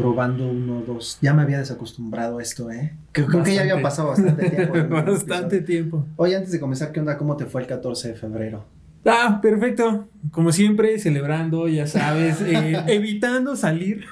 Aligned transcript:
Probando 0.00 0.48
uno, 0.48 0.82
dos. 0.86 1.18
Ya 1.20 1.34
me 1.34 1.42
había 1.42 1.58
desacostumbrado 1.58 2.38
a 2.38 2.42
esto, 2.42 2.70
¿eh? 2.70 2.92
Creo, 3.12 3.42
que 3.42 3.54
ya 3.54 3.62
había 3.62 3.80
pasado 3.82 4.08
bastante 4.08 4.50
tiempo. 4.50 4.74
bastante 4.88 5.60
tiempo. 5.60 6.06
Oye, 6.16 6.36
antes 6.36 6.52
de 6.52 6.60
comenzar, 6.60 6.92
¿qué 6.92 7.00
onda? 7.00 7.18
¿Cómo 7.18 7.36
te 7.36 7.46
fue 7.46 7.62
el 7.62 7.66
14 7.66 8.08
de 8.08 8.14
febrero? 8.14 8.64
Ah, 9.04 9.40
perfecto. 9.40 10.08
Como 10.30 10.52
siempre, 10.52 10.98
celebrando, 10.98 11.68
ya 11.68 11.86
sabes, 11.86 12.40
eh, 12.42 12.82
evitando 12.88 13.56
salir. 13.56 14.04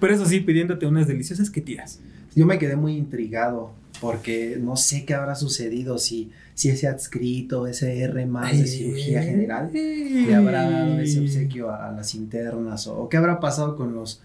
Pero 0.00 0.14
eso 0.14 0.26
sí, 0.26 0.40
pidiéndote 0.40 0.86
unas 0.86 1.06
deliciosas 1.06 1.50
que 1.50 1.60
tiras. 1.60 2.00
Yo 2.34 2.46
me 2.46 2.58
quedé 2.58 2.76
muy 2.76 2.96
intrigado 2.96 3.72
porque 4.00 4.58
no 4.60 4.76
sé 4.76 5.04
qué 5.04 5.14
habrá 5.14 5.34
sucedido 5.34 5.98
si, 5.98 6.30
si 6.54 6.68
ese 6.68 6.88
adscrito, 6.88 7.66
ese 7.66 8.00
R 8.02 8.26
más 8.26 8.52
de 8.52 8.66
cirugía 8.66 9.22
general, 9.22 9.70
le 9.72 10.34
habrá 10.34 10.68
dado 10.68 10.98
ese 11.00 11.20
obsequio 11.20 11.70
a, 11.70 11.90
las 11.92 12.14
internas 12.14 12.86
o, 12.86 13.08
qué 13.08 13.16
habrá 13.16 13.40
pasado 13.40 13.76
con 13.76 13.94
los 13.94 14.20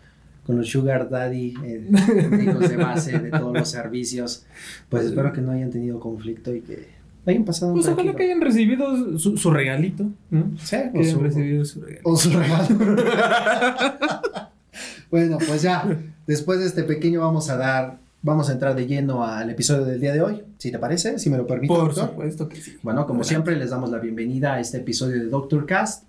con 0.45 0.57
los 0.57 0.67
Sugar 0.67 1.09
Daddy, 1.09 1.53
eh, 1.63 1.87
de 2.69 2.77
base 2.77 3.19
de 3.19 3.29
todos 3.29 3.53
los 3.53 3.69
servicios. 3.69 4.45
Pues 4.89 5.05
espero 5.05 5.31
que 5.33 5.41
no 5.41 5.51
hayan 5.51 5.69
tenido 5.69 5.99
conflicto 5.99 6.53
y 6.53 6.61
que 6.61 6.87
hayan 7.25 7.45
pasado. 7.45 7.73
Pues 7.73 7.87
ojalá 7.87 8.15
que 8.15 8.23
hayan 8.23 8.41
recibido 8.41 9.17
su, 9.17 9.51
regalito, 9.51 10.11
¿no? 10.31 10.51
Sí, 10.57 10.77
que 10.93 10.99
hayan 10.99 11.19
recibido 11.21 11.65
su 11.65 11.81
regalito. 11.81 12.09
O 12.09 12.17
su 12.17 12.29
regalo. 12.31 12.67
bueno, 15.11 15.37
pues 15.45 15.61
ya, 15.61 15.85
después 16.25 16.59
de 16.59 16.65
este 16.65 16.83
pequeño 16.83 17.21
vamos 17.21 17.49
a 17.49 17.57
dar 17.57 17.99
Vamos 18.21 18.49
a 18.49 18.51
entrar 18.51 18.75
de 18.75 18.85
lleno 18.85 19.23
al 19.23 19.49
episodio 19.49 19.85
del 19.85 20.01
día 20.01 20.11
de 20.11 20.21
hoy, 20.21 20.43
si 20.57 20.71
te 20.71 20.77
parece, 20.77 21.19
si 21.19 21.29
me 21.29 21.37
lo 21.37 21.47
permite. 21.47 21.73
Por 21.73 21.95
supuesto 21.95 22.49
que 22.49 22.57
sí. 22.57 22.77
Bueno, 22.83 23.07
como 23.07 23.23
siempre, 23.23 23.55
les 23.55 23.69
damos 23.69 23.91
la 23.91 23.99
bienvenida 23.99 24.55
a 24.55 24.59
este 24.59 24.79
episodio 24.79 25.19
de 25.19 25.29
Doctor 25.29 25.65
Cast. 25.65 26.03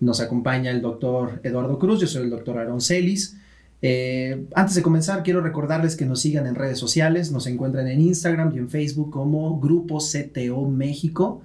Nos 0.00 0.20
acompaña 0.20 0.72
el 0.72 0.82
doctor 0.82 1.38
Eduardo 1.44 1.78
Cruz, 1.78 2.00
yo 2.00 2.08
soy 2.08 2.24
el 2.24 2.30
doctor 2.30 2.58
Aaron 2.58 2.80
Celis. 2.80 3.38
Eh, 3.82 4.46
antes 4.54 4.76
de 4.76 4.82
comenzar, 4.82 5.24
quiero 5.24 5.40
recordarles 5.40 5.96
que 5.96 6.06
nos 6.06 6.20
sigan 6.20 6.46
en 6.46 6.54
redes 6.54 6.78
sociales. 6.78 7.32
Nos 7.32 7.46
encuentran 7.46 7.88
en 7.88 8.00
Instagram 8.00 8.54
y 8.54 8.58
en 8.58 8.70
Facebook 8.70 9.10
como 9.10 9.60
Grupo 9.60 9.98
CTO 9.98 10.68
México. 10.68 11.42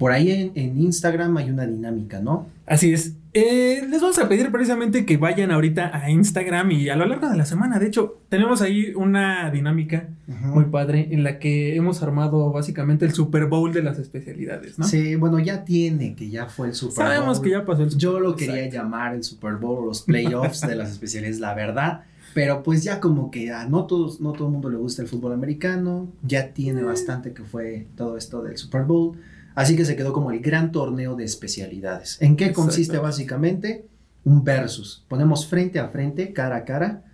Por 0.00 0.12
ahí 0.12 0.30
en, 0.30 0.52
en 0.54 0.80
Instagram 0.80 1.36
hay 1.36 1.50
una 1.50 1.66
dinámica, 1.66 2.20
¿no? 2.20 2.46
Así 2.64 2.90
es. 2.90 3.16
Eh, 3.34 3.86
les 3.86 4.00
vamos 4.00 4.18
a 4.18 4.30
pedir 4.30 4.50
precisamente 4.50 5.04
que 5.04 5.18
vayan 5.18 5.50
ahorita 5.50 5.94
a 5.94 6.10
Instagram 6.10 6.70
y 6.70 6.88
a 6.88 6.96
lo 6.96 7.04
largo 7.04 7.28
de 7.28 7.36
la 7.36 7.44
semana. 7.44 7.78
De 7.78 7.86
hecho, 7.86 8.18
tenemos 8.30 8.62
ahí 8.62 8.94
una 8.94 9.50
dinámica 9.50 10.08
muy 10.26 10.64
padre 10.64 11.08
en 11.10 11.22
la 11.22 11.38
que 11.38 11.76
hemos 11.76 12.02
armado 12.02 12.50
básicamente 12.50 13.04
el 13.04 13.12
Super 13.12 13.44
Bowl 13.44 13.74
de 13.74 13.82
las 13.82 13.98
especialidades, 13.98 14.78
¿no? 14.78 14.86
Sí, 14.86 15.16
bueno, 15.16 15.38
ya 15.38 15.64
tiene, 15.64 16.14
que 16.14 16.30
ya 16.30 16.46
fue 16.46 16.68
el 16.68 16.74
Super 16.74 17.04
Bowl. 17.04 17.14
Sabemos 17.14 17.40
que 17.40 17.50
ya 17.50 17.66
pasó 17.66 17.82
el 17.82 17.90
Super 17.90 18.08
Bowl. 18.08 18.14
Yo 18.14 18.20
lo 18.20 18.36
quería 18.36 18.70
llamar 18.70 19.14
el 19.14 19.22
Super 19.22 19.56
Bowl 19.56 19.84
o 19.84 19.86
los 19.88 20.00
playoffs 20.00 20.62
de 20.62 20.76
las 20.76 20.90
especialidades, 20.90 21.40
la 21.40 21.52
verdad. 21.52 22.04
Pero 22.32 22.62
pues 22.62 22.82
ya 22.82 23.00
como 23.00 23.30
que 23.30 23.52
a 23.52 23.66
no 23.66 23.84
todos, 23.84 24.18
no 24.22 24.32
todo 24.32 24.46
el 24.46 24.52
mundo 24.52 24.70
le 24.70 24.78
gusta 24.78 25.02
el 25.02 25.08
fútbol 25.08 25.34
americano, 25.34 26.08
ya 26.22 26.54
tiene 26.54 26.80
mm. 26.82 26.86
bastante 26.86 27.34
que 27.34 27.42
fue 27.42 27.86
todo 27.96 28.16
esto 28.16 28.42
del 28.42 28.56
Super 28.56 28.84
Bowl. 28.84 29.18
Así 29.54 29.76
que 29.76 29.84
se 29.84 29.96
quedó 29.96 30.12
como 30.12 30.30
el 30.30 30.40
gran 30.40 30.72
torneo 30.72 31.16
de 31.16 31.24
especialidades. 31.24 32.18
¿En 32.20 32.36
qué 32.36 32.52
consiste 32.52 32.98
básicamente? 32.98 33.86
Un 34.24 34.44
versus. 34.44 35.04
Ponemos 35.08 35.46
frente 35.46 35.78
a 35.78 35.88
frente, 35.88 36.32
cara 36.32 36.56
a 36.56 36.64
cara, 36.64 37.04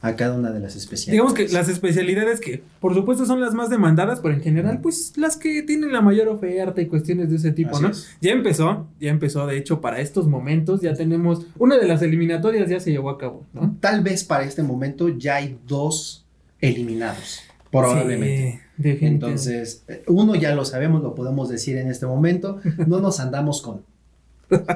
a 0.00 0.14
cada 0.16 0.34
una 0.34 0.50
de 0.50 0.60
las 0.60 0.76
especialidades. 0.76 1.12
Digamos 1.12 1.34
que 1.34 1.48
las 1.54 1.68
especialidades 1.68 2.40
que 2.40 2.62
por 2.80 2.94
supuesto 2.94 3.24
son 3.24 3.40
las 3.40 3.54
más 3.54 3.70
demandadas, 3.70 4.20
pero 4.20 4.34
en 4.34 4.42
general 4.42 4.80
pues 4.80 5.16
las 5.16 5.36
que 5.36 5.62
tienen 5.62 5.92
la 5.92 6.00
mayor 6.00 6.28
oferta 6.28 6.80
y 6.80 6.86
cuestiones 6.86 7.30
de 7.30 7.36
ese 7.36 7.52
tipo, 7.52 7.80
¿no? 7.80 7.90
Ya 8.20 8.32
empezó, 8.32 8.88
ya 9.00 9.10
empezó, 9.10 9.46
de 9.46 9.56
hecho 9.56 9.80
para 9.80 10.00
estos 10.00 10.26
momentos 10.26 10.80
ya 10.80 10.94
tenemos 10.94 11.46
una 11.58 11.78
de 11.78 11.86
las 11.86 12.02
eliminatorias 12.02 12.68
ya 12.68 12.80
se 12.80 12.90
llevó 12.90 13.10
a 13.10 13.18
cabo, 13.18 13.44
¿no? 13.52 13.76
Tal 13.80 14.02
vez 14.02 14.24
para 14.24 14.44
este 14.44 14.62
momento 14.62 15.08
ya 15.08 15.36
hay 15.36 15.58
dos 15.66 16.26
eliminados, 16.60 17.42
probablemente. 17.70 18.65
Entonces, 18.82 19.84
uno 20.06 20.34
ya 20.34 20.54
lo 20.54 20.64
sabemos, 20.64 21.02
lo 21.02 21.14
podemos 21.14 21.48
decir 21.48 21.76
en 21.76 21.90
este 21.90 22.06
momento, 22.06 22.60
no 22.86 23.00
nos 23.00 23.20
andamos 23.20 23.62
con, 23.62 23.82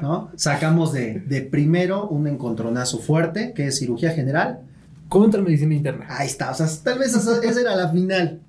¿no? 0.02 0.30
Sacamos 0.36 0.92
de, 0.92 1.20
de 1.20 1.42
primero 1.42 2.08
un 2.08 2.26
encontronazo 2.26 2.98
fuerte, 2.98 3.52
que 3.54 3.66
es 3.66 3.78
cirugía 3.78 4.10
general. 4.10 4.60
Contra 5.08 5.42
medicina 5.42 5.74
interna. 5.74 6.06
Ahí 6.08 6.28
está, 6.28 6.50
o 6.50 6.54
sea, 6.54 6.68
tal 6.84 7.00
vez 7.00 7.14
esa, 7.14 7.40
era 7.60 7.74
la 7.74 7.88
final. 7.88 8.40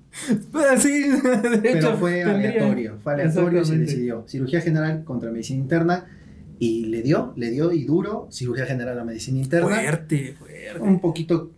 Pues 0.52 0.82
sí, 0.82 1.08
de 1.52 1.58
Pero 1.58 1.96
fue 1.96 2.22
aleatorio, 2.22 2.98
fue 3.02 3.14
aleatorio, 3.14 3.64
se 3.64 3.78
decidió. 3.78 4.24
Cirugía 4.28 4.60
general 4.60 5.02
contra 5.04 5.30
medicina 5.30 5.58
interna 5.58 6.06
y 6.62 6.84
le 6.84 7.02
dio, 7.02 7.32
le 7.34 7.50
dio 7.50 7.72
y 7.72 7.82
duro, 7.82 8.28
cirugía 8.30 8.66
general 8.66 8.96
a 8.96 9.02
medicina 9.02 9.40
interna. 9.40 9.66
Fuerte, 9.66 10.36
fuerte. 10.38 10.80
Un 10.80 11.00
poquito 11.00 11.50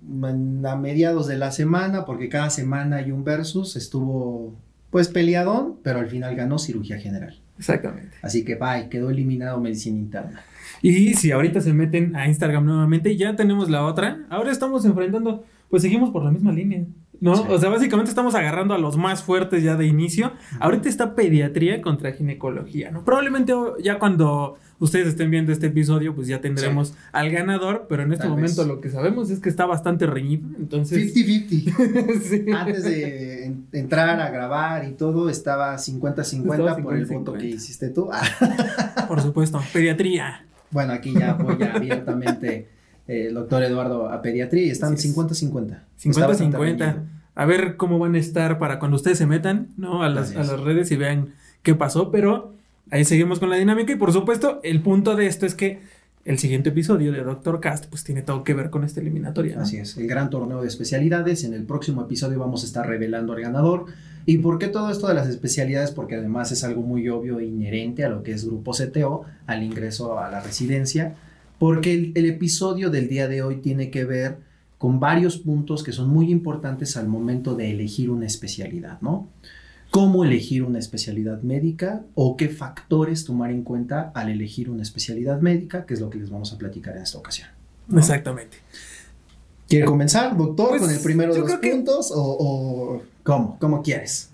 a 0.64 0.76
mediados 0.76 1.26
de 1.26 1.36
la 1.36 1.52
semana, 1.52 2.06
porque 2.06 2.30
cada 2.30 2.48
semana 2.48 2.96
hay 2.96 3.12
un 3.12 3.22
versus, 3.22 3.76
estuvo 3.76 4.54
pues 4.88 5.08
peleadón, 5.08 5.74
pero 5.82 5.98
al 5.98 6.08
final 6.08 6.34
ganó 6.36 6.58
cirugía 6.58 6.98
general. 6.98 7.38
Exactamente. 7.58 8.16
Así 8.22 8.46
que 8.46 8.54
bye, 8.54 8.88
quedó 8.88 9.10
eliminado 9.10 9.60
medicina 9.60 9.98
interna. 9.98 10.42
Y 10.80 11.12
si 11.12 11.32
ahorita 11.32 11.60
se 11.60 11.74
meten 11.74 12.16
a 12.16 12.26
Instagram 12.26 12.64
nuevamente, 12.64 13.14
ya 13.14 13.36
tenemos 13.36 13.68
la 13.68 13.84
otra. 13.84 14.24
Ahora 14.30 14.52
estamos 14.52 14.86
enfrentando, 14.86 15.44
pues 15.68 15.82
seguimos 15.82 16.12
por 16.12 16.24
la 16.24 16.30
misma 16.30 16.50
línea. 16.50 16.82
¿No? 17.20 17.32
O 17.32 17.58
sea, 17.58 17.70
básicamente 17.70 18.10
estamos 18.10 18.34
agarrando 18.34 18.74
a 18.74 18.78
los 18.78 18.96
más 18.96 19.22
fuertes 19.22 19.62
ya 19.62 19.76
de 19.76 19.86
inicio. 19.86 20.32
Ahorita 20.60 20.88
está 20.88 21.14
pediatría 21.14 21.80
contra 21.80 22.12
ginecología, 22.12 22.90
¿no? 22.90 23.04
Probablemente 23.04 23.52
ya 23.82 23.98
cuando 23.98 24.58
ustedes 24.78 25.08
estén 25.08 25.30
viendo 25.30 25.52
este 25.52 25.66
episodio, 25.66 26.14
pues 26.14 26.26
ya 26.26 26.40
tendremos 26.40 26.94
al 27.12 27.30
ganador, 27.30 27.86
pero 27.88 28.02
en 28.02 28.12
este 28.12 28.28
momento 28.28 28.64
lo 28.64 28.80
que 28.80 28.90
sabemos 28.90 29.30
es 29.30 29.40
que 29.40 29.48
está 29.48 29.66
bastante 29.66 30.06
reñido, 30.06 30.48
entonces... 30.58 31.14
50-50. 31.14 32.54
Antes 32.56 32.84
de 32.84 33.54
entrar 33.72 34.20
a 34.20 34.30
grabar 34.30 34.86
y 34.86 34.92
todo, 34.92 35.30
estaba 35.30 35.76
50-50 35.76 36.82
por 36.82 36.96
el 36.96 37.06
voto 37.06 37.32
que 37.34 37.46
hiciste 37.46 37.88
tú. 37.90 38.10
por 39.08 39.20
supuesto, 39.20 39.60
pediatría. 39.72 40.46
Bueno, 40.70 40.92
aquí 40.92 41.14
ya 41.14 41.32
apoya 41.32 41.74
abiertamente 41.74 42.73
el 43.06 43.34
doctor 43.34 43.62
Eduardo 43.62 44.10
a 44.10 44.22
pediatría 44.22 44.66
y 44.66 44.70
están 44.70 44.96
50-50. 44.96 45.80
50-50. 46.02 47.02
A 47.34 47.46
ver 47.46 47.76
cómo 47.76 47.98
van 47.98 48.14
a 48.14 48.18
estar 48.18 48.58
para 48.58 48.78
cuando 48.78 48.96
ustedes 48.96 49.18
se 49.18 49.26
metan, 49.26 49.68
¿no? 49.76 50.02
A 50.02 50.08
las, 50.08 50.36
a 50.36 50.44
las 50.44 50.60
redes 50.60 50.90
y 50.90 50.96
vean 50.96 51.34
qué 51.62 51.74
pasó, 51.74 52.10
pero 52.10 52.54
Ahí 52.90 53.04
seguimos 53.04 53.40
con 53.40 53.50
la 53.50 53.56
dinámica 53.56 53.92
y 53.92 53.96
por 53.96 54.12
supuesto 54.12 54.60
el 54.62 54.82
punto 54.82 55.16
de 55.16 55.26
esto 55.26 55.46
es 55.46 55.54
que 55.54 55.80
el 56.24 56.38
siguiente 56.38 56.70
episodio 56.70 57.12
de 57.12 57.22
Doctor 57.22 57.60
Cast 57.60 57.86
pues 57.86 58.04
tiene 58.04 58.22
todo 58.22 58.44
que 58.44 58.54
ver 58.54 58.70
con 58.70 58.84
esta 58.84 59.00
eliminatoria. 59.00 59.60
Así 59.60 59.78
es, 59.78 59.96
el 59.96 60.06
gran 60.06 60.30
torneo 60.30 60.62
de 60.62 60.68
especialidades. 60.68 61.44
En 61.44 61.54
el 61.54 61.64
próximo 61.64 62.02
episodio 62.02 62.38
vamos 62.38 62.62
a 62.62 62.66
estar 62.66 62.86
revelando 62.86 63.32
al 63.32 63.40
ganador. 63.40 63.86
¿Y 64.26 64.38
por 64.38 64.58
qué 64.58 64.68
todo 64.68 64.90
esto 64.90 65.06
de 65.06 65.14
las 65.14 65.28
especialidades? 65.28 65.90
Porque 65.90 66.16
además 66.16 66.50
es 66.52 66.64
algo 66.64 66.82
muy 66.82 67.08
obvio 67.08 67.40
e 67.40 67.44
inherente 67.44 68.04
a 68.04 68.08
lo 68.08 68.22
que 68.22 68.32
es 68.32 68.46
Grupo 68.46 68.72
CTO, 68.72 69.24
al 69.46 69.62
ingreso 69.62 70.18
a 70.18 70.30
la 70.30 70.40
residencia. 70.40 71.14
Porque 71.58 71.94
el, 71.94 72.12
el 72.14 72.26
episodio 72.26 72.90
del 72.90 73.08
día 73.08 73.28
de 73.28 73.42
hoy 73.42 73.56
tiene 73.56 73.90
que 73.90 74.04
ver 74.04 74.38
con 74.78 75.00
varios 75.00 75.38
puntos 75.38 75.82
que 75.82 75.92
son 75.92 76.08
muy 76.08 76.30
importantes 76.30 76.96
al 76.96 77.08
momento 77.08 77.54
de 77.54 77.70
elegir 77.70 78.10
una 78.10 78.26
especialidad, 78.26 79.00
¿no? 79.00 79.28
cómo 79.94 80.24
elegir 80.24 80.64
una 80.64 80.80
especialidad 80.80 81.42
médica 81.42 82.02
o 82.16 82.36
qué 82.36 82.48
factores 82.48 83.24
tomar 83.24 83.52
en 83.52 83.62
cuenta 83.62 84.10
al 84.12 84.28
elegir 84.28 84.68
una 84.68 84.82
especialidad 84.82 85.40
médica, 85.40 85.86
que 85.86 85.94
es 85.94 86.00
lo 86.00 86.10
que 86.10 86.18
les 86.18 86.30
vamos 86.30 86.52
a 86.52 86.58
platicar 86.58 86.96
en 86.96 87.04
esta 87.04 87.18
ocasión. 87.18 87.46
Exactamente. 87.96 88.56
¿Quiere 89.68 89.84
comenzar, 89.84 90.36
doctor, 90.36 90.70
pues, 90.70 90.82
con 90.82 90.90
el 90.90 90.98
primero 90.98 91.32
de 91.32 91.38
los 91.38 91.52
puntos 91.52 92.10
o, 92.10 92.16
o, 92.20 93.02
cómo? 93.22 93.56
¿Cómo 93.60 93.84
quieres? 93.84 94.30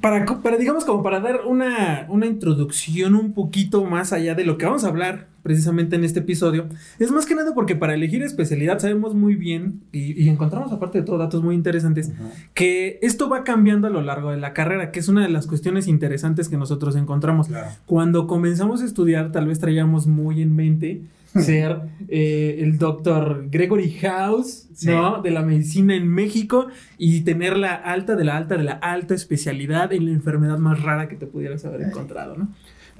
Para, 0.00 0.24
para, 0.24 0.56
digamos, 0.56 0.86
como 0.86 1.02
para 1.02 1.20
dar 1.20 1.44
una, 1.44 2.06
una 2.08 2.24
introducción 2.24 3.16
un 3.16 3.34
poquito 3.34 3.84
más 3.84 4.14
allá 4.14 4.34
de 4.34 4.44
lo 4.44 4.56
que 4.56 4.64
vamos 4.64 4.84
a 4.84 4.88
hablar 4.88 5.26
precisamente 5.42 5.96
en 5.96 6.04
este 6.04 6.20
episodio, 6.20 6.68
es 6.98 7.10
más 7.10 7.26
que 7.26 7.34
nada 7.34 7.54
porque 7.54 7.76
para 7.76 7.94
elegir 7.94 8.22
especialidad 8.22 8.78
sabemos 8.78 9.14
muy 9.14 9.34
bien 9.34 9.80
y, 9.92 10.28
encontramos 10.28 10.72
aparte 10.72 11.00
de 11.00 11.04
todo 11.04 11.18
datos 11.18 11.42
muy 11.42 11.54
interesantes 11.54 12.12
que 12.54 12.98
esto 13.02 13.28
va 13.28 13.42
cambiando 13.44 13.86
a 13.86 13.90
lo 13.90 14.00
largo 14.02 14.30
de 14.30 14.36
la 14.36 14.52
carrera, 14.52 14.90
que 14.92 15.00
es 15.00 15.08
una 15.08 15.22
de 15.22 15.28
las 15.28 15.46
cuestiones 15.46 15.88
interesantes 15.88 16.48
que 16.48 16.56
nosotros 16.56 16.96
encontramos. 16.96 17.48
Cuando 17.86 18.26
comenzamos 18.26 18.82
a 18.82 18.84
estudiar 18.84 19.32
tal 19.32 19.46
vez 19.46 19.58
traíamos 19.58 20.06
muy 20.06 20.42
en 20.42 20.54
mente 20.54 21.02
ser 21.38 21.80
eh, 22.08 22.58
el 22.60 22.78
doctor 22.78 23.46
Gregory 23.50 23.90
House, 24.00 24.66
¿no? 24.82 25.22
De 25.22 25.30
la 25.30 25.42
medicina 25.42 25.94
en 25.94 26.08
México 26.08 26.66
y 26.98 27.20
tener 27.20 27.56
la 27.56 27.74
alta 27.74 28.16
de 28.16 28.24
la 28.24 28.36
alta 28.36 28.56
de 28.56 28.64
la 28.64 28.72
alta 28.72 29.14
especialidad 29.14 29.92
en 29.92 30.06
la 30.06 30.10
enfermedad 30.12 30.58
más 30.58 30.82
rara 30.82 31.08
que 31.08 31.16
te 31.16 31.26
pudieras 31.26 31.64
haber 31.64 31.82
encontrado, 31.82 32.36
¿no? 32.36 32.48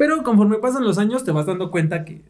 Pero 0.01 0.23
conforme 0.23 0.57
pasan 0.57 0.83
los 0.83 0.97
años 0.97 1.25
te 1.25 1.31
vas 1.31 1.45
dando 1.45 1.71
cuenta 1.71 2.07
que, 2.07 2.23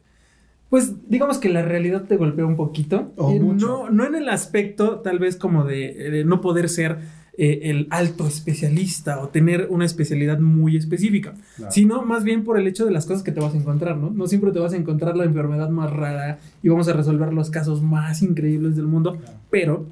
pues 0.71 0.93
digamos 1.09 1.39
que 1.39 1.49
la 1.49 1.63
realidad 1.63 2.03
te 2.09 2.17
golpea 2.17 2.45
un 2.45 2.57
poquito. 2.57 3.13
O 3.17 3.33
no, 3.33 3.91
no 3.91 4.05
en 4.05 4.17
el 4.17 4.29
aspecto 4.29 4.99
tal 5.05 5.21
vez 5.21 5.37
como 5.37 5.63
de, 5.63 6.25
no 6.27 6.41
poder 6.41 6.69
ser 6.69 6.99
eh, 7.39 7.61
el 7.71 7.87
alto 7.91 8.27
especialista 8.27 9.21
o 9.21 9.29
tener 9.29 9.69
una 9.71 9.85
especialidad 9.85 10.41
muy 10.41 10.77
específica, 10.77 11.35
Claro. 11.57 11.71
sino 11.71 12.03
más 12.03 12.25
bien 12.25 12.43
por 12.43 12.59
el 12.59 12.67
hecho 12.67 12.85
de 12.85 12.91
las 12.91 13.07
cosas 13.07 13.23
que 13.23 13.31
te 13.31 13.39
vas 13.41 13.55
a 13.55 13.57
encontrar, 13.59 13.97
¿no? 13.99 14.11
No 14.11 14.27
siempre 14.27 14.51
te 14.51 14.59
vas 14.59 14.73
a 14.73 14.77
encontrar 14.77 15.17
la 15.17 15.23
enfermedad 15.25 15.69
más 15.71 15.93
rara 15.93 16.41
y 16.65 16.69
vamos 16.71 16.89
a 16.89 16.93
resolver 16.93 17.33
los 17.33 17.51
casos 17.51 17.83
más 17.83 18.21
increíbles 18.23 18.75
del 18.75 18.87
mundo, 18.89 19.13
Claro. 19.13 19.39
pero 19.49 19.87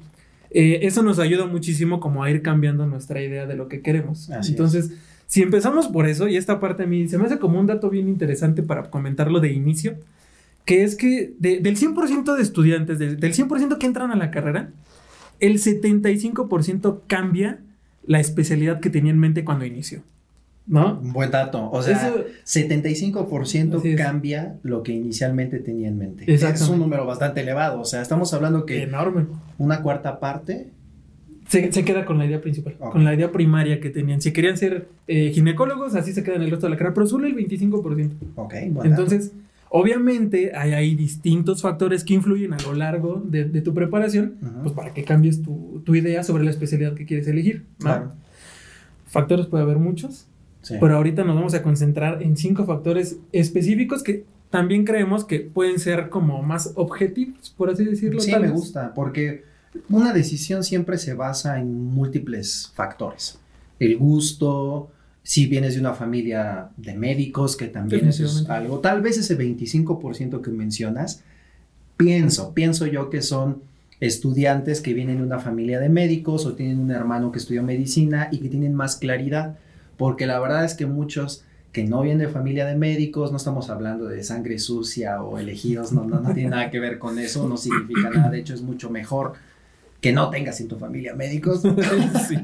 eh, 0.51 0.79
eso 0.81 1.01
nos 1.01 1.17
ayuda 1.17 1.45
muchísimo 1.45 2.01
como 2.01 2.23
a 2.23 2.29
ir 2.29 2.41
cambiando 2.41 2.85
nuestra 2.87 3.21
idea 3.23 3.45
de 3.45 3.55
lo 3.55 3.69
que 3.69 3.81
queremos. 3.81 4.29
Así 4.31 4.51
Entonces, 4.51 4.91
si 5.29 5.41
empezamos 5.43 5.87
por 5.87 6.07
eso, 6.07 6.27
y 6.27 6.35
esta 6.37 6.59
parte 6.59 6.83
a 6.83 6.87
mí 6.87 7.07
se 7.07 7.17
me 7.17 7.25
hace 7.25 7.37
como 7.39 7.59
un 7.59 7.67
dato 7.67 7.89
bien 7.89 8.09
interesante 8.09 8.63
para 8.63 8.89
comentarlo 8.89 9.39
de 9.39 9.53
inicio, 9.53 9.95
que 10.65 10.83
es 10.83 10.95
que 10.95 11.33
de- 11.39 11.59
del 11.59 11.77
100% 11.77 12.35
de 12.35 12.41
estudiantes, 12.41 12.99
de- 12.99 13.15
del 13.15 13.33
100% 13.33 13.77
que 13.77 13.85
entran 13.85 14.11
a 14.11 14.15
la 14.15 14.31
carrera, 14.31 14.69
el 15.39 15.59
75% 15.59 17.03
cambia 17.07 17.59
la 18.05 18.19
especialidad 18.19 18.79
que 18.79 18.89
tenía 18.89 19.11
en 19.11 19.19
mente 19.19 19.45
cuando 19.45 19.65
inició. 19.65 20.01
¿No? 20.67 20.99
Un 20.99 21.13
buen 21.13 21.31
dato. 21.31 21.69
O 21.71 21.81
sea, 21.81 21.95
Eso- 21.97 22.25
75% 22.43 23.77
Así 23.79 23.89
es. 23.89 23.97
cambia 23.97 24.55
lo 24.61 24.83
que 24.83 24.91
inicialmente 24.93 25.59
tenía 25.59 25.87
en 25.87 25.97
mente. 25.97 26.31
Es 26.31 26.43
un 26.69 26.77
número 26.79 27.05
bastante 27.07 27.41
elevado. 27.41 27.79
O 27.81 27.85
sea, 27.85 28.01
estamos 28.03 28.33
hablando 28.35 28.65
que 28.67 28.83
Enorme. 28.83 29.25
una 29.57 29.81
cuarta 29.81 30.19
parte. 30.19 30.67
Se, 31.49 31.71
se 31.71 31.83
queda 31.83 32.05
con 32.05 32.17
la 32.17 32.25
idea 32.25 32.39
principal, 32.41 32.75
con 32.77 33.03
la 33.03 33.13
idea 33.15 33.31
primaria 33.31 33.79
que 33.79 33.89
tenían. 33.89 34.21
Si 34.21 34.31
querían 34.31 34.55
ser 34.57 34.87
eh, 35.07 35.31
ginecólogos, 35.33 35.95
así 35.95 36.13
se 36.13 36.23
quedan 36.23 36.41
el 36.43 36.51
resto 36.51 36.67
de 36.67 36.71
la 36.71 36.77
carrera, 36.77 36.93
pero 36.93 37.07
solo 37.07 37.25
el 37.27 37.35
25%. 37.35 38.11
Ok, 38.35 38.53
bueno. 38.69 38.89
Entonces, 38.89 39.33
obviamente 39.69 40.55
hay 40.55 40.95
distintos 40.95 41.61
factores 41.63 42.03
que 42.03 42.13
influyen 42.13 42.53
a 42.53 42.57
lo 42.61 42.73
largo 42.73 43.21
de, 43.25 43.45
de 43.45 43.61
tu 43.61 43.73
preparación, 43.73 44.35
pues 44.61 44.73
para 44.73 44.93
que 44.93 45.03
cambies 45.03 45.41
tu, 45.41 45.81
tu 45.83 45.95
idea 45.95 46.23
sobre 46.23 46.43
la 46.43 46.51
especialidad 46.51 46.93
que 46.93 47.05
quieres 47.05 47.27
elegir. 47.27 47.65
Claro. 47.79 48.11
Factores 49.07 49.47
puede 49.47 49.63
haber 49.63 49.77
muchos, 49.77 50.27
Sí. 50.61 50.75
pero 50.79 50.97
ahorita 50.97 51.23
nos 51.23 51.35
vamos 51.35 51.53
a 51.53 51.63
concentrar 51.63 52.21
en 52.21 52.35
cinco 52.35 52.65
factores 52.65 53.17
específicos 53.31 54.03
que 54.03 54.25
también 54.49 54.83
creemos 54.83 55.23
que 55.23 55.39
pueden 55.39 55.79
ser 55.79 56.09
como 56.09 56.43
más 56.43 56.73
objetivos, 56.75 57.53
por 57.57 57.69
así 57.69 57.85
decirlo. 57.85 58.19
Sí, 58.19 58.29
tal 58.31 58.41
me 58.41 58.49
gusta, 58.51 58.93
porque 58.93 59.43
una 59.89 60.13
decisión 60.13 60.63
siempre 60.63 60.97
se 60.97 61.13
basa 61.13 61.59
en 61.59 61.85
múltiples 61.85 62.71
factores. 62.73 63.39
El 63.79 63.97
gusto, 63.97 64.91
si 65.23 65.45
vienes 65.45 65.75
de 65.75 65.79
una 65.79 65.93
familia 65.93 66.69
de 66.77 66.95
médicos, 66.95 67.55
que 67.55 67.67
también 67.67 68.07
es 68.07 68.49
algo. 68.49 68.79
Tal 68.79 69.01
vez 69.01 69.17
ese 69.17 69.37
25% 69.37 70.41
que 70.41 70.51
mencionas, 70.51 71.23
pienso, 71.97 72.53
pienso 72.53 72.87
yo 72.87 73.09
que 73.09 73.21
son 73.21 73.61
estudiantes 73.99 74.81
que 74.81 74.93
vienen 74.93 75.17
de 75.17 75.23
una 75.23 75.39
familia 75.39 75.79
de 75.79 75.89
médicos 75.89 76.45
o 76.45 76.53
tienen 76.53 76.79
un 76.79 76.91
hermano 76.91 77.31
que 77.31 77.39
estudió 77.39 77.63
medicina 77.63 78.29
y 78.31 78.39
que 78.39 78.49
tienen 78.49 78.73
más 78.73 78.95
claridad, 78.95 79.57
porque 79.97 80.25
la 80.25 80.39
verdad 80.39 80.65
es 80.65 80.73
que 80.73 80.85
muchos 80.85 81.43
que 81.71 81.83
no 81.83 82.01
vienen 82.01 82.19
de 82.19 82.29
familia 82.29 82.65
de 82.65 82.75
médicos, 82.75 83.31
no 83.31 83.37
estamos 83.37 83.69
hablando 83.69 84.07
de 84.07 84.23
sangre 84.23 84.57
sucia 84.57 85.21
o 85.21 85.37
elegidos, 85.37 85.91
no, 85.91 86.05
no, 86.05 86.19
no 86.19 86.33
tiene 86.33 86.49
nada 86.49 86.71
que 86.71 86.79
ver 86.79 86.97
con 86.97 87.19
eso, 87.19 87.47
no 87.47 87.57
significa 87.57 88.09
nada, 88.09 88.31
de 88.31 88.39
hecho 88.39 88.55
es 88.55 88.61
mucho 88.61 88.89
mejor 88.89 89.33
que 90.01 90.13
no 90.13 90.29
tengas 90.29 90.59
en 90.61 90.67
tu 90.67 90.77
familia 90.77 91.13
médicos. 91.15 91.61
Sí. 92.27 92.37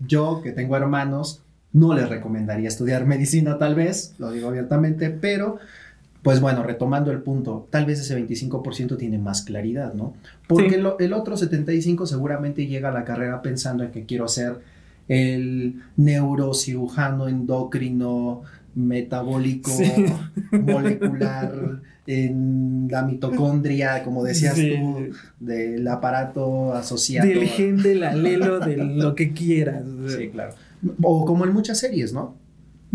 Yo, 0.00 0.40
que 0.42 0.52
tengo 0.52 0.76
hermanos, 0.76 1.42
no 1.72 1.94
les 1.94 2.08
recomendaría 2.08 2.68
estudiar 2.68 3.06
medicina 3.06 3.58
tal 3.58 3.74
vez, 3.74 4.14
lo 4.18 4.30
digo 4.30 4.48
abiertamente, 4.48 5.10
pero 5.10 5.58
pues 6.22 6.40
bueno, 6.40 6.62
retomando 6.62 7.10
el 7.10 7.20
punto, 7.20 7.66
tal 7.70 7.84
vez 7.84 7.98
ese 7.98 8.16
25% 8.16 8.96
tiene 8.96 9.18
más 9.18 9.42
claridad, 9.42 9.92
¿no? 9.94 10.14
Porque 10.46 10.74
Sí. 10.74 10.80
lo- 10.80 10.96
el 11.00 11.12
otro 11.14 11.36
75% 11.36 12.06
seguramente 12.06 12.66
llega 12.68 12.90
a 12.90 12.92
la 12.92 13.04
carrera 13.04 13.42
pensando 13.42 13.82
en 13.82 13.90
que 13.90 14.04
quiero 14.06 14.28
ser 14.28 14.60
el 15.08 15.82
neurocirujano 15.96 17.26
endocrino 17.26 18.42
metabólico 18.76 19.70
Sí. 19.72 19.92
molecular 20.52 21.80
en 22.06 22.88
la 22.90 23.02
mitocondria, 23.02 24.02
como 24.02 24.24
decías 24.24 24.54
Sí. 24.56 24.74
tú, 24.76 25.10
del 25.40 25.86
aparato 25.88 26.72
asociado. 26.74 27.28
Del 27.28 27.46
gen, 27.46 27.82
del 27.82 28.02
alelo, 28.04 28.58
de 28.60 28.76
lo 28.76 29.14
que 29.14 29.32
quieras. 29.32 29.84
Sí, 30.08 30.28
claro. 30.30 30.54
O 31.02 31.24
como 31.24 31.44
en 31.44 31.52
muchas 31.52 31.78
series, 31.78 32.12
¿no? 32.12 32.36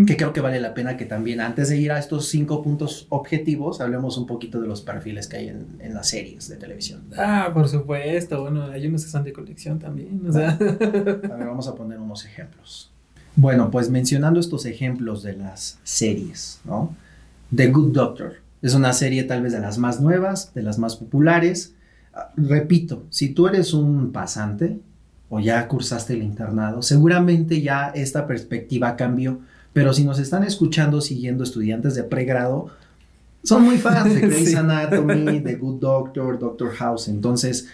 Que 0.06 0.16
creo 0.16 0.32
que 0.32 0.42
vale 0.42 0.60
la 0.60 0.76
pena 0.76 0.96
que 0.96 1.06
también, 1.06 1.40
antes 1.42 1.70
de 1.70 1.78
ir 1.78 1.92
a 1.92 1.98
estos 1.98 2.28
cinco 2.28 2.62
puntos 2.62 3.08
objetivos, 3.10 3.82
hablemos 3.82 4.16
un 4.20 4.28
poquito 4.28 4.62
de 4.62 4.68
los 4.68 4.82
perfiles 4.82 5.28
que 5.28 5.38
hay 5.38 5.48
en, 5.48 5.66
en 5.80 5.96
las 5.96 6.10
series 6.10 6.48
de 6.50 6.58
televisión. 6.58 7.02
Ah, 7.18 7.50
por 7.52 7.68
supuesto. 7.68 8.42
Bueno, 8.42 8.66
hay 8.66 8.86
unos 8.86 9.06
que 9.06 9.10
son 9.10 9.24
de 9.24 9.34
colección 9.34 9.80
también. 9.80 10.22
O 10.28 10.32
sea, 10.32 10.50
A 10.52 10.56
ver, 10.58 11.48
vamos 11.48 11.68
a 11.68 11.74
poner 11.74 11.98
unos 11.98 12.26
ejemplos. 12.26 12.92
Bueno, 13.36 13.72
pues 13.72 13.90
mencionando 13.90 14.40
estos 14.40 14.66
ejemplos 14.68 15.24
de 15.24 15.34
las 15.34 15.80
series, 15.84 16.60
¿no? 16.64 16.96
The 17.56 17.68
Good 17.72 17.94
Doctor 17.94 18.34
es 18.62 18.74
una 18.74 18.94
serie 18.94 19.24
tal 19.24 19.42
vez 19.44 19.54
de 19.54 19.60
las 19.60 19.78
más 19.78 20.02
nuevas, 20.02 20.54
de 20.54 20.64
las 20.64 20.80
más 20.80 20.96
populares. 20.96 21.74
Ah, 22.14 22.32
Repito, 22.36 23.04
si 23.10 23.30
tú 23.30 23.48
eres 23.48 23.74
un 23.74 24.12
pasante 24.12 24.80
o 25.30 25.40
ya 25.40 25.68
cursaste 25.68 26.14
el 26.14 26.24
internado, 26.24 26.82
seguramente 26.82 27.62
ya 27.62 27.88
esta 27.90 28.28
perspectiva 28.28 28.96
cambió, 28.96 29.40
pero 29.74 29.94
si 29.94 30.04
nos 30.04 30.20
están 30.20 30.44
escuchando 30.44 31.02
siguiendo 31.02 31.44
estudiantes 31.44 31.96
de 31.96 32.04
pregrado, 32.04 32.70
son 33.44 33.64
muy 33.64 33.78
fans 33.78 34.14
de 34.14 34.22
Grey's 34.28 34.50
Sí. 34.50 34.56
Anatomy, 34.56 35.40
The 35.42 35.56
Good 35.56 35.80
Doctor, 35.80 36.40
Doctor 36.40 36.72
House, 36.76 37.08
entonces 37.08 37.68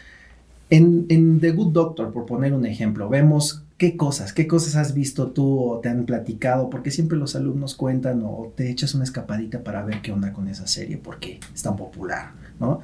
en, 0.69 1.05
en 1.09 1.39
The 1.39 1.51
Good 1.51 1.71
Doctor, 1.73 2.11
por 2.11 2.25
poner 2.25 2.53
un 2.53 2.65
ejemplo, 2.65 3.07
vemos 3.07 3.62
qué 3.77 3.97
cosas, 3.97 4.33
qué 4.33 4.47
cosas 4.47 4.75
has 4.75 4.93
visto 4.93 5.27
tú 5.31 5.59
o 5.59 5.79
te 5.79 5.89
han 5.89 6.05
platicado, 6.05 6.69
porque 6.69 6.91
siempre 6.91 7.17
los 7.17 7.35
alumnos 7.35 7.75
cuentan 7.75 8.21
o 8.23 8.53
te 8.55 8.69
echas 8.69 8.93
una 8.95 9.03
escapadita 9.03 9.63
para 9.63 9.83
ver 9.83 10.01
qué 10.01 10.11
onda 10.11 10.31
con 10.33 10.47
esa 10.47 10.67
serie, 10.67 10.97
porque 10.97 11.39
es 11.53 11.61
tan 11.63 11.75
popular, 11.75 12.31
¿no? 12.59 12.81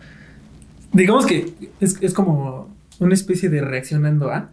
digamos 0.91 1.25
que 1.25 1.53
es, 1.80 1.97
es 2.01 2.13
como 2.13 2.68
una 3.00 3.13
especie 3.13 3.50
de 3.50 3.62
reaccionando 3.62 4.31
a. 4.31 4.50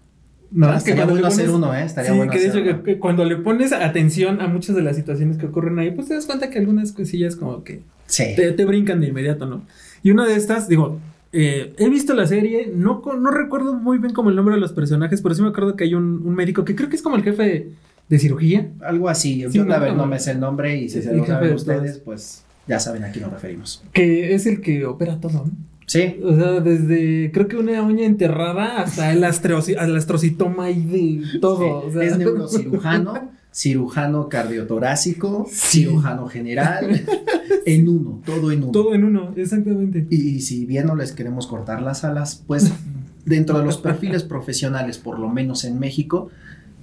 No, 0.53 0.69
Ah, 0.69 0.77
estaría 0.77 1.05
bueno 1.07 1.23
le 1.23 1.27
hacer 1.29 1.47
pones- 1.47 1.55
uno, 1.57 1.75
¿eh? 1.75 1.83
Estaría 1.85 2.13
sí, 2.13 2.17
bueno 2.17 2.31
que 2.33 2.39
de 2.39 2.47
hecho 2.49 2.83
que 2.85 2.99
cuando 3.01 3.25
le 3.25 3.37
pones 3.37 3.73
atención 3.73 4.41
a 4.41 4.47
muchas 4.47 4.77
de 4.77 4.83
las 4.83 4.95
situaciones 4.97 5.39
que 5.39 5.47
ocurren 5.47 5.79
ahí, 5.79 5.91
pues 5.91 6.07
te 6.09 6.15
das 6.15 6.27
cuenta 6.27 6.51
que 6.51 6.59
algunas 6.59 6.93
cosillas 6.93 7.35
como 7.35 7.65
que 7.65 7.81
Sí. 8.07 8.25
te, 8.37 8.53
te 8.53 8.65
brincan 8.65 9.01
de 9.01 9.09
inmediato, 9.09 9.47
¿no? 9.47 9.63
Y 10.05 10.13
una 10.13 10.25
de 10.27 10.37
estas, 10.37 10.69
digo, 10.69 11.01
eh, 11.39 11.75
he 11.79 11.89
visto 11.91 12.15
la 12.15 12.27
serie, 12.27 12.73
no, 12.75 13.03
no 13.21 13.31
recuerdo 13.31 13.75
muy 13.75 13.99
bien 13.99 14.15
como 14.15 14.31
el 14.31 14.37
nombre 14.37 14.55
de 14.55 14.61
los 14.61 14.73
personajes, 14.73 15.21
pero 15.21 15.35
sí 15.35 15.43
me 15.43 15.49
acuerdo 15.49 15.77
que 15.77 15.85
hay 15.85 15.95
un, 15.95 16.23
un 16.25 16.35
médico 16.35 16.65
que 16.65 16.75
creo 16.75 16.89
que 16.89 16.97
es 16.97 17.03
como 17.03 17.17
el 17.17 17.23
jefe 17.23 17.43
de, 17.43 17.73
de 18.09 18.19
cirugía. 18.19 18.71
Algo 18.81 19.09
así. 19.09 19.45
Sí, 19.51 19.59
Yo, 19.59 19.65
no, 19.65 19.75
a 19.75 19.79
ver, 19.79 19.93
no, 19.93 19.99
no 19.99 20.07
me 20.07 20.19
sé 20.19 20.31
el 20.33 20.41
nombre 20.41 20.77
y 20.77 20.89
si 20.89 21.03
se 21.03 21.15
lo 21.15 21.27
saben 21.27 21.51
de 21.51 21.55
ustedes, 21.55 21.99
pues 21.99 22.45
ya 22.67 22.81
saben 22.81 23.05
a 23.05 23.11
quién 23.11 23.25
nos 23.25 23.35
referimos. 23.35 23.83
Que 23.93 24.35
es 24.35 24.47
el 24.47 24.61
que 24.61 24.87
opera 24.87 25.21
todo, 25.21 25.45
¿no? 25.45 25.53
Sí. 25.87 26.17
O 26.23 26.35
sea, 26.35 26.61
desde 26.61 27.31
creo 27.33 27.47
que 27.47 27.57
una 27.57 27.83
uña 27.83 28.07
enterrada 28.07 28.83
hasta 28.83 29.13
el, 29.13 29.19
el 29.19 29.97
astrocitoma 29.97 30.65
ahí 30.65 30.83
de 30.83 31.39
todo. 31.39 31.87
o 31.87 31.93
sea. 31.93 32.03
es 32.03 32.19
neurocirujano, 32.19 33.31
cirujano 33.57 34.29
cardiotorácico, 34.29 35.47
Sí. 35.51 35.85
cirujano 35.85 36.27
general, 36.29 37.03
en 37.65 37.89
uno, 37.89 38.21
todo 38.27 38.53
en 38.53 38.65
uno. 38.65 38.73
Todo 38.73 38.95
en 38.95 39.05
uno, 39.05 39.33
exactamente. 39.35 40.07
Y, 40.11 40.17
y 40.29 40.41
si 40.43 40.67
bien 40.67 40.87
no 40.87 40.95
les 40.95 41.13
queremos 41.13 41.47
cortar 41.47 41.81
las 41.81 42.05
alas, 42.05 42.43
pues 42.47 42.71
dentro 43.25 43.59
de 43.59 43.65
los 43.65 43.79
perfiles 43.79 44.25
profesionales, 44.25 44.99
por 44.99 45.19
lo 45.19 45.31
menos 45.31 45.65
en 45.65 45.79
México, 45.79 46.29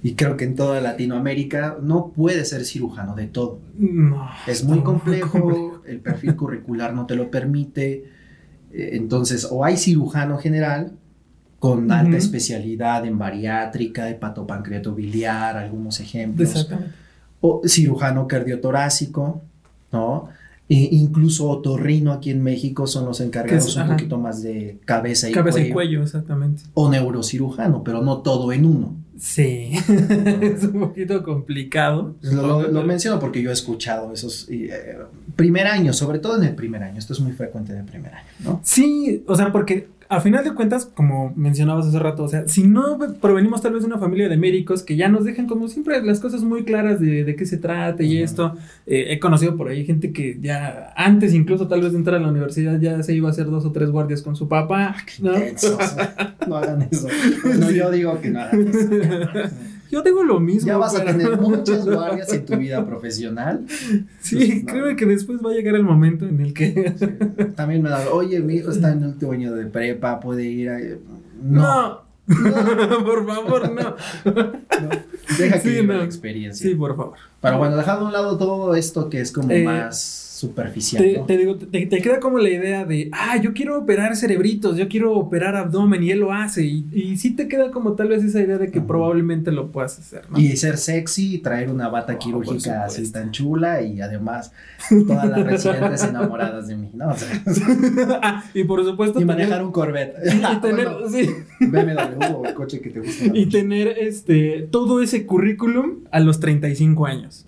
y 0.02 0.14
creo 0.14 0.36
que 0.36 0.44
en 0.44 0.56
toda 0.56 0.80
Latinoamérica, 0.80 1.78
no 1.80 2.08
puede 2.08 2.44
ser 2.44 2.64
cirujano 2.64 3.14
de 3.14 3.26
todo. 3.28 3.60
No, 3.78 4.28
Es 4.46 4.64
muy 4.64 4.80
complejo. 4.80 5.30
complejo, 5.40 5.82
el 5.86 6.00
perfil 6.00 6.34
curricular 6.34 6.92
no 6.92 7.06
te 7.06 7.14
lo 7.14 7.30
permite. 7.30 8.04
eh, 8.72 8.90
Entonces, 8.94 9.46
o 9.50 9.64
hay 9.64 9.76
cirujano 9.76 10.36
general 10.38 10.92
con 11.64 11.90
alta 11.90 12.18
especialidad 12.18 13.06
en 13.06 13.16
bariátrica, 13.16 14.10
hepatopancreato 14.10 14.94
biliar, 14.94 15.56
algunos 15.56 15.98
ejemplos 15.98 16.50
Exactamente. 16.50 16.92
o 17.40 17.62
cirujano 17.66 18.28
cardiotorácico, 18.28 19.40
¿no? 19.90 20.28
E 20.68 20.74
incluso 20.92 21.48
otorrino 21.48 22.12
aquí 22.12 22.28
en 22.30 22.42
México 22.42 22.86
son 22.86 23.06
los 23.06 23.20
encargados 23.22 23.66
es- 23.66 23.76
un 23.76 23.82
ajá. 23.82 23.92
poquito 23.96 24.18
más 24.18 24.42
de 24.42 24.78
cabeza 24.84 25.30
y 25.30 25.32
Cabeza 25.32 25.56
cuello. 25.58 25.68
y 25.68 25.72
cuello, 25.72 26.02
exactamente. 26.02 26.62
O 26.74 26.90
neurocirujano, 26.90 27.82
pero 27.82 28.02
no 28.02 28.18
todo 28.18 28.52
en 28.52 28.66
uno. 28.66 28.94
Sí, 29.18 29.70
es 30.42 30.64
un 30.64 30.80
poquito 30.80 31.22
complicado. 31.22 32.14
Lo, 32.20 32.68
lo 32.68 32.82
menciono 32.82 33.18
porque 33.18 33.40
yo 33.40 33.48
he 33.48 33.52
escuchado 33.54 34.12
esos 34.12 34.48
eh, 34.50 34.98
primer 35.34 35.66
año, 35.66 35.94
sobre 35.94 36.18
todo 36.18 36.36
en 36.36 36.44
el 36.44 36.54
primer 36.54 36.82
año. 36.82 36.98
Esto 36.98 37.14
es 37.14 37.20
muy 37.20 37.32
frecuente 37.32 37.72
en 37.72 37.78
el 37.78 37.84
primer 37.86 38.12
año, 38.14 38.28
¿no? 38.44 38.60
Sí, 38.64 39.22
o 39.26 39.34
sea, 39.34 39.50
porque 39.52 39.88
a 40.14 40.20
final 40.20 40.44
de 40.44 40.54
cuentas, 40.54 40.86
como 40.86 41.32
mencionabas 41.36 41.86
hace 41.86 41.98
rato, 41.98 42.24
o 42.24 42.28
sea, 42.28 42.46
si 42.48 42.64
no 42.64 42.98
provenimos 43.20 43.62
tal 43.62 43.72
vez 43.72 43.82
de 43.82 43.88
una 43.88 43.98
familia 43.98 44.28
de 44.28 44.36
médicos 44.36 44.82
que 44.82 44.96
ya 44.96 45.08
nos 45.08 45.24
dejan 45.24 45.46
como 45.46 45.68
siempre 45.68 46.02
las 46.02 46.20
cosas 46.20 46.42
muy 46.42 46.64
claras 46.64 47.00
de, 47.00 47.24
de 47.24 47.36
qué 47.36 47.46
se 47.46 47.58
trata 47.58 48.02
y 48.02 48.22
esto, 48.22 48.54
eh, 48.86 49.06
he 49.10 49.18
conocido 49.18 49.56
por 49.56 49.68
ahí 49.68 49.84
gente 49.84 50.12
que 50.12 50.38
ya 50.40 50.92
antes 50.96 51.34
incluso 51.34 51.68
tal 51.68 51.80
vez 51.80 51.92
de 51.92 51.98
entrar 51.98 52.16
a 52.16 52.22
la 52.22 52.30
universidad 52.30 52.78
ya 52.80 53.02
se 53.02 53.14
iba 53.14 53.28
a 53.28 53.32
hacer 53.32 53.46
dos 53.46 53.64
o 53.64 53.72
tres 53.72 53.90
guardias 53.90 54.22
con 54.22 54.36
su 54.36 54.48
papá. 54.48 54.94
Ah, 54.96 54.96
¿no? 55.20 55.32
no 56.48 56.56
hagan 56.56 56.88
eso. 56.90 57.08
No, 57.58 57.70
yo 57.70 57.90
digo 57.90 58.20
que 58.20 58.30
no 58.30 58.40
hagan 58.40 58.68
eso. 58.68 58.88
Yo 59.94 60.02
digo 60.02 60.24
lo 60.24 60.40
mismo. 60.40 60.66
Ya 60.66 60.76
vas 60.76 60.96
a 60.96 61.04
tener 61.04 61.40
muchas 61.40 61.86
guardias 61.86 62.32
en 62.32 62.44
tu 62.44 62.56
vida 62.56 62.84
profesional. 62.84 63.64
Sí, 64.18 64.64
creo 64.64 64.96
que 64.96 65.06
después 65.06 65.38
va 65.38 65.52
a 65.52 65.54
llegar 65.54 65.76
el 65.76 65.84
momento 65.84 66.26
en 66.26 66.40
el 66.40 66.52
que. 66.52 66.96
También 67.54 67.80
me 67.80 67.90
da, 67.90 68.10
oye, 68.10 68.40
mi 68.40 68.54
hijo 68.54 68.72
está 68.72 68.90
en 68.90 69.04
el 69.04 69.10
último 69.10 69.30
año 69.30 69.54
de 69.54 69.66
prepa, 69.66 70.18
puede 70.18 70.46
ir 70.46 70.70
a. 70.70 70.80
No. 71.40 72.00
no. 72.26 73.04
por 73.04 73.24
favor, 73.24 73.70
no. 73.72 73.94
Deja 75.38 75.62
que 75.62 75.68
sí, 75.68 75.86
la 75.86 76.02
experiencia. 76.02 76.68
Sí, 76.68 76.74
por 76.74 76.96
favor. 76.96 77.14
Pero 77.40 77.58
bueno, 77.58 77.76
dejando 77.76 78.06
a 78.06 78.08
un 78.08 78.12
lado 78.12 78.36
todo 78.36 78.74
esto 78.74 79.08
que 79.08 79.20
es 79.20 79.30
como 79.30 79.52
eh, 79.52 79.62
más 79.62 80.23
superficial. 80.34 81.00
Te, 81.00 81.22
te 81.26 81.38
digo, 81.38 81.56
te, 81.56 81.88
queda 81.88 82.18
como 82.18 82.38
la 82.38 82.50
idea 82.50 82.84
de, 82.84 83.08
ah, 83.12 83.36
yo 83.40 83.54
quiero 83.54 83.78
operar 83.78 84.16
cerebritos, 84.16 84.76
yo 84.76 84.88
quiero 84.88 85.14
operar 85.14 85.54
abdomen 85.54 86.02
y 86.02 86.10
él 86.10 86.18
lo 86.18 86.32
hace. 86.32 86.64
Y, 86.64 86.86
y 86.92 87.16
sí 87.18 87.30
te 87.30 87.46
queda 87.46 87.70
como 87.70 87.92
tal 87.92 88.08
vez 88.08 88.24
esa 88.24 88.40
idea 88.40 88.58
de 88.58 88.72
que 88.72 88.80
probablemente 88.80 89.52
lo 89.52 89.70
puedas 89.70 89.96
hacer, 89.96 90.28
¿no? 90.28 90.38
Y 90.38 90.56
ser 90.56 90.76
sexy, 90.76 91.38
traer 91.38 91.70
una 91.70 91.88
bata 91.88 92.18
quirúrgica 92.18 92.84
así 92.84 93.10
tan 93.12 93.30
chula 93.30 93.82
y 93.82 94.00
además 94.00 94.52
todas 95.06 95.28
las 95.28 95.46
residentes 95.46 96.02
enamoradas 96.02 96.66
de 96.66 96.76
mí, 96.76 96.90
¿no? 96.94 97.10
O 97.10 97.16
sea, 97.16 97.42
ah, 98.22 98.44
y 98.52 98.64
por 98.64 98.84
supuesto. 98.84 99.20
Y 99.20 99.24
manejar 99.24 99.64
un 99.64 99.70
Corvette. 99.70 100.16
Y, 100.26 100.60
tener, 100.60 100.88
sí. 101.10 101.30
BMW 101.60 102.24
o 102.34 102.54
coche 102.54 102.80
que 102.80 102.90
te 102.90 102.98
guste. 102.98 103.30
Y 103.32 103.46
tener 103.46 103.86
este, 103.98 104.66
todo 104.70 105.00
ese 105.00 105.26
currículum 105.26 106.00
a 106.10 106.18
los 106.18 106.40
35 106.40 107.06
años. 107.06 107.46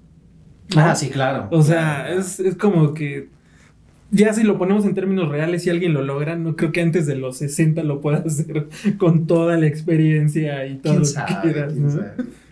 Ah, 0.75 0.95
sí, 0.95 1.11
claro. 1.11 1.49
O 1.51 1.63
sea, 1.63 2.13
es, 2.13 2.41
es 2.41 2.57
como 2.57 2.95
que 2.95 3.29
ya 4.11 4.33
si 4.33 4.43
lo 4.45 4.59
ponemos 4.59 4.85
en 4.85 4.95
términos 4.95 5.29
reales, 5.29 5.63
si 5.63 5.71
alguien 5.71 5.93
lo 5.93 6.03
logra, 6.03 6.37
no 6.37 6.57
creo 6.57 6.73
que 6.73 6.81
antes 6.81 7.07
de 7.07 7.17
los 7.17 7.39
60 7.39 7.83
lo 7.83 8.01
pueda 8.01 8.19
hacer 8.27 8.69
con 8.99 9.27
toda 9.27 9.57
la 9.57 9.67
experiencia 9.67 10.67
y 10.67 10.77
todo 10.77 10.95
lo 10.95 11.05
que 11.05 11.41
quieras. 11.43 11.75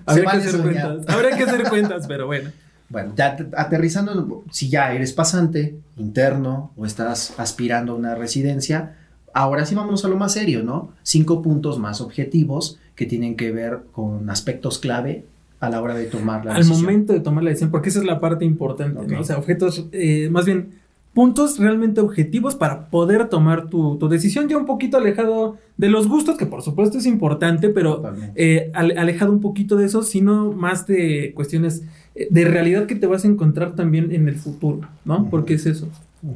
Habría 0.07 0.31
que 0.31 0.37
hacer 0.37 0.61
cuentas. 0.61 1.09
Habría 1.09 1.37
que 1.37 1.43
hacer 1.45 1.69
cuentas, 1.69 2.07
pero 2.07 2.27
bueno. 2.27 2.51
Bueno, 2.91 3.15
ya 3.17 3.37
aterrizando, 3.57 4.45
si 4.53 4.69
ya 4.69 4.93
eres 4.93 5.15
pasante 5.15 5.75
interno 5.97 6.71
o 6.77 6.85
estás 6.85 7.35
aspirando 7.39 7.93
a 7.93 7.97
una 7.97 8.15
residencia, 8.15 8.97
ahora 9.33 9.65
sí 9.65 9.75
vámonos 9.75 10.05
a 10.05 10.09
lo 10.09 10.17
más 10.17 10.35
serio, 10.35 10.63
¿no? 10.63 10.93
Cinco 11.03 11.43
puntos 11.43 11.79
más 11.79 12.03
objetivos 12.03 12.79
que 12.95 13.07
tienen 13.07 13.37
que 13.37 13.51
ver 13.51 13.81
con 13.91 14.29
aspectos 14.29 14.79
clave 14.79 15.25
a 15.61 15.71
la 15.71 15.81
hora 15.81 15.95
de 15.95 16.05
tomar 16.05 16.45
la 16.45 16.55
decisión. 16.55 16.77
Al 16.77 16.83
momento 16.83 17.13
de 17.13 17.21
tomar 17.21 17.45
la 17.45 17.51
decisión, 17.51 17.71
porque 17.71 17.89
esa 17.89 18.01
es 18.01 18.05
la 18.05 18.21
parte 18.21 18.45
importante, 18.45 19.07
¿no? 19.07 19.21
O 19.21 19.25
sea, 19.25 19.39
objetos, 19.39 19.87
eh, 19.93 20.29
más 20.31 20.45
bien, 20.45 20.71
puntos 21.15 21.59
realmente 21.59 22.01
objetivos 22.01 22.57
para 22.57 22.89
poder 22.89 23.29
tomar 23.29 23.71
tu, 23.71 23.99
decisión, 24.09 24.49
ya 24.49 24.59
un 24.59 24.67
poquito 24.67 24.99
alejado 24.99 25.57
de 25.77 25.89
los 25.89 26.09
gustos, 26.09 26.37
que 26.37 26.45
por 26.45 26.63
supuesto 26.63 26.99
es 26.99 27.07
importante, 27.07 27.69
pero 27.69 28.03
eh, 28.35 28.71
alejado 28.75 29.33
un 29.33 29.41
poquito 29.41 29.77
de 29.77 29.87
eso, 29.87 30.03
sino 30.03 30.53
más 30.53 30.87
de 30.87 31.33
cuestiones 31.35 31.85
eh, 32.17 32.27
de 32.31 32.45
realidad 32.45 32.87
que 32.87 32.97
te 32.97 33.07
vas 33.07 33.25
a 33.25 33.29
encontrar 33.29 33.77
también 33.77 34.13
en 34.13 34.29
el 34.29 34.35
futuro, 34.35 34.89
¿no? 35.05 35.31
Porque 35.31 35.55
es 35.55 35.67
eso, 35.67 35.89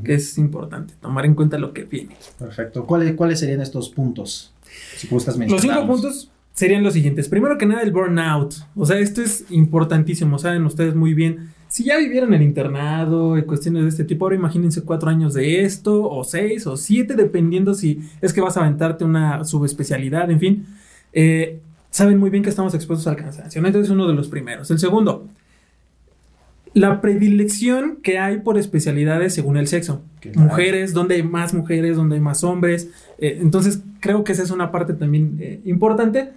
que 0.05 0.15
es 0.15 0.39
importante, 0.39 0.95
tomar 1.01 1.27
en 1.27 1.35
cuenta 1.35 1.59
lo 1.59 1.73
que 1.73 1.83
viene. 1.83 2.17
Perfecto. 2.39 2.87
¿Cuáles, 2.87 3.15
cuáles 3.15 3.41
serían 3.41 3.61
estos 3.61 3.91
puntos? 3.91 4.55
Si 4.97 5.09
gustas 5.09 5.37
Los 5.37 5.61
cinco 5.61 5.87
puntos 5.87 6.31
serían 6.59 6.83
los 6.83 6.95
siguientes. 6.95 7.29
Primero 7.29 7.57
que 7.57 7.67
nada, 7.67 7.83
el 7.83 7.93
burnout. 7.93 8.53
O 8.75 8.85
sea, 8.85 8.99
esto 8.99 9.23
es 9.23 9.45
importantísimo, 9.49 10.41
saben 10.41 10.65
ustedes 10.65 10.97
muy 10.97 11.15
bien. 11.15 11.51
Si 11.69 11.85
ya 11.85 11.97
vivieron 11.99 12.35
en 12.35 12.41
el 12.41 12.49
internado 12.49 13.39
y 13.39 13.45
cuestiones 13.45 13.85
de 13.85 13.89
este 13.91 14.03
tipo, 14.03 14.25
ahora 14.25 14.35
imagínense 14.35 14.83
cuatro 14.83 15.09
años 15.09 15.35
de 15.35 15.63
esto, 15.63 16.11
o 16.11 16.25
seis, 16.25 16.67
o 16.67 16.77
siete, 16.77 17.15
dependiendo 17.15 17.75
si 17.75 18.01
es 18.21 18.33
que 18.33 18.41
vas 18.41 18.57
a 18.57 18.63
aventarte 18.63 19.05
una 19.05 19.45
subespecialidad, 19.45 20.33
en 20.33 20.41
fin. 20.41 20.67
Eh, 21.13 21.61
saben 21.91 22.19
muy 22.19 22.29
bien 22.29 22.43
que 22.43 22.51
estamos 22.51 22.75
expuestos 22.75 23.07
al 23.07 23.15
cansancio. 23.15 23.65
Entonces 23.65 23.85
es 23.85 23.91
uno 23.93 24.09
de 24.09 24.15
los 24.15 24.27
primeros. 24.27 24.69
El 24.73 24.81
segundo, 24.81 25.29
la 26.75 27.01
predilección 27.01 27.99
que 28.03 28.19
hay 28.19 28.39
por 28.39 28.59
especialidades 28.59 29.33
según 29.33 29.59
el 29.59 29.69
sexo. 29.69 30.03
Mujeres, 30.35 30.93
donde 30.93 31.15
hay 31.15 31.23
más 31.23 31.55
mujeres, 31.55 31.97
donde 31.97 32.17
hay 32.17 32.21
más 32.21 32.43
hombres. 32.43 32.91
Eh, 33.19 33.39
entonces 33.41 33.81
creo 34.01 34.25
que 34.25 34.33
esa 34.33 34.43
es 34.43 34.51
una 34.51 34.73
parte 34.73 34.95
también 34.95 35.37
eh, 35.39 35.61
importante 35.65 36.33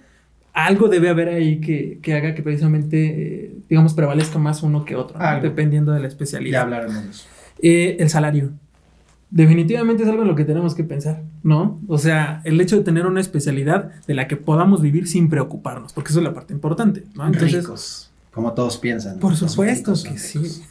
algo 0.52 0.88
debe 0.88 1.08
haber 1.08 1.28
ahí 1.28 1.60
que, 1.60 2.14
haga 2.14 2.34
que 2.34 2.42
precisamente, 2.42 3.46
eh, 3.46 3.54
digamos, 3.68 3.94
prevalezca 3.94 4.38
más 4.38 4.62
uno 4.62 4.84
que 4.84 4.96
otro, 4.96 5.18
dependiendo 5.40 5.92
de 5.92 6.00
la 6.00 6.08
especialidad. 6.08 6.58
Ya 6.58 6.62
hablaremos. 6.62 7.26
Eh, 7.60 7.96
el 7.98 8.10
salario. 8.10 8.50
Definitivamente 9.30 10.02
es 10.02 10.08
algo 10.10 10.22
en 10.22 10.28
lo 10.28 10.34
que 10.34 10.44
tenemos 10.44 10.74
que 10.74 10.84
pensar, 10.84 11.22
¿no? 11.42 11.80
O 11.88 11.96
sea, 11.96 12.42
el 12.44 12.60
hecho 12.60 12.76
de 12.76 12.82
tener 12.82 13.06
una 13.06 13.20
especialidad 13.20 13.92
de 14.06 14.12
la 14.12 14.28
que 14.28 14.36
podamos 14.36 14.82
vivir 14.82 15.08
sin 15.08 15.30
preocuparnos, 15.30 15.94
porque 15.94 16.10
eso 16.10 16.18
es 16.18 16.24
la 16.24 16.34
parte 16.34 16.52
importante, 16.52 17.04
¿no? 17.14 17.26
Entonces, 17.26 18.10
como 18.30 18.52
todos 18.52 18.76
piensan. 18.76 19.18
Por 19.20 19.34
supuesto 19.34 19.94
que 20.04 20.18
sí. 20.18 20.38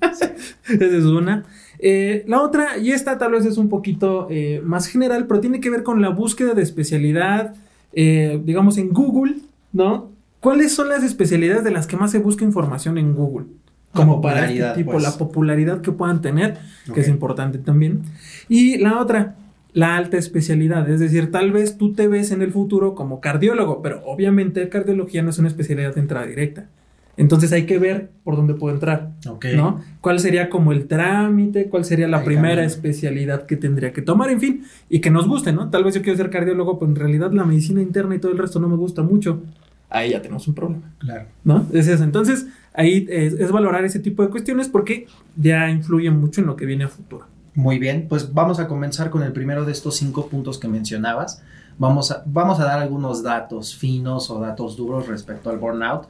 Esa 0.00 0.34
es 0.68 1.04
una. 1.04 1.44
Eh, 1.78 2.24
la 2.26 2.40
otra, 2.40 2.78
y 2.78 2.92
esta 2.92 3.18
tal 3.18 3.32
vez 3.32 3.44
es 3.44 3.58
un 3.58 3.68
poquito 3.68 4.28
más 4.64 4.86
general, 4.86 5.26
pero 5.26 5.40
tiene 5.40 5.60
que 5.60 5.68
ver 5.68 5.82
con 5.82 6.00
la 6.00 6.08
búsqueda 6.08 6.54
de 6.54 6.62
especialidad, 6.62 7.54
eh, 7.92 8.40
digamos, 8.44 8.78
en 8.78 8.90
Google, 8.90 9.36
¿no? 9.72 10.10
¿Cuáles 10.40 10.74
son 10.74 10.88
las 10.88 11.04
especialidades 11.04 11.64
de 11.64 11.70
las 11.70 11.86
que 11.86 11.96
más 11.96 12.10
se 12.10 12.18
busca 12.18 12.44
información 12.44 12.98
en 12.98 13.14
Google? 13.14 13.46
Como 13.92 14.20
para 14.20 14.50
este 14.50 14.72
tipo, 14.74 14.92
pues. 14.92 15.02
la 15.02 15.12
popularidad 15.12 15.82
que 15.82 15.92
puedan 15.92 16.22
tener, 16.22 16.58
que 16.94 17.00
es 17.00 17.08
importante 17.08 17.58
también. 17.58 18.02
Y 18.48 18.78
la 18.78 18.98
otra, 18.98 19.36
la 19.74 19.96
alta 19.96 20.16
especialidad, 20.16 20.88
es 20.88 20.98
decir, 20.98 21.30
tal 21.30 21.52
vez 21.52 21.76
tú 21.76 21.92
te 21.92 22.08
ves 22.08 22.30
en 22.30 22.42
el 22.42 22.52
futuro 22.52 22.94
como 22.94 23.20
cardiólogo, 23.20 23.82
pero 23.82 24.02
obviamente 24.06 24.68
cardiología 24.68 25.22
no 25.22 25.30
es 25.30 25.38
una 25.38 25.48
especialidad 25.48 25.94
de 25.94 26.00
entrada 26.00 26.26
directa. 26.26 26.68
Entonces 27.16 27.52
hay 27.52 27.66
que 27.66 27.78
ver 27.78 28.10
por 28.24 28.36
dónde 28.36 28.54
puedo 28.54 28.74
entrar, 28.74 29.10
¿no? 29.54 29.80
¿Cuál 30.00 30.18
sería 30.18 30.48
como 30.48 30.72
el 30.72 30.86
trámite? 30.86 31.68
¿Cuál 31.68 31.84
sería 31.84 32.08
la 32.08 32.24
primera 32.24 32.64
especialidad 32.64 33.44
que 33.44 33.56
tendría 33.56 33.92
que 33.92 34.00
tomar? 34.00 34.30
En 34.30 34.40
fin, 34.40 34.64
y 34.88 35.00
que 35.00 35.10
nos 35.10 35.28
guste, 35.28 35.52
¿no? 35.52 35.68
Tal 35.68 35.84
vez 35.84 35.94
yo 35.94 36.02
quiero 36.02 36.16
ser 36.16 36.30
cardiólogo, 36.30 36.78
pero 36.78 36.90
en 36.90 36.96
realidad 36.96 37.30
la 37.32 37.44
medicina 37.44 37.82
interna 37.82 38.14
y 38.14 38.18
todo 38.18 38.32
el 38.32 38.38
resto 38.38 38.60
no 38.60 38.68
me 38.68 38.76
gusta 38.76 39.02
mucho. 39.02 39.42
Ahí 39.90 40.10
ya 40.12 40.22
tenemos 40.22 40.48
un 40.48 40.54
problema. 40.54 40.90
Claro. 40.98 41.26
¿No? 41.44 41.66
Es 41.72 41.86
eso. 41.86 42.02
Entonces, 42.02 42.46
ahí 42.72 43.06
es, 43.10 43.52
valorar 43.52 43.84
ese 43.84 43.98
tipo 43.98 44.22
de 44.22 44.30
cuestiones 44.30 44.68
porque 44.68 45.06
ya 45.36 45.68
influyen 45.68 46.18
mucho 46.18 46.40
en 46.40 46.46
lo 46.46 46.56
que 46.56 46.64
viene 46.64 46.84
a 46.84 46.88
futuro. 46.88 47.26
Muy 47.54 47.78
bien, 47.78 48.06
pues 48.08 48.32
vamos 48.32 48.58
a 48.58 48.66
comenzar 48.66 49.10
con 49.10 49.22
el 49.22 49.32
primero 49.32 49.66
de 49.66 49.72
estos 49.72 49.96
cinco 49.96 50.28
puntos 50.28 50.58
que 50.58 50.68
mencionabas. 50.68 51.42
Vamos 51.78 52.10
a, 52.10 52.22
vamos 52.24 52.58
a 52.58 52.64
dar 52.64 52.80
algunos 52.80 53.22
datos 53.22 53.76
finos 53.76 54.30
o 54.30 54.40
datos 54.40 54.78
duros 54.78 55.08
respecto 55.08 55.50
al 55.50 55.58
burnout. 55.58 56.08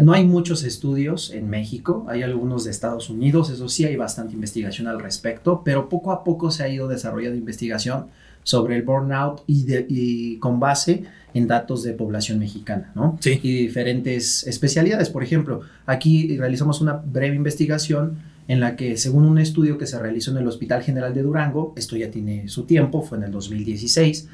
No 0.00 0.12
hay 0.12 0.24
muchos 0.24 0.62
estudios 0.64 1.30
en 1.30 1.50
México, 1.50 2.06
hay 2.08 2.22
algunos 2.22 2.64
de 2.64 2.70
Estados 2.70 3.10
Unidos, 3.10 3.50
eso 3.50 3.68
sí 3.68 3.84
hay 3.84 3.96
bastante 3.96 4.34
investigación 4.34 4.86
al 4.86 5.00
respecto, 5.00 5.62
pero 5.64 5.88
poco 5.88 6.12
a 6.12 6.24
poco 6.24 6.50
se 6.50 6.62
ha 6.62 6.68
ido 6.68 6.88
desarrollando 6.88 7.36
investigación 7.36 8.06
sobre 8.44 8.76
el 8.76 8.82
burnout 8.82 9.42
y, 9.46 10.36
con 10.38 10.60
base 10.60 11.04
en 11.34 11.46
datos 11.46 11.82
de 11.82 11.92
población 11.92 12.38
mexicana, 12.38 12.90
¿no? 12.94 13.18
Sí. 13.20 13.40
Y 13.42 13.62
diferentes 13.62 14.46
especialidades. 14.46 15.10
Por 15.10 15.22
ejemplo, 15.22 15.62
aquí 15.86 16.36
realizamos 16.36 16.80
una 16.80 16.94
breve 16.94 17.36
investigación 17.36 18.18
en 18.48 18.60
la 18.60 18.76
que, 18.76 18.96
según 18.96 19.24
un 19.24 19.38
estudio 19.38 19.78
que 19.78 19.86
se 19.86 19.98
realizó 19.98 20.32
en 20.32 20.38
el 20.38 20.48
Hospital 20.48 20.82
General 20.82 21.14
de 21.14 21.22
Durango, 21.22 21.72
esto 21.76 21.96
ya 21.96 22.10
tiene 22.10 22.48
su 22.48 22.64
tiempo, 22.64 23.02
fue 23.02 23.18
en 23.18 23.24
el 23.24 23.30
2016, 23.30 24.28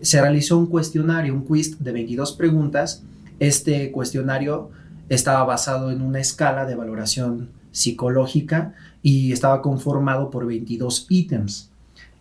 se 0.00 0.20
realizó 0.20 0.58
un 0.58 0.66
cuestionario, 0.66 1.34
un 1.34 1.44
quiz 1.44 1.82
de 1.82 1.92
22 1.92 2.32
preguntas. 2.32 3.02
Este 3.38 3.90
cuestionario 3.90 4.70
estaba 5.08 5.44
basado 5.44 5.90
en 5.90 6.02
una 6.02 6.20
escala 6.20 6.66
de 6.66 6.74
valoración 6.74 7.50
psicológica 7.70 8.74
y 9.02 9.32
estaba 9.32 9.62
conformado 9.62 10.30
por 10.30 10.46
22 10.46 11.06
ítems. 11.08 11.70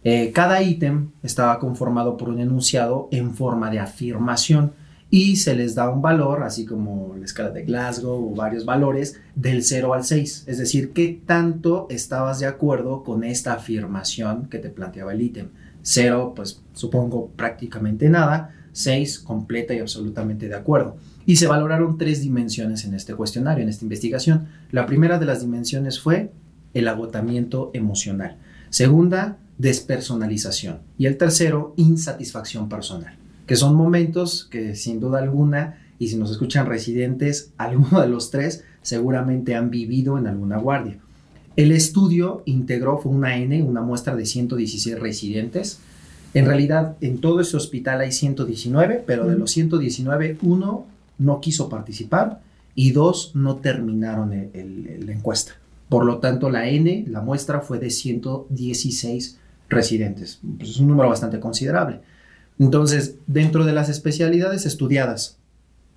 Eh, 0.04 0.32
cada 0.34 0.62
ítem 0.62 1.10
estaba 1.24 1.58
conformado 1.60 2.16
por 2.18 2.30
un 2.30 2.40
enunciado 2.40 3.08
en 3.12 3.34
forma 3.34 3.72
de 3.72 3.80
afirmación 3.80 4.74
y 5.10 5.38
se 5.38 5.56
les 5.56 5.76
da 5.76 5.90
un 5.90 6.02
valor, 6.02 6.44
así 6.44 6.66
como 6.66 7.16
la 7.18 7.26
escala 7.26 7.50
de 7.52 7.64
Glasgow 7.64 8.32
o 8.32 8.36
varios 8.36 8.66
valores, 8.66 9.20
del 9.34 9.64
0 9.64 9.94
al 9.94 10.04
6. 10.04 10.44
Es 10.48 10.58
decir, 10.58 10.92
qué 10.92 11.22
tanto 11.26 11.88
estabas 11.90 12.40
de 12.40 12.48
acuerdo 12.48 13.04
con 13.04 13.24
esta 13.24 13.54
afirmación 13.54 14.48
que 14.50 14.60
te 14.60 14.70
planteaba 14.70 15.14
el 15.14 15.22
ítem. 15.22 15.50
0, 15.84 16.34
pues 16.36 16.62
supongo 16.74 17.30
prácticamente 17.36 18.10
nada. 18.10 18.54
6, 18.74 19.20
completa 19.20 19.74
y 19.74 19.80
absolutamente 19.80 20.50
de 20.50 20.56
acuerdo. 20.56 20.98
Y 21.26 21.38
se 21.38 21.48
valoraron 21.48 21.98
tres 21.98 22.22
dimensiones 22.22 22.86
en 22.86 22.94
este 22.94 23.16
cuestionario, 23.16 23.64
en 23.64 23.70
esta 23.70 23.86
investigación. 23.86 24.48
La 24.72 24.86
primera 24.86 25.18
de 25.18 25.26
las 25.26 25.42
dimensiones 25.42 26.00
fue 26.00 26.32
el 26.74 26.88
agotamiento 26.88 27.72
emocional. 27.74 28.38
Segunda, 28.70 29.38
despersonalización. 29.58 30.80
Y 30.98 31.08
el 31.08 31.18
tercero, 31.18 31.74
insatisfacción 31.78 32.70
personal, 32.70 33.16
que 33.48 33.56
son 33.56 33.76
momentos 33.76 34.46
que 34.52 34.76
sin 34.76 35.00
duda 35.00 35.20
alguna, 35.20 35.80
y 35.98 36.10
si 36.10 36.18
nos 36.18 36.32
escuchan 36.32 36.68
residentes, 36.68 37.52
alguno 37.58 38.02
de 38.02 38.08
los 38.08 38.30
tres 38.30 38.64
seguramente 38.82 39.56
han 39.56 39.72
vivido 39.72 40.18
en 40.18 40.28
alguna 40.28 40.58
guardia. 40.58 41.00
El 41.56 41.72
estudio 41.72 42.44
integró, 42.46 42.98
fue 42.98 43.14
una 43.14 43.38
N, 43.38 43.64
una 43.64 43.82
muestra 43.82 44.16
de 44.16 44.26
116 44.26 45.00
residentes. 45.00 45.80
En 46.34 46.46
realidad, 46.46 46.98
en 47.00 47.20
todo 47.20 47.40
ese 47.40 47.56
hospital 47.56 48.02
hay 48.02 48.12
119, 48.12 49.06
pero 49.08 49.26
de 49.26 49.38
los 49.38 49.52
119, 49.52 50.38
uno 50.42 50.86
no 51.18 51.42
quiso 51.42 51.70
participar 51.70 52.42
y 52.76 52.92
dos 52.92 53.32
no 53.36 53.58
terminaron 53.58 54.32
la 54.32 55.12
encuesta. 55.12 55.54
Por 55.90 56.06
lo 56.06 56.18
tanto, 56.18 56.50
la 56.50 56.68
N, 56.68 57.06
la 57.08 57.22
muestra 57.22 57.62
fue 57.62 57.80
de 57.80 57.90
116 57.90 59.40
residentes. 59.70 60.40
Pues 60.58 60.72
es 60.72 60.80
un 60.80 60.88
número 60.88 61.10
bastante 61.10 61.40
considerable. 61.40 62.02
Entonces, 62.58 63.16
dentro 63.28 63.66
de 63.66 63.74
las 63.74 63.90
especialidades 63.90 64.66
estudiadas, 64.66 65.38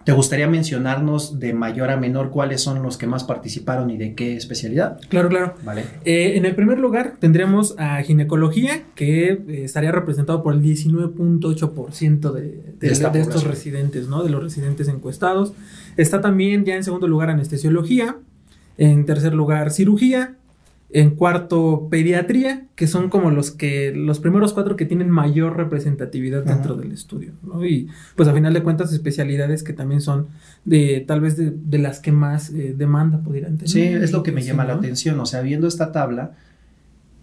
¿te 0.05 0.13
gustaría 0.13 0.49
mencionarnos 0.49 1.39
de 1.39 1.53
mayor 1.53 1.91
a 1.91 1.97
menor 1.97 2.31
cuáles 2.31 2.63
son 2.63 2.83
los 2.83 2.97
que 2.97 3.07
más 3.07 3.25
participaron 3.25 3.91
y 3.91 3.99
de 3.99 4.15
qué 4.15 4.37
especialidad? 4.37 4.99
Claro, 5.09 5.29
claro. 5.29 5.55
Vale. 5.65 5.85
Eh, 6.05 6.37
en 6.37 6.47
el 6.47 6.55
primer 6.55 6.79
lugar 6.79 7.15
tendríamos 7.19 7.75
a 7.79 8.03
ginecología, 8.03 8.85
que 8.95 9.33
eh, 9.33 9.65
estaría 9.65 9.93
representado 9.93 10.43
por 10.43 10.55
el 10.55 10.63
19.8% 10.63 12.33
de, 12.33 12.41
de, 12.41 13.11
de, 13.11 13.21
estos 13.21 13.45
residentes, 13.45 14.09
¿no? 14.09 14.23
De 14.23 14.31
los 14.31 14.43
residentes 14.43 14.89
encuestados. 14.89 15.53
Está 15.97 16.21
también 16.21 16.65
ya 16.65 16.77
en 16.77 16.85
segundo 16.85 17.07
lugar 17.07 17.31
anestesiología, 17.31 18.17
en 18.79 19.05
tercer 19.05 19.35
lugar 19.35 19.71
cirugía, 19.71 20.37
en 20.91 21.11
cuarto, 21.17 21.89
pediatría, 21.91 22.67
que 22.75 22.87
son 22.87 23.11
como 23.11 23.31
los 23.31 23.51
que, 23.51 23.93
los 23.95 24.21
primeros 24.21 24.55
cuatro 24.55 24.75
que 24.75 24.87
tienen 24.87 25.11
mayor 25.11 25.57
representatividad 25.57 26.45
dentro 26.45 26.77
del 26.77 26.93
estudio, 26.93 27.33
¿no? 27.43 27.65
Y 27.65 27.89
pues 28.17 28.27
a 28.27 28.33
final 28.33 28.55
de 28.55 28.63
cuentas, 28.63 28.91
especialidades 28.93 29.63
que 29.63 29.75
también 29.75 30.01
son 30.01 30.29
de, 30.65 31.05
tal 31.07 31.21
vez 31.21 31.37
de, 31.37 31.51
de 31.51 31.79
las 31.79 32.01
que 32.01 32.11
más 32.11 32.51
eh, 32.51 32.75
demanda 32.77 33.19
pudieran 33.19 33.59
tener. 33.59 33.69
Sí, 33.69 33.83
es 33.83 34.13
lo 34.13 34.23
que 34.23 34.33
me 34.33 34.43
llama 34.43 34.63
¿no? 34.63 34.71
la 34.71 34.75
atención, 34.77 35.21
o 35.21 35.27
sea, 35.27 35.43
viendo 35.43 35.69
esta 35.69 35.93
tabla, 35.93 36.33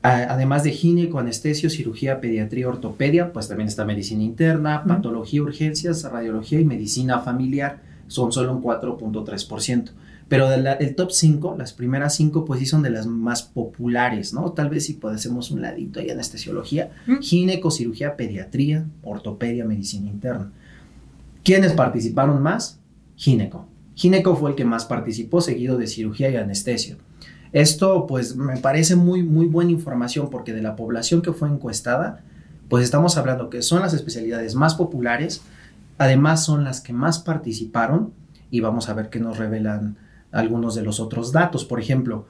a, 0.04 0.18
además 0.32 0.64
de 0.64 0.70
gineco, 0.70 1.18
anestesio, 1.18 1.72
cirugía, 1.72 2.22
pediatría, 2.22 2.70
ortopedia, 2.70 3.34
pues 3.34 3.48
también 3.48 3.68
está 3.68 3.84
medicina 3.84 4.22
interna, 4.22 4.84
patología, 4.84 5.42
urgencias, 5.42 6.04
radiología 6.04 6.60
y 6.60 6.66
medicina 6.66 7.18
familiar, 7.20 7.82
son 8.08 8.32
solo 8.32 8.56
un 8.56 8.62
4.3%. 8.62 9.90
Pero 10.28 10.50
del 10.50 10.66
el 10.66 10.96
top 10.96 11.12
5, 11.12 11.56
las 11.58 11.74
primeras 11.74 12.16
5, 12.16 12.46
pues 12.46 12.60
sí 12.60 12.66
son 12.66 12.82
de 12.82 12.90
las 12.90 13.06
más 13.06 13.44
populares, 13.44 14.34
¿no? 14.34 14.52
Tal 14.54 14.70
vez 14.70 14.86
si 14.86 14.94
podemos 14.94 15.52
un 15.52 15.62
ladito 15.62 16.00
ahí 16.00 16.10
anestesiología, 16.10 16.92
mm. 17.06 17.20
gineco, 17.20 17.70
cirugía, 17.70 18.16
pediatría, 18.18 18.88
ortopedia, 19.04 19.66
medicina 19.66 20.10
interna. 20.10 20.52
¿Quiénes 21.44 21.74
participaron 21.74 22.42
más? 22.42 22.80
Gineco. 23.16 23.68
Gineco 23.94 24.36
fue 24.36 24.50
el 24.50 24.56
que 24.56 24.66
más 24.66 24.86
participó, 24.86 25.42
seguido 25.42 25.78
de 25.78 25.86
cirugía 25.86 26.30
y 26.30 26.38
anestesio. 26.38 26.98
Esto, 27.54 28.08
pues, 28.08 28.36
me 28.36 28.58
parece 28.58 28.96
muy, 28.96 29.22
muy 29.22 29.46
buena 29.46 29.72
información 29.72 30.30
porque 30.30 30.54
de 30.54 30.62
la 30.62 30.76
población 30.76 31.22
que 31.22 31.34
fue 31.34 31.48
encuestada, 31.48 32.24
pues 32.68 32.84
estamos 32.84 33.16
hablando 33.18 33.50
que 33.50 33.62
son 33.62 33.82
las 33.82 33.94
especialidades 33.94 34.56
más 34.56 34.76
populares, 34.76 35.44
además 35.98 36.44
son 36.44 36.64
las 36.64 36.82
que 36.82 36.94
más 36.94 37.20
participaron 37.20 38.12
y 38.50 38.60
vamos 38.60 38.90
a 38.90 38.94
ver 38.94 39.10
qué 39.10 39.20
nos 39.20 39.38
revelan 39.38 39.98
algunos 40.32 40.76
de 40.76 40.84
los 40.84 41.00
otros 41.00 41.32
datos. 41.32 41.66
Por 41.66 41.80
ejemplo, 41.80 42.28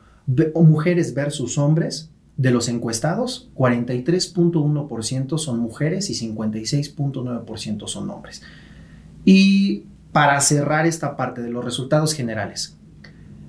mujeres 0.55 1.13
versus 1.13 1.57
hombres, 1.57 2.09
de 2.37 2.51
los 2.51 2.67
encuestados, 2.67 3.49
43.1% 3.55 5.37
son 5.37 5.59
mujeres 5.59 6.09
y 6.09 6.13
56.9% 6.13 7.87
son 7.87 8.09
hombres. 8.09 8.41
Y 9.23 9.83
para 10.11 10.41
cerrar 10.41 10.85
esta 10.85 11.15
parte 11.15 11.41
de 11.41 11.49
los 11.49 11.63
resultados 11.63 12.13
generales, 12.13 12.75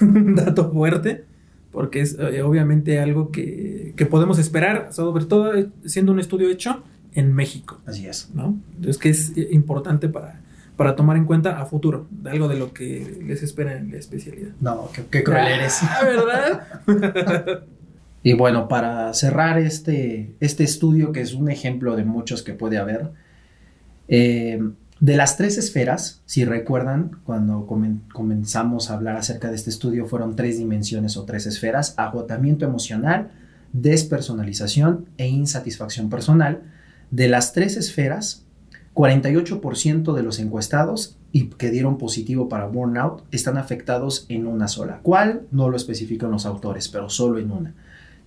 un 0.00 0.34
dato 0.36 0.72
fuerte, 0.72 1.24
porque 1.70 2.00
es 2.00 2.16
eh, 2.18 2.42
obviamente 2.42 2.98
algo 3.00 3.30
que, 3.30 3.94
que, 3.96 4.06
podemos 4.06 4.38
esperar, 4.38 4.92
sobre 4.92 5.24
todo 5.24 5.52
siendo 5.84 6.12
un 6.12 6.20
estudio 6.20 6.50
hecho 6.50 6.82
en 7.14 7.32
México. 7.32 7.80
Así 7.86 8.06
es. 8.06 8.30
¿no? 8.34 8.58
Entonces, 8.76 8.98
que 8.98 9.08
es 9.10 9.32
importante 9.52 10.08
para, 10.08 10.40
para 10.82 10.96
tomar 10.96 11.16
en 11.16 11.26
cuenta 11.26 11.60
a 11.60 11.64
futuro, 11.64 12.08
algo 12.24 12.48
de 12.48 12.56
lo 12.56 12.74
que 12.74 13.20
les 13.24 13.40
espera 13.44 13.76
en 13.76 13.92
la 13.92 13.98
especialidad. 13.98 14.50
No, 14.60 14.90
qué, 14.92 15.04
qué 15.08 15.22
cruel 15.22 15.46
eres. 15.46 15.78
Ah, 15.80 16.00
¿verdad? 16.84 17.62
y 18.24 18.32
bueno, 18.32 18.66
para 18.66 19.14
cerrar 19.14 19.60
este, 19.60 20.34
este 20.40 20.64
estudio, 20.64 21.12
que 21.12 21.20
es 21.20 21.34
un 21.34 21.48
ejemplo 21.48 21.94
de 21.94 22.02
muchos 22.02 22.42
que 22.42 22.52
puede 22.52 22.78
haber, 22.78 23.12
eh, 24.08 24.60
de 24.98 25.16
las 25.16 25.36
tres 25.36 25.56
esferas, 25.56 26.20
si 26.26 26.44
recuerdan, 26.44 27.20
cuando 27.22 27.64
comen, 27.64 28.02
comenzamos 28.12 28.90
a 28.90 28.94
hablar 28.94 29.16
acerca 29.16 29.50
de 29.50 29.54
este 29.54 29.70
estudio, 29.70 30.06
fueron 30.06 30.34
tres 30.34 30.58
dimensiones 30.58 31.16
o 31.16 31.24
tres 31.24 31.46
esferas, 31.46 31.94
agotamiento 31.96 32.64
emocional, 32.64 33.30
despersonalización 33.72 35.06
e 35.16 35.28
insatisfacción 35.28 36.10
personal. 36.10 36.62
De 37.12 37.28
las 37.28 37.52
tres 37.52 37.76
esferas, 37.76 38.46
48% 38.94 40.14
de 40.14 40.22
los 40.22 40.38
encuestados 40.38 41.16
y 41.32 41.46
que 41.46 41.70
dieron 41.70 41.98
positivo 41.98 42.48
para 42.48 42.66
burnout 42.66 43.24
están 43.30 43.56
afectados 43.56 44.26
en 44.28 44.46
una 44.46 44.68
sola. 44.68 45.00
¿Cuál? 45.02 45.46
No 45.50 45.70
lo 45.70 45.76
especifican 45.76 46.30
los 46.30 46.46
autores, 46.46 46.88
pero 46.88 47.08
solo 47.08 47.38
en 47.38 47.50
una. 47.50 47.74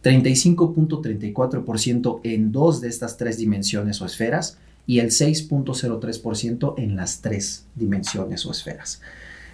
35.34% 0.04 2.20
en 2.24 2.52
dos 2.52 2.82
de 2.82 2.90
estas 2.90 3.16
tres 3.18 3.38
dimensiones 3.38 4.02
o 4.02 4.06
esferas 4.06 4.58
y 4.88 5.00
el 5.00 5.08
6.03% 5.08 6.76
en 6.78 6.96
las 6.96 7.22
tres 7.22 7.66
dimensiones 7.76 8.46
o 8.46 8.52
esferas. 8.52 9.02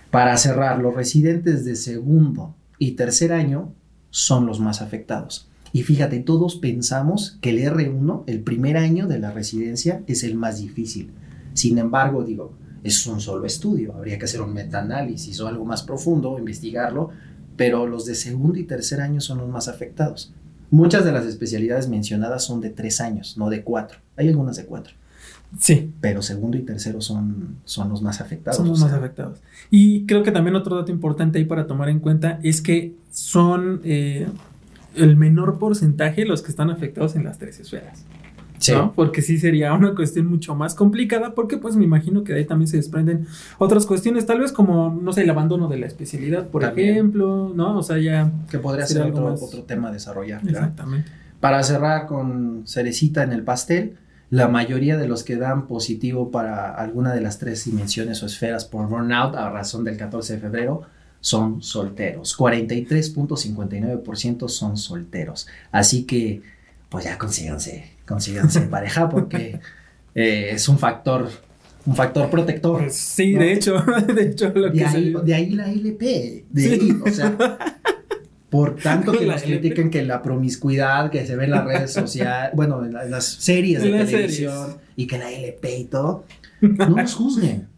Para 0.10 0.36
cerrar, 0.38 0.80
los 0.80 0.94
residentes 0.94 1.64
de 1.64 1.78
segundo 1.78 2.54
y 2.78 2.92
tercer 2.92 3.32
año 3.32 3.74
son 4.10 4.46
los 4.46 4.60
más 4.60 4.82
afectados. 4.82 5.48
Y 5.74 5.84
fíjate, 5.84 6.20
todos 6.20 6.56
pensamos 6.56 7.38
que 7.42 7.52
el 7.52 7.60
R1, 7.60 8.24
el 8.28 8.42
primer 8.42 8.78
año 8.78 9.08
de 9.08 9.20
la 9.20 9.32
residencia, 9.32 10.04
es 10.08 10.24
el 10.24 10.36
más 10.36 10.60
difícil. 10.60 11.12
Sin 11.54 11.78
embargo, 11.78 12.24
digo, 12.24 12.54
es 12.84 13.06
un 13.08 13.22
solo 13.22 13.46
estudio, 13.46 13.94
habría 13.96 14.18
que 14.18 14.26
hacer 14.26 14.42
un 14.42 14.54
metaanálisis 14.54 15.40
o 15.40 15.48
algo 15.48 15.66
más 15.66 15.84
profundo, 15.84 16.38
investigarlo, 16.38 17.10
pero 17.56 17.86
los 17.88 18.06
de 18.06 18.16
segundo 18.16 18.60
y 18.60 18.64
tercer 18.64 19.02
año 19.02 19.22
son 19.22 19.38
los 19.38 19.50
más 19.50 19.68
afectados. 19.68 20.34
Muchas 20.72 21.04
de 21.06 21.12
las 21.12 21.26
especialidades 21.26 21.90
mencionadas 21.90 22.44
son 22.44 22.62
de 22.62 22.70
tres 22.70 23.02
años, 23.02 23.38
no 23.38 23.50
de 23.50 23.64
cuatro. 23.64 24.00
Hay 24.16 24.30
algunas 24.30 24.56
de 24.56 24.66
cuatro. 24.66 24.94
Sí. 25.60 25.94
Pero 26.00 26.22
segundo 26.22 26.58
y 26.58 26.62
tercero 26.62 27.02
son, 27.02 27.58
son 27.66 27.90
los 27.90 28.02
más 28.02 28.22
afectados. 28.22 28.58
Son 28.58 28.70
los 28.70 28.80
más 28.80 28.94
afectados. 28.94 29.42
Y 29.70 30.06
creo 30.06 30.24
que 30.24 30.32
también 30.32 30.56
otro 30.56 30.78
dato 30.78 30.92
importante 30.92 31.40
ahí 31.40 31.46
para 31.46 31.68
tomar 31.68 31.90
en 31.90 32.00
cuenta 32.00 32.40
es 32.42 32.62
que 32.62 32.96
son 33.10 33.82
eh, 33.84 34.28
el 34.96 35.16
menor 35.16 35.58
porcentaje 35.58 36.26
los 36.26 36.42
que 36.42 36.50
están 36.50 36.70
afectados 36.70 37.16
en 37.16 37.24
las 37.24 37.38
tres 37.38 37.60
esferas. 37.60 38.06
Sí. 38.60 38.74
¿no? 38.74 38.94
Porque 38.94 39.24
sí 39.24 39.40
sería 39.40 39.74
una 39.74 39.96
cuestión 39.96 40.28
mucho 40.28 40.54
más 40.54 40.76
complicada, 40.76 41.34
porque 41.34 41.58
pues 41.58 41.76
me 41.76 41.84
imagino 41.84 42.24
que 42.24 42.34
de 42.34 42.40
ahí 42.40 42.46
también 42.46 42.68
se 42.68 42.78
desprenden 42.78 43.26
otras 43.58 43.88
cuestiones, 43.88 44.28
tal 44.28 44.40
vez 44.40 44.52
como, 44.52 45.00
no 45.02 45.14
sé, 45.14 45.24
el 45.24 45.30
abandono 45.32 45.68
de 45.68 45.80
la 45.80 45.88
especialidad, 45.88 46.48
por 46.48 46.62
también. 46.62 46.90
ejemplo, 46.90 47.52
¿no? 47.56 47.78
O 47.78 47.84
sea, 47.84 47.98
ya... 47.98 48.32
Que 48.52 48.60
podría 48.60 48.86
ser 48.86 49.02
otro, 49.02 49.32
más... 49.32 49.42
otro, 49.42 49.64
tema 49.64 49.90
a 49.90 49.92
desarrollar. 49.92 50.42
Exactamente. 50.48 51.10
¿verdad? 51.10 51.38
Para 51.40 51.64
cerrar 51.64 52.06
con 52.06 52.64
cerecita 52.68 53.24
en 53.24 53.32
el 53.32 53.44
pastel, 53.44 53.98
la 54.30 54.48
mayoría 54.48 54.96
de 54.98 55.08
los 55.08 55.24
que 55.24 55.38
dan 55.38 55.68
positivo 55.68 56.30
para 56.30 56.70
alguna 56.70 57.14
de 57.14 57.22
las 57.22 57.40
tres 57.40 57.66
dimensiones 57.66 58.22
o 58.22 58.28
esferas 58.28 58.66
por 58.66 58.88
burnout 58.88 59.36
a 59.36 59.50
razón 59.50 59.84
del 59.84 59.98
14 59.98 60.36
de 60.36 60.40
febrero 60.40 60.84
son 61.22 61.64
solteros. 61.64 62.38
43.59% 62.38 64.50
son 64.50 64.76
solteros. 64.78 65.48
Así 65.72 66.04
que, 66.04 66.42
pues 66.90 67.06
ya 67.06 67.18
consíganse, 67.18 67.92
consíganse 68.06 68.60
pareja 68.62 69.08
porque 69.10 69.60
eh, 70.16 70.50
es 70.52 70.68
un 70.68 70.78
factor, 70.78 71.30
un 71.86 71.96
factor 71.96 72.30
protector. 72.30 72.86
Sí, 72.92 73.34
¿no? 73.34 73.40
de 73.42 73.54
hecho, 73.54 73.82
de 74.14 74.24
hecho, 74.24 74.50
lo 74.54 74.70
de 74.70 74.80
que 74.80 74.86
ahí, 74.86 75.14
de 75.24 75.34
ahí 75.34 75.50
la 75.52 75.72
LP, 75.72 76.44
de 76.50 76.62
sí. 76.62 76.70
ahí, 76.70 77.00
o 77.06 77.10
sea. 77.10 77.38
por 78.50 78.76
tanto 78.76 79.14
que 79.14 79.26
nos 79.26 79.42
LP. 79.44 79.60
critiquen 79.62 79.90
que 79.90 80.04
la 80.04 80.22
promiscuidad 80.22 81.10
que 81.10 81.26
se 81.26 81.38
ve 81.38 81.46
en 81.46 81.52
las 81.52 81.64
redes 81.64 81.94
sociales, 81.94 82.52
bueno, 82.54 82.84
en, 82.84 82.92
la- 82.94 83.06
en 83.06 83.12
las 83.12 83.24
series 83.26 83.82
de 83.82 83.92
las 83.92 84.10
televisión 84.10 84.76
y 84.98 85.08
que 85.08 85.18
la 85.18 85.32
LP 85.32 85.78
y 85.78 85.86
todo, 85.86 86.26
no 86.60 86.90
nos 86.90 87.14
juzguen. 87.14 87.70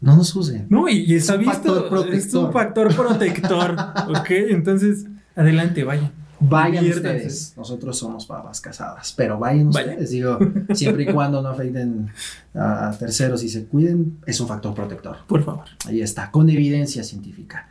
No 0.00 0.16
nos 0.16 0.32
juzguen. 0.32 0.66
No, 0.70 0.88
y, 0.88 1.04
y 1.04 1.14
está 1.16 1.34
un 1.34 1.40
visto. 1.40 1.52
factor 1.52 2.08
Es 2.14 2.34
un 2.34 2.52
factor 2.52 2.94
protector. 2.94 3.76
ok, 4.08 4.30
entonces, 4.50 5.06
adelante, 5.36 5.84
vaya. 5.84 6.10
Vayan 6.42 6.82
Diviértanse. 6.84 7.16
ustedes. 7.18 7.54
Nosotros 7.58 7.98
somos 7.98 8.26
babas 8.26 8.62
casadas, 8.62 9.12
pero 9.14 9.38
vayan 9.38 9.70
Vayan. 9.70 9.90
ustedes. 9.90 10.10
Digo, 10.10 10.38
siempre 10.72 11.02
y 11.02 11.06
cuando 11.12 11.42
no 11.42 11.48
afecten 11.50 12.08
a 12.54 12.96
terceros 12.98 13.42
y 13.44 13.50
se 13.50 13.66
cuiden, 13.66 14.18
es 14.24 14.40
un 14.40 14.48
factor 14.48 14.74
protector. 14.74 15.18
Por 15.26 15.42
favor. 15.44 15.64
Ahí 15.86 16.00
está, 16.00 16.30
con 16.30 16.48
evidencia 16.48 17.04
científica. 17.04 17.68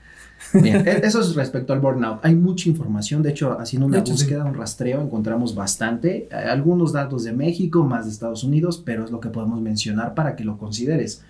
Bien, 0.53 0.87
e- 0.87 1.01
eso 1.03 1.19
es 1.21 1.33
respecto 1.35 1.73
al 1.73 1.79
burnout. 1.79 2.23
Hay 2.23 2.35
mucha 2.35 2.69
información, 2.69 3.23
de 3.23 3.31
hecho, 3.31 3.59
haciendo 3.59 3.87
una 3.87 4.05
sí. 4.05 4.11
búsqueda, 4.11 4.45
un 4.45 4.53
rastreo, 4.53 5.01
encontramos 5.01 5.55
bastante. 5.55 6.29
Eh, 6.31 6.35
Algunos 6.35 6.93
datos 6.93 7.23
de 7.23 7.33
México, 7.33 7.83
más 7.83 8.05
de 8.05 8.11
Estados 8.11 8.43
Unidos, 8.43 8.81
pero 8.85 9.03
es 9.03 9.09
lo 9.09 9.19
que 9.19 9.29
podemos 9.29 9.59
mencionar 9.61 10.13
para 10.13 10.35
que 10.35 10.43
lo 10.43 10.59
consideres. 10.59 11.23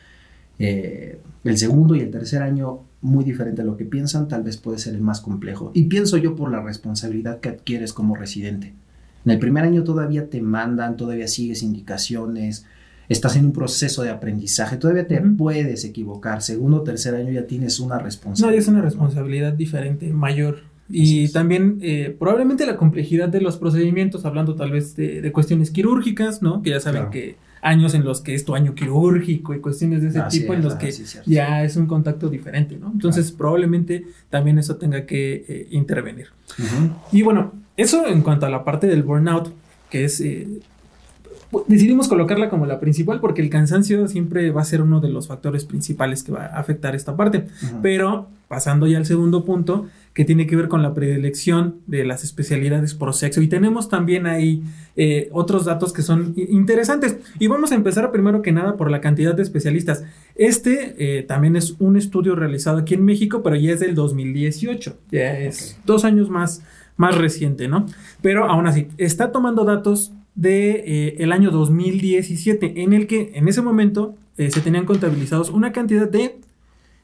Eh, 0.59 1.19
el 1.45 1.57
segundo 1.57 1.95
y 1.95 2.01
el 2.01 2.11
tercer 2.11 2.41
año, 2.41 2.81
muy 3.01 3.23
diferente 3.23 3.61
a 3.61 3.65
lo 3.65 3.77
que 3.77 3.85
piensan, 3.85 4.27
tal 4.27 4.43
vez 4.43 4.57
puede 4.57 4.77
ser 4.77 4.93
el 4.93 5.01
más 5.01 5.21
complejo. 5.21 5.71
Y 5.73 5.83
pienso 5.85 6.17
yo 6.17 6.35
por 6.35 6.51
la 6.51 6.61
responsabilidad 6.61 7.39
que 7.39 7.49
adquieres 7.49 7.93
como 7.93 8.15
residente. 8.15 8.73
En 9.25 9.31
el 9.31 9.39
primer 9.39 9.63
año 9.63 9.83
todavía 9.83 10.29
te 10.29 10.41
mandan, 10.41 10.97
todavía 10.97 11.27
sigues 11.27 11.63
indicaciones, 11.63 12.65
estás 13.07 13.35
en 13.37 13.45
un 13.45 13.53
proceso 13.53 14.03
de 14.03 14.09
aprendizaje, 14.09 14.77
todavía 14.77 15.07
te 15.07 15.19
puedes 15.21 15.83
equivocar. 15.85 16.41
Segundo 16.41 16.77
o 16.77 16.81
tercer 16.83 17.15
año 17.15 17.31
ya 17.31 17.47
tienes 17.47 17.79
una 17.79 17.95
No, 17.97 18.03
responsabilidad. 18.03 18.59
es 18.61 18.67
una 18.67 18.77
¿no? 18.79 18.83
responsabilidad 18.85 19.53
diferente, 19.53 20.11
mayor. 20.11 20.59
Y 20.89 21.29
también 21.31 21.77
eh, 21.81 22.15
probablemente 22.17 22.65
la 22.65 22.75
complejidad 22.75 23.29
de 23.29 23.41
los 23.41 23.57
procedimientos, 23.57 24.25
hablando 24.25 24.55
tal 24.55 24.71
vez 24.71 24.95
de, 24.95 25.21
de 25.21 25.31
cuestiones 25.31 25.69
quirúrgicas, 25.71 26.41
¿no? 26.41 26.61
Que 26.63 26.71
ya 26.71 26.79
saben 26.79 27.01
Claro. 27.03 27.11
que 27.11 27.35
años 27.61 27.93
en 27.93 28.03
los 28.03 28.21
que 28.21 28.35
es 28.35 28.45
tu 28.45 28.55
año 28.55 28.73
quirúrgico 28.75 29.53
y 29.53 29.59
cuestiones 29.59 30.01
de 30.01 30.09
ese 30.09 30.19
Así 30.19 30.41
tipo 30.41 30.53
es, 30.53 30.59
en 30.59 30.65
los 30.65 30.73
ah, 30.73 30.77
que 30.79 30.91
cierto. 30.91 31.29
ya 31.29 31.63
es 31.63 31.75
un 31.75 31.87
contacto 31.87 32.29
diferente, 32.29 32.77
¿no? 32.77 32.91
Entonces 32.91 33.31
probablemente 33.31 34.05
también 34.29 34.57
eso 34.59 34.77
tenga 34.77 35.05
que 35.05 35.45
eh, 35.47 35.67
intervenir. 35.71 36.27
Y 37.11 37.21
bueno, 37.21 37.53
eso 37.77 38.07
en 38.07 38.21
cuanto 38.21 38.45
a 38.45 38.49
la 38.49 38.63
parte 38.63 38.87
del 38.87 39.03
burnout, 39.03 39.53
que 39.89 40.05
es... 40.05 40.19
eh, 40.21 40.47
decidimos 41.67 42.07
colocarla 42.07 42.49
como 42.49 42.65
la 42.65 42.79
principal 42.79 43.19
porque 43.19 43.41
el 43.41 43.49
cansancio 43.49 44.07
siempre 44.07 44.51
va 44.51 44.61
a 44.61 44.65
ser 44.65 44.81
uno 44.81 44.99
de 44.99 45.09
los 45.09 45.27
factores 45.27 45.65
principales 45.65 46.23
que 46.23 46.31
va 46.31 46.45
a 46.45 46.59
afectar 46.59 46.95
esta 46.95 47.15
parte. 47.15 47.45
Pero 47.81 48.27
pasando 48.47 48.87
ya 48.87 48.97
al 48.97 49.05
segundo 49.05 49.45
punto, 49.45 49.87
que 50.13 50.25
tiene 50.25 50.47
que 50.47 50.55
ver 50.55 50.67
con 50.67 50.81
la 50.81 50.93
predilección 50.93 51.77
de 51.87 52.03
las 52.03 52.23
especialidades 52.23 52.93
por 52.95 53.13
sexo. 53.13 53.41
Y 53.41 53.47
tenemos 53.47 53.89
también 53.89 54.25
ahí 54.25 54.63
eh, 54.95 55.29
otros 55.31 55.65
datos 55.65 55.93
que 55.93 56.01
son 56.01 56.33
interesantes. 56.35 57.17
Y 57.37 57.47
vamos 57.47 57.71
a 57.71 57.75
empezar 57.75 58.11
primero 58.11 58.41
que 58.41 58.51
nada 58.51 58.75
por 58.75 58.91
la 58.91 59.01
cantidad 59.01 59.35
de 59.35 59.43
especialistas. 59.43 60.03
Este 60.35 60.95
eh, 60.97 61.23
también 61.23 61.55
es 61.55 61.75
un 61.79 61.95
estudio 61.95 62.35
realizado 62.35 62.79
aquí 62.79 62.95
en 62.95 63.05
México, 63.05 63.43
pero 63.43 63.55
ya 63.55 63.71
es 63.71 63.79
del 63.79 63.95
2018. 63.95 64.97
Ya 65.11 65.39
es 65.39 65.79
dos 65.85 66.03
años 66.03 66.29
más, 66.29 66.63
más 66.97 67.17
reciente, 67.17 67.67
¿no? 67.67 67.85
Pero 68.21 68.45
aún 68.45 68.67
así, 68.67 68.87
está 68.97 69.31
tomando 69.31 69.63
datos 69.63 70.11
de 70.39 70.83
eh, 70.85 71.15
el 71.19 71.31
año 71.31 71.51
2017, 71.51 72.81
en 72.81 72.93
el 72.93 73.07
que 73.07 73.31
en 73.35 73.47
ese 73.47 73.61
momento 73.61 74.15
eh, 74.37 74.49
se 74.51 74.61
tenían 74.61 74.85
contabilizados 74.85 75.49
una 75.49 75.71
cantidad 75.73 76.07
de 76.09 76.37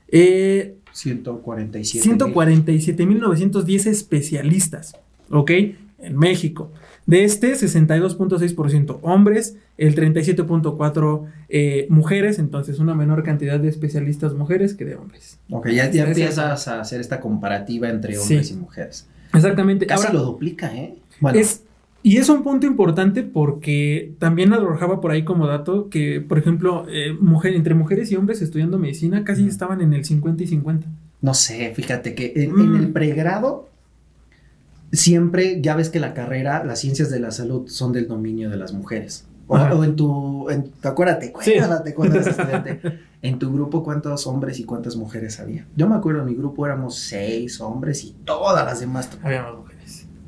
eh, 0.07 0.75
147. 0.93 2.09
147.910 2.09 3.87
especialistas, 3.87 4.95
¿ok? 5.29 5.51
En 5.99 6.17
México. 6.17 6.71
De 7.05 7.23
este, 7.23 7.53
62.6% 7.53 8.99
hombres, 9.01 9.57
el 9.77 9.95
37.4% 9.95 11.25
eh, 11.49 11.87
mujeres, 11.89 12.39
entonces 12.39 12.79
una 12.79 12.95
menor 12.95 13.23
cantidad 13.23 13.59
de 13.59 13.67
especialistas 13.67 14.33
mujeres 14.33 14.73
que 14.73 14.85
de 14.85 14.95
hombres. 14.95 15.39
Ok, 15.49 15.69
ya, 15.69 15.85
empiezas 15.85 16.67
a 16.67 16.79
hacer 16.79 17.01
esta 17.01 17.19
comparativa 17.19 17.89
entre 17.89 18.13
Sí. 18.13 18.19
hombres 18.21 18.51
y 18.51 18.55
mujeres. 18.55 19.07
Exactamente. 19.33 19.85
Casi 19.85 20.07
Ahora, 20.07 20.19
lo 20.19 20.25
duplica, 20.25 20.73
¿eh? 20.75 20.95
Bueno, 21.19 21.37
es, 21.37 21.61
y 22.07 22.17
es 22.17 22.29
un 22.29 22.43
punto 22.43 22.67
importante 22.67 23.23
porque 23.23 24.13
también 24.19 24.53
arrojaba 24.53 25.01
por 25.01 25.09
ahí 25.11 25.23
como 25.25 25.47
dato 25.47 25.89
que, 25.89 26.21
por 26.21 26.37
ejemplo, 26.37 26.85
eh, 26.87 27.13
mujer, 27.19 27.55
entre 27.55 27.73
mujeres 27.73 28.11
y 28.11 28.15
hombres 28.15 28.41
estudiando 28.43 28.77
medicina 28.77 29.23
casi 29.23 29.47
estaban 29.47 29.81
en 29.81 29.93
el 29.93 30.05
50 30.05 30.43
y 30.43 30.47
50. 30.47 30.87
no 31.21 31.33
sé, 31.33 31.73
fíjate 31.75 32.13
que 32.13 32.33
en, 32.35 32.53
Mm. 32.53 32.75
en 32.75 32.81
el 32.83 32.91
pregrado 32.93 33.67
siempre, 34.91 35.61
ya 35.61 35.75
ves 35.75 35.89
que 35.89 35.99
la 35.99 36.13
carrera, 36.13 36.63
las 36.63 36.79
ciencias 36.79 37.09
de 37.09 37.19
la 37.19 37.31
salud 37.31 37.67
son 37.67 37.91
del 37.91 38.07
dominio 38.07 38.49
de 38.49 38.57
las 38.57 38.73
mujeres. 38.73 39.25
O, 39.47 39.83
en 39.83 39.95
tu, 39.95 40.49
en, 40.49 40.71
acuérdate, 40.83 41.31
Sí. 41.41 41.53
acuérdate 41.53 41.93
cuando 41.93 42.19
estudiante. 42.19 42.81
En 43.21 43.37
tu 43.39 43.51
grupo, 43.53 43.83
¿cuántos 43.83 44.25
hombres 44.27 44.59
y 44.59 44.63
cuántas 44.63 44.95
mujeres 44.95 45.39
había? 45.39 45.65
Yo 45.75 45.87
me 45.87 45.95
acuerdo, 45.95 46.21
en 46.21 46.27
mi 46.27 46.35
grupo 46.35 46.65
éramos 46.65 46.95
seis 46.97 47.59
hombres 47.61 48.03
y 48.03 48.15
todas 48.25 48.65
las 48.65 48.79
demás, 48.79 49.09
Había 49.23 49.43
más 49.43 49.55
mujeres. 49.55 49.74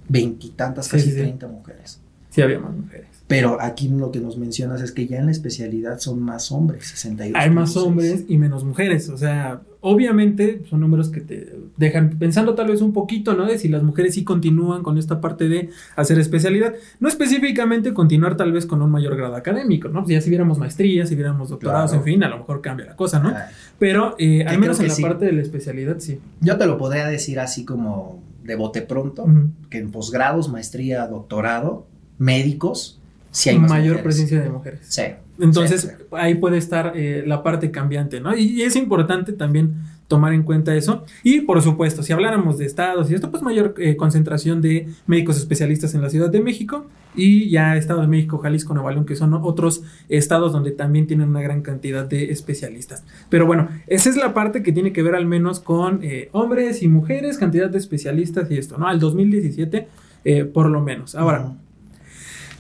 Veintitantas, 0.10 0.88
casi 0.88 1.14
treinta 1.14 1.48
mujeres. 1.48 2.00
Sí, 2.30 2.42
había 2.42 2.60
más 2.60 2.76
mujeres. 2.76 3.08
Pero 3.28 3.58
aquí 3.60 3.90
lo 3.90 4.10
que 4.12 4.22
nos 4.22 4.38
mencionas 4.38 4.82
es 4.82 4.94
que 4.94 5.06
ya 5.06 5.18
en 5.18 5.26
la 5.26 5.32
especialidad 5.32 6.00
son 6.00 6.22
más 6.22 6.50
hombres, 6.52 6.88
62. 6.88 7.38
Hay 7.42 7.50
más 7.50 7.76
hombres 7.76 8.24
y 8.30 8.38
menos 8.38 8.64
mujeres. 8.64 9.10
O 9.10 9.18
sea, 9.18 9.62
obviamente 9.82 10.62
son 10.70 10.80
números 10.80 11.10
que 11.10 11.20
te 11.20 11.54
dejan 11.76 12.12
pensando 12.20 12.56
tal 12.56 12.68
vez 12.68 12.82
un 12.82 12.94
poquito, 12.94 13.34
¿no? 13.34 13.46
De 13.46 13.58
si 13.58 13.68
las 13.68 13.84
mujeres 13.84 14.14
sí 14.14 14.24
continúan 14.24 14.82
con 14.82 14.98
esta 14.98 15.20
parte 15.20 15.50
de 15.50 15.70
hacer 15.98 16.20
especialidad. 16.20 16.74
No 17.02 17.10
específicamente 17.10 17.94
continuar 17.94 18.38
tal 18.38 18.54
vez 18.54 18.66
con 18.66 18.82
un 18.82 18.92
mayor 18.92 19.18
grado 19.18 19.36
académico, 19.36 19.90
¿no? 19.90 20.08
Ya 20.08 20.22
si 20.22 20.30
viéramos 20.30 20.58
maestrías, 20.58 21.10
si 21.10 21.16
viéramos 21.16 21.50
doctorados, 21.50 21.92
Claro. 21.92 22.06
en 22.06 22.14
fin, 22.14 22.24
a 22.24 22.30
lo 22.30 22.38
mejor 22.38 22.62
cambia 22.62 22.86
la 22.86 22.96
cosa, 22.96 23.20
¿no? 23.20 23.34
Pero 23.78 24.16
eh, 24.20 24.46
al 24.46 24.58
menos 24.58 24.80
en 24.80 24.88
la 24.88 24.94
sí. 24.94 25.02
parte 25.02 25.26
de 25.26 25.34
la 25.34 25.42
especialidad, 25.42 25.98
sí. 26.00 26.20
Yo 26.40 26.58
te 26.58 26.66
lo 26.66 26.78
podría 26.78 27.08
decir 27.08 27.42
así 27.42 27.66
como 27.66 28.22
de 28.48 28.56
bote 28.56 28.82
pronto, 28.82 29.26
que 29.70 29.78
en 29.78 29.92
posgrados, 29.92 30.50
maestría, 30.50 31.06
doctorado, 31.06 31.86
médicos, 32.18 33.00
sí 33.30 33.50
hay 33.50 33.60
más 33.60 33.70
mayor 33.70 33.98
mujeres. 33.98 34.04
presencia 34.04 34.42
de 34.42 34.50
mujeres. 34.50 34.80
Sí. 34.88 35.04
Entonces, 35.40 35.82
Sí, 35.82 36.04
ahí 36.14 36.36
puede 36.36 36.58
estar 36.58 36.94
eh, 36.96 37.24
la 37.28 37.44
parte 37.44 37.70
cambiante, 37.70 38.20
¿no? 38.22 38.36
Y, 38.36 38.44
y 38.44 38.62
es 38.64 38.76
importante 38.76 39.34
también 39.34 39.76
tomar 40.08 40.34
en 40.34 40.44
cuenta 40.44 40.76
eso. 40.76 41.04
Y 41.24 41.42
por 41.42 41.62
supuesto, 41.62 42.04
si 42.04 42.14
habláramos 42.14 42.58
de 42.58 42.66
estados 42.66 43.12
y 43.12 43.16
esto, 43.16 43.30
pues 43.30 43.44
mayor 43.44 43.76
eh, 43.78 43.96
concentración 43.98 44.62
de 44.62 44.88
médicos 45.06 45.38
especialistas 45.38 45.94
en 45.96 46.02
la 46.02 46.10
Ciudad 46.10 46.30
de 46.30 46.42
México 46.42 46.88
y 47.16 47.50
ya 47.50 47.76
Estado 47.76 48.02
de 48.02 48.08
México, 48.08 48.38
Jalisco, 48.38 48.74
Nuevo 48.74 48.90
León, 48.92 49.06
que 49.06 49.16
son 49.16 49.34
otros 49.34 49.84
estados 50.08 50.52
donde 50.54 50.72
también 50.72 51.08
tienen 51.08 51.30
una 51.30 51.42
gran 51.42 51.62
cantidad 51.62 52.06
de 52.06 52.32
especialistas. 52.32 53.04
Pero 53.30 53.46
bueno, 53.46 53.68
esa 53.88 54.10
es 54.10 54.18
la 54.18 54.34
parte 54.34 54.64
que 54.64 54.72
tiene 54.72 54.94
que 54.94 55.04
ver 55.04 55.16
al 55.16 55.26
menos 55.26 55.60
con 55.60 56.00
eh, 56.04 56.30
hombres 56.32 56.84
y 56.84 56.88
mujeres, 56.88 57.38
cantidad 57.38 57.70
de 57.70 57.78
especialistas 57.78 58.50
y 58.52 58.58
esto, 58.58 58.78
¿no? 58.78 58.88
Al 58.88 59.00
2017, 59.00 59.88
eh, 60.24 60.46
por 60.46 60.70
lo 60.70 60.82
menos. 60.82 61.16
Ahora, 61.16 61.42
Ujú. 61.42 61.67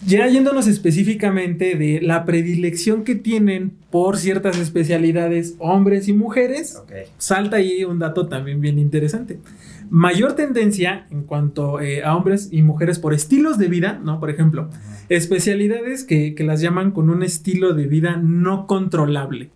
Ya 0.05 0.27
yéndonos 0.27 0.67
específicamente 0.67 1.75
de 1.75 2.01
la 2.01 2.25
predilección 2.25 3.03
que 3.03 3.15
tienen 3.15 3.73
por 3.89 4.17
ciertas 4.17 4.57
especialidades 4.57 5.55
hombres 5.59 6.07
y 6.07 6.13
mujeres, 6.13 6.81
salta 7.17 7.57
ahí 7.57 7.83
un 7.83 7.99
dato 7.99 8.27
también 8.27 8.61
bien 8.61 8.79
interesante. 8.79 9.39
Mayor 9.89 10.33
tendencia 10.33 11.07
en 11.09 11.23
cuanto 11.23 11.79
eh, 11.79 12.03
a 12.03 12.15
hombres 12.15 12.49
y 12.51 12.61
mujeres 12.61 12.99
por 12.99 13.13
estilos 13.13 13.57
de 13.57 13.69
vida, 13.69 13.99
¿no? 14.03 14.19
Por 14.19 14.29
ejemplo, 14.29 14.69
especialidades 15.07 16.03
que, 16.03 16.35
que 16.35 16.43
las 16.43 16.61
llaman 16.61 16.91
con 16.91 17.09
un 17.09 17.23
estilo 17.23 17.73
de 17.73 17.87
vida 17.87 18.17
no 18.17 18.67
controlable. 18.67 19.49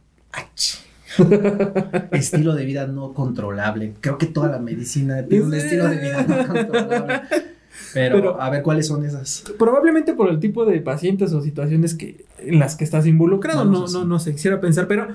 estilo 2.11 2.55
de 2.55 2.65
vida 2.65 2.87
no 2.87 3.13
controlable. 3.13 3.93
Creo 3.99 4.17
que 4.17 4.27
toda 4.27 4.49
la 4.49 4.59
medicina 4.59 5.25
tiene 5.25 5.45
un 5.45 5.53
estilo 5.53 5.89
de 5.89 5.97
vida 5.97 6.25
no 6.27 6.47
controlable. 6.47 7.21
Pero, 7.93 8.15
Pero- 8.15 8.41
a 8.41 8.49
ver 8.49 8.61
cuáles 8.63 8.87
son 8.87 9.05
esas. 9.05 9.43
Probablemente 9.57 10.13
por 10.13 10.29
el 10.29 10.39
tipo 10.39 10.65
de 10.65 10.79
pacientes 10.81 11.33
o 11.33 11.41
situaciones 11.41 11.93
que, 11.95 12.25
en 12.39 12.59
las 12.59 12.75
que 12.75 12.83
estás 12.83 13.05
involucrado, 13.07 13.65
no, 13.65 13.87
no, 13.87 14.05
no 14.05 14.19
sé, 14.19 14.33
quisiera 14.33 14.59
pensar, 14.61 14.87
pero 14.87 15.07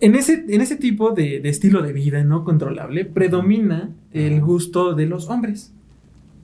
en 0.00 0.14
ese, 0.14 0.44
en 0.48 0.60
ese 0.60 0.76
tipo 0.76 1.10
de, 1.12 1.40
de 1.40 1.48
estilo 1.48 1.82
de 1.82 1.92
vida 1.92 2.22
no 2.24 2.44
controlable 2.44 3.04
predomina 3.04 3.90
el 4.12 4.40
gusto 4.40 4.94
de 4.94 5.06
los 5.06 5.28
hombres. 5.28 5.72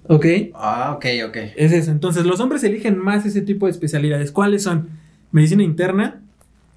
¿Ok? 0.07 0.27
Ah, 0.55 0.93
ok, 0.97 1.07
ok. 1.29 1.37
Es 1.57 1.73
eso. 1.73 1.91
Entonces, 1.91 2.27
los 2.27 2.39
hombres 2.41 2.63
eligen 2.65 2.99
más 2.99 3.25
ese 3.25 3.41
tipo 3.41 3.65
de 3.67 3.73
especialidades. 3.73 4.33
¿Cuáles 4.33 4.63
son? 4.63 4.89
Medicina 5.33 5.63
interna, 5.63 6.21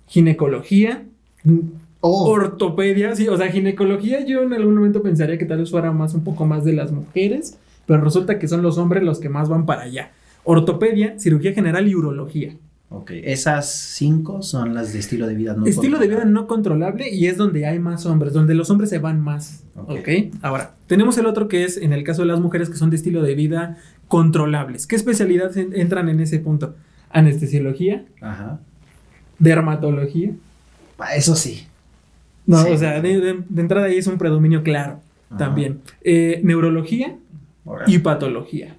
ginecología, 0.07 1.03
Oh, 1.99 2.29
ortopedia. 2.29 3.15
Sí, 3.15 3.27
o 3.27 3.35
sea, 3.37 3.47
ginecología 3.51 4.23
yo 4.25 4.43
en 4.43 4.53
algún 4.53 4.75
momento 4.75 5.01
pensaría 5.01 5.37
que 5.37 5.45
tal 5.45 5.59
vez 5.59 5.71
fuera 5.71 5.91
más 5.91 6.13
un 6.13 6.23
poco 6.23 6.45
más 6.45 6.63
de 6.63 6.73
las 6.73 6.91
mujeres, 6.91 7.57
pero 7.87 8.03
resulta 8.03 8.37
que 8.37 8.47
son 8.47 8.61
los 8.61 8.77
hombres 8.77 9.01
los 9.01 9.19
que 9.19 9.29
más 9.29 9.49
van 9.49 9.65
para 9.65 9.83
allá. 9.83 10.11
Ortopedia, 10.43 11.17
cirugía 11.17 11.53
general 11.53 11.87
y 11.87 11.95
urología. 11.95 12.55
Ok, 12.89 13.11
esas 13.23 13.69
cinco 13.69 14.41
son 14.41 14.73
las 14.73 14.93
de 14.93 14.99
estilo 14.99 15.27
de 15.27 15.35
vida 15.35 15.53
no 15.53 15.65
Estilo 15.65 15.99
de 15.99 16.07
vida 16.07 16.23
no 16.23 16.47
controlable 16.47 17.09
y 17.09 17.27
es 17.27 17.35
donde 17.35 17.65
hay 17.65 17.79
más 17.79 18.05
hombres, 18.05 18.31
donde 18.31 18.55
los 18.55 18.69
hombres 18.69 18.89
se 18.89 18.99
van 18.99 19.19
más. 19.19 19.63
ok, 19.75 20.07
ahora, 20.41 20.75
tenemos 20.87 21.17
el 21.17 21.25
otro 21.25 21.49
que 21.49 21.65
es 21.65 21.75
en 21.75 21.91
el 21.91 22.05
caso 22.05 22.21
de 22.21 22.29
las 22.29 22.39
mujeres 22.39 22.69
que 22.69 22.77
son 22.77 22.89
de 22.89 22.95
estilo 22.95 23.21
de 23.23 23.35
vida 23.35 23.77
controlables. 24.07 24.87
¿Qué 24.87 24.95
especialidades 24.95 25.57
entran 25.57 26.07
en 26.07 26.21
ese 26.21 26.39
punto? 26.39 26.75
Anestesiología, 27.09 28.05
Ajá. 28.21 28.59
dermatología. 29.37 30.31
Eso 31.13 31.35
sí. 31.35 31.67
No, 32.45 32.63
o 32.63 32.77
sea, 32.77 33.01
de, 33.01 33.43
entrada 33.57 33.87
ahí 33.87 33.97
es 33.97 34.07
un 34.07 34.17
predominio 34.17 34.63
claro 34.63 35.01
también. 35.37 35.81
Eh, 36.01 36.39
neurología 36.43 37.17
y 37.87 37.99
patología. 37.99 38.75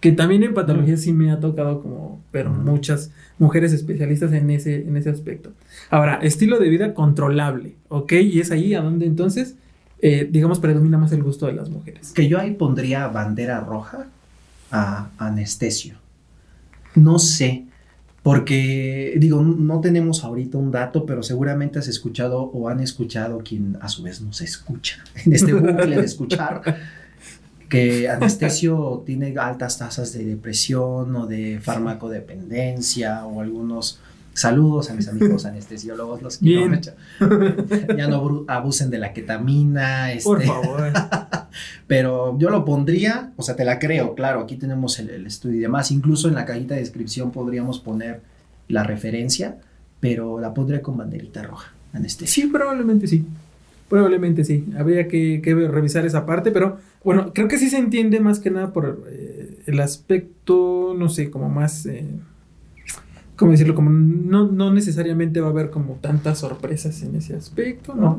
Que 0.00 0.12
también 0.12 0.42
en 0.42 0.52
patología 0.52 0.96
sí 0.98 1.12
me 1.12 1.30
ha 1.30 1.40
tocado 1.40 1.80
como, 1.80 2.20
pero 2.30 2.50
muchas 2.50 3.10
mujeres 3.38 3.72
especialistas 3.72 4.32
en 4.32 4.50
ese, 4.50 4.82
en 4.82 4.96
ese 4.96 5.08
aspecto. 5.08 5.52
Ahora, 5.88 6.16
estilo 6.16 6.58
de 6.58 6.68
vida 6.68 6.92
controlable, 6.92 7.74
¿ok? 7.88 8.12
Y 8.12 8.40
es 8.40 8.50
ahí 8.50 8.74
a 8.74 8.82
donde 8.82 9.06
entonces, 9.06 9.54
eh, 10.00 10.28
digamos, 10.30 10.60
predomina 10.60 10.98
más 10.98 11.12
el 11.12 11.22
gusto 11.22 11.46
de 11.46 11.54
las 11.54 11.70
mujeres. 11.70 12.12
Que 12.12 12.28
yo 12.28 12.38
ahí 12.38 12.50
pondría 12.50 13.08
bandera 13.08 13.60
roja 13.60 14.06
a 14.70 15.08
anestesio. 15.16 15.96
No 16.94 17.18
sé, 17.18 17.64
porque 18.24 19.14
digo, 19.18 19.42
no 19.42 19.80
tenemos 19.80 20.24
ahorita 20.24 20.56
un 20.56 20.70
dato, 20.70 21.04
pero 21.04 21.22
seguramente 21.22 21.78
has 21.78 21.88
escuchado 21.88 22.40
o 22.40 22.70
han 22.70 22.80
escuchado 22.80 23.38
quien 23.38 23.76
a 23.82 23.88
su 23.90 24.02
vez 24.02 24.22
nos 24.22 24.40
escucha 24.40 25.04
en 25.26 25.34
este 25.34 25.52
bucle 25.54 25.96
de 25.96 26.04
escuchar 26.04 26.62
que 27.74 28.08
anestesio 28.08 29.02
tiene 29.06 29.34
altas 29.38 29.78
tasas 29.78 30.12
de 30.12 30.24
depresión 30.24 31.14
o 31.16 31.26
de 31.26 31.58
farmacodependencia 31.60 33.24
o 33.26 33.40
algunos 33.40 34.00
saludos 34.32 34.90
a 34.90 34.94
mis 34.94 35.08
amigos 35.08 35.44
anestesiólogos 35.46 36.22
los 36.22 36.38
quiero 36.38 36.78
ya 37.96 38.08
no 38.08 38.44
abusen 38.48 38.90
de 38.90 38.98
la 38.98 39.12
ketamina 39.12 40.12
este, 40.12 40.24
por 40.24 40.42
favor. 40.42 40.92
Pero 41.86 42.36
yo 42.38 42.50
lo 42.50 42.64
pondría 42.64 43.32
o 43.36 43.42
sea 43.42 43.56
te 43.56 43.64
la 43.64 43.78
creo 43.78 44.14
claro 44.14 44.40
aquí 44.40 44.56
tenemos 44.56 44.98
el, 44.98 45.10
el 45.10 45.26
estudio 45.26 45.56
y 45.56 45.60
demás. 45.60 45.90
Incluso 45.90 46.28
en 46.28 46.34
la 46.34 46.44
cajita 46.44 46.74
de 46.74 46.80
descripción 46.80 47.30
podríamos 47.30 47.80
poner 47.80 48.22
la 48.68 48.82
referencia 48.82 49.58
pero 50.00 50.38
la 50.38 50.52
pondré 50.52 50.80
con 50.82 50.96
banderita 50.96 51.42
roja 51.42 51.72
anestesia. 51.92 52.44
Sí 52.44 52.50
probablemente 52.50 53.06
sí 53.06 53.24
Probablemente 53.94 54.42
sí, 54.42 54.66
habría 54.76 55.06
que, 55.06 55.40
revisar 55.70 56.04
esa 56.04 56.26
parte, 56.26 56.50
pero 56.50 56.78
bueno, 57.04 57.32
creo 57.32 57.46
que 57.46 57.58
sí 57.58 57.70
se 57.70 57.78
entiende 57.78 58.18
más 58.18 58.40
que 58.40 58.50
nada 58.50 58.72
por 58.72 59.04
eh, 59.08 59.60
el 59.66 59.78
aspecto, 59.78 60.96
no 60.98 61.08
sé, 61.08 61.30
como 61.30 61.48
más, 61.48 61.86
eh, 61.86 62.04
¿cómo 63.36 63.52
decirlo? 63.52 63.76
Como 63.76 63.90
no, 63.90 64.50
no 64.50 64.72
necesariamente 64.72 65.40
va 65.40 65.46
a 65.46 65.50
haber 65.50 65.70
como 65.70 65.94
tantas 66.00 66.40
sorpresas 66.40 67.04
en 67.04 67.14
ese 67.14 67.36
aspecto, 67.36 67.94
¿no? 67.94 68.18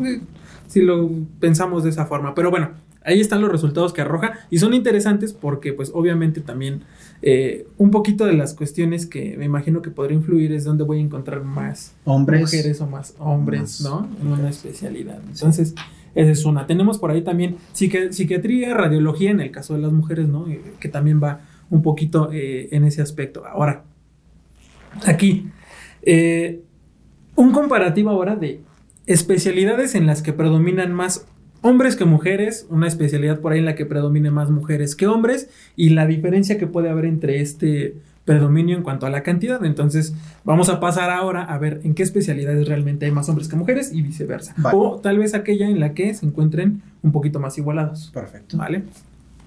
Si 0.67 0.81
lo 0.81 1.11
pensamos 1.41 1.83
de 1.83 1.89
esa 1.89 2.05
forma, 2.05 2.33
pero 2.35 2.51
bueno, 2.51 2.69
ahí 3.05 3.21
están 3.21 3.41
los 3.41 3.51
resultados 3.51 3.93
que 3.93 4.01
arroja 4.01 4.39
y 4.49 4.57
son 4.57 4.73
interesantes 4.73 5.31
porque 5.31 5.73
pues 5.73 5.91
obviamente 5.93 6.41
también 6.41 6.81
eh, 7.21 7.67
un 7.77 7.91
poquito 7.91 8.25
de 8.25 8.33
las 8.33 8.53
cuestiones 8.53 9.05
que 9.05 9.37
me 9.37 9.45
imagino 9.45 9.81
que 9.81 9.91
podría 9.91 10.17
influir 10.17 10.51
es 10.51 10.63
donde 10.63 10.83
voy 10.83 10.99
a 10.99 11.01
encontrar 11.01 11.43
más 11.43 11.95
hombres, 12.03 12.41
mujeres 12.41 12.81
o 12.81 12.87
más 12.87 13.15
hombres, 13.19 13.81
¿no? 13.81 14.09
En 14.21 14.27
una 14.27 14.49
especialidad. 14.49 15.19
Entonces, 15.27 15.75
esa 16.15 16.31
es 16.31 16.45
una. 16.45 16.67
Tenemos 16.67 16.97
por 16.97 17.11
ahí 17.11 17.21
también 17.21 17.57
psiquiatría, 17.73 18.73
radiología 18.73 19.31
en 19.31 19.39
el 19.39 19.51
caso 19.51 19.75
de 19.75 19.81
las 19.81 19.91
mujeres, 19.91 20.27
¿no? 20.27 20.47
Eh, 20.47 20.61
que 20.79 20.89
también 20.89 21.21
va 21.21 21.41
un 21.69 21.81
poquito 21.81 22.29
eh, 22.31 22.69
en 22.71 22.85
ese 22.85 23.01
aspecto. 23.01 23.45
Ahora, 23.45 23.83
aquí, 25.05 25.49
un 27.35 27.51
comparativo 27.51 28.09
ahora 28.09 28.35
de 28.35 28.61
especialidades 29.07 29.95
en 29.95 30.07
las 30.07 30.21
que 30.21 30.33
predominan 30.33 30.93
más 30.93 31.27
hombres 31.61 31.95
que 31.95 32.05
mujeres, 32.05 32.67
una 32.69 32.87
especialidad 32.87 33.39
por 33.39 33.53
ahí 33.53 33.59
en 33.59 33.65
la 33.65 33.75
que 33.75 33.85
predomine 33.85 34.31
más 34.31 34.49
mujeres 34.49 34.95
que 34.95 35.07
hombres 35.07 35.49
y 35.75 35.89
la 35.89 36.05
diferencia 36.05 36.57
que 36.57 36.67
puede 36.67 36.89
haber 36.89 37.05
entre 37.05 37.41
este 37.41 37.95
predominio 38.25 38.75
en 38.75 38.83
cuanto 38.83 39.05
a 39.05 39.09
la 39.09 39.23
cantidad. 39.23 39.63
Entonces, 39.63 40.13
vamos 40.43 40.69
a 40.69 40.79
pasar 40.79 41.11
ahora 41.11 41.43
a 41.43 41.57
ver 41.57 41.81
en 41.83 41.93
qué 41.93 42.03
especialidades 42.03 42.67
realmente 42.67 43.05
hay 43.05 43.11
más 43.11 43.29
hombres 43.29 43.47
que 43.47 43.55
mujeres 43.55 43.93
y 43.93 44.01
viceversa. 44.01 44.55
O 44.73 44.99
tal 45.01 45.19
vez 45.19 45.33
aquella 45.33 45.69
en 45.69 45.79
la 45.79 45.93
que 45.93 46.13
se 46.13 46.25
encuentren 46.25 46.81
un 47.03 47.11
poquito 47.11 47.39
más 47.39 47.57
igualados. 47.57 48.11
Perfecto. 48.13 48.57
¿Vale? 48.57 48.83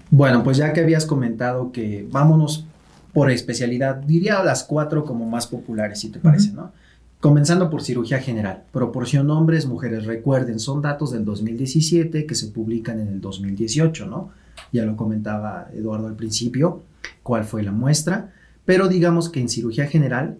Bueno, 0.09 0.43
pues 0.43 0.57
ya 0.57 0.73
que 0.73 0.79
habías 0.79 1.05
comentado 1.05 1.71
que 1.71 2.07
vámonos 2.09 2.65
por 3.13 3.29
especialidad, 3.31 3.97
diría 3.97 4.41
las 4.43 4.63
cuatro 4.63 5.03
como 5.03 5.29
más 5.29 5.47
populares, 5.47 5.99
si 5.99 6.09
te 6.09 6.19
parece, 6.19 6.51
¿no? 6.53 6.71
Comenzando 7.19 7.69
por 7.69 7.81
cirugía 7.81 8.19
general, 8.19 8.63
proporción 8.71 9.29
hombres, 9.29 9.65
mujeres, 9.65 10.05
recuerden, 10.05 10.57
son 10.57 10.81
datos 10.81 11.11
del 11.11 11.25
2017 11.25 12.25
que 12.25 12.35
se 12.35 12.47
publican 12.47 13.01
en 13.01 13.09
el 13.09 13.19
2018, 13.19 14.05
¿no? 14.05 14.29
Ya 14.71 14.85
lo 14.85 14.95
comentaba 14.95 15.67
Eduardo 15.73 16.07
al 16.07 16.15
principio, 16.15 16.81
cuál 17.21 17.43
fue 17.43 17.61
la 17.61 17.73
muestra, 17.73 18.31
pero 18.63 18.87
digamos 18.87 19.27
que 19.27 19.41
en 19.41 19.49
cirugía 19.49 19.87
general 19.87 20.37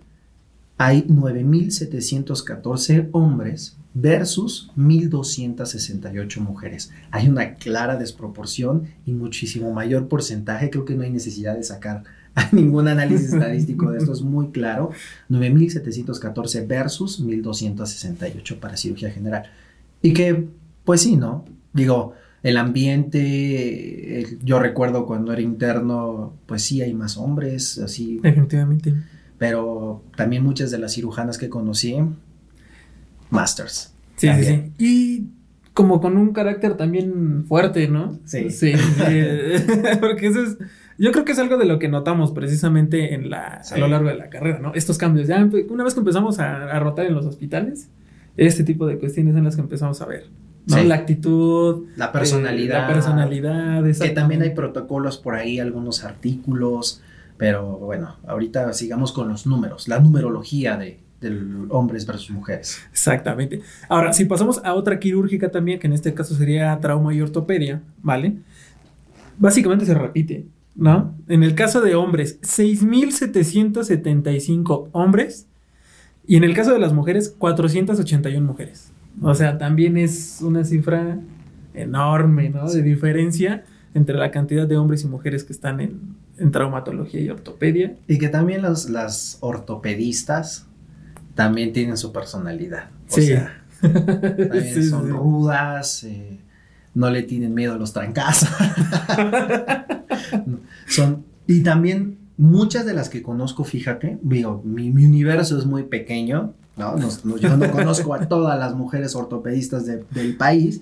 hay 0.77 1.03
9.714 1.03 3.09
hombres 3.11 3.75
versus 3.93 4.71
1.268 4.77 6.39
mujeres. 6.39 6.91
Hay 7.11 7.27
una 7.27 7.55
clara 7.55 7.97
desproporción 7.97 8.85
y 9.05 9.11
muchísimo 9.11 9.73
mayor 9.73 10.07
porcentaje, 10.07 10.69
creo 10.69 10.85
que 10.85 10.95
no 10.95 11.03
hay 11.03 11.11
necesidad 11.11 11.57
de 11.57 11.63
sacar 11.63 12.05
ningún 12.51 12.87
análisis 12.87 13.33
estadístico 13.33 13.91
de 13.91 13.99
esto 13.99 14.13
es 14.13 14.21
muy 14.21 14.49
claro. 14.49 14.91
9.714 15.29 16.67
versus 16.67 17.23
1.268 17.23 18.59
para 18.59 18.77
cirugía 18.77 19.11
general. 19.11 19.43
Y 20.01 20.13
que, 20.13 20.47
pues 20.83 21.01
sí, 21.01 21.17
¿no? 21.17 21.45
Digo, 21.73 22.13
el 22.41 22.57
ambiente, 22.57 24.37
yo 24.43 24.59
recuerdo 24.59 25.05
cuando 25.05 25.33
era 25.33 25.41
interno, 25.41 26.33
pues 26.45 26.63
sí 26.63 26.81
hay 26.81 26.93
más 26.93 27.17
hombres, 27.17 27.77
así. 27.79 28.19
Definitivamente. 28.21 28.93
Pero 29.37 30.03
también 30.15 30.43
muchas 30.43 30.71
de 30.71 30.79
las 30.79 30.93
cirujanas 30.93 31.37
que 31.37 31.49
conocí, 31.49 31.97
masters. 33.29 33.93
Sí, 34.15 34.27
sí, 34.35 34.43
sí. 34.43 34.71
Y 34.77 35.27
como 35.73 36.01
con 36.01 36.17
un 36.17 36.33
carácter 36.33 36.75
también 36.75 37.45
fuerte, 37.45 37.87
¿no? 37.87 38.19
Sí. 38.25 38.49
Sí, 38.49 38.73
porque 39.99 40.27
eso 40.27 40.43
es 40.43 40.57
yo 40.99 41.13
creo 41.13 41.23
que 41.23 41.31
es 41.31 41.39
algo 41.39 41.57
de 41.57 41.65
lo 41.65 41.79
que 41.79 41.87
notamos 41.87 42.31
precisamente 42.31 43.13
en 43.13 43.29
la, 43.29 43.61
a 43.71 43.77
lo 43.77 43.87
largo 43.87 44.09
de 44.09 44.15
la 44.15 44.29
carrera, 44.29 44.59
¿no? 44.59 44.73
Estos 44.75 44.97
cambios. 44.97 45.27
Ya 45.27 45.49
una 45.69 45.85
vez 45.85 45.93
que 45.93 46.01
empezamos 46.01 46.39
a, 46.39 46.77
rotar 46.79 47.05
en 47.05 47.15
los 47.15 47.25
hospitales, 47.25 47.89
este 48.35 48.65
tipo 48.65 48.85
de 48.85 48.99
cuestiones 48.99 49.33
son 49.33 49.45
las 49.45 49.55
que 49.55 49.61
empezamos 49.61 50.01
a 50.01 50.05
ver. 50.05 50.25
¿no? 50.65 50.83
La 50.83 50.95
actitud, 50.95 51.85
la 51.95 52.11
personalidad. 52.11 52.81
la 52.81 52.87
personalidad, 52.87 53.83
Que 53.83 54.09
también 54.09 54.41
hay 54.41 54.49
protocolos 54.49 55.17
por 55.17 55.35
ahí, 55.35 55.59
algunos 55.59 56.03
artículos, 56.03 57.01
pero 57.37 57.77
bueno, 57.77 58.17
ahorita 58.27 58.73
sigamos 58.73 59.13
con 59.13 59.29
los 59.29 59.47
números, 59.47 59.87
la 59.87 59.99
numerología 59.99 60.75
de, 60.75 60.99
hombres 61.69 62.05
versus 62.05 62.29
mujeres. 62.31 62.81
Exactamente. 62.91 63.61
Ahora, 63.87 64.11
si 64.11 64.25
pasamos 64.25 64.61
a 64.65 64.73
otra 64.73 64.99
quirúrgica 64.99 65.49
también, 65.49 65.79
que 65.79 65.87
en 65.87 65.93
este 65.93 66.13
caso 66.13 66.35
sería 66.35 66.77
trauma 66.81 67.13
y 67.13 67.21
ortopedia, 67.21 67.81
¿vale? 68.01 68.35
Básicamente 69.37 69.85
se 69.85 69.93
repite. 69.93 70.45
¿No? 70.75 71.15
En 71.27 71.43
el 71.43 71.55
caso 71.55 71.81
de 71.81 71.95
hombres, 71.95 72.39
6.775 72.41 74.89
hombres 74.91 75.47
y 76.25 76.35
en 76.35 76.43
el 76.43 76.53
caso 76.53 76.73
de 76.73 76.79
las 76.79 76.93
mujeres, 76.93 77.33
481 77.37 78.45
mujeres. 78.45 78.91
O 79.21 79.33
sea, 79.35 79.57
también 79.57 79.97
es 79.97 80.39
una 80.41 80.63
cifra 80.63 81.19
enorme, 81.73 82.49
¿no? 82.49 82.69
De 82.69 82.83
diferencia 82.83 83.65
entre 83.93 84.15
la 84.15 84.31
cantidad 84.31 84.67
de 84.67 84.77
hombres 84.77 85.03
y 85.03 85.07
mujeres 85.07 85.43
que 85.43 85.53
están 85.53 85.81
en, 85.81 86.17
traumatología 86.51 87.19
y 87.19 87.29
ortopedia. 87.29 87.97
Y 88.07 88.17
que 88.17 88.29
también 88.29 88.61
las 88.61 89.37
ortopedistas 89.41 90.67
también 91.35 91.73
tienen 91.73 91.97
su 91.97 92.13
personalidad. 92.13 92.91
O 93.09 93.15
sí. 93.15 93.27
sea, 93.27 93.61
también 93.81 94.83
son 94.83 95.09
rudas, 95.09 96.03
eh, 96.03 96.39
no 96.93 97.09
le 97.09 97.23
tienen 97.23 97.53
miedo 97.53 97.73
a 97.73 97.77
los 97.77 97.93
trancazos. 97.93 98.49
Son, 100.87 101.23
y 101.47 101.61
también 101.61 102.17
muchas 102.37 102.85
de 102.85 102.93
las 102.93 103.09
que 103.09 103.21
conozco, 103.21 103.63
fíjate, 103.63 104.17
digo, 104.21 104.61
mi, 104.63 104.89
universo 104.89 105.57
es 105.57 105.65
muy 105.65 105.83
pequeño, 105.83 106.53
¿no? 106.77 106.95
yo 107.37 107.57
no 107.57 107.71
conozco 107.71 108.13
a 108.13 108.27
todas 108.27 108.57
las 108.57 108.73
mujeres 108.75 109.15
ortopedistas 109.15 109.85
del 109.85 110.37
país, 110.37 110.81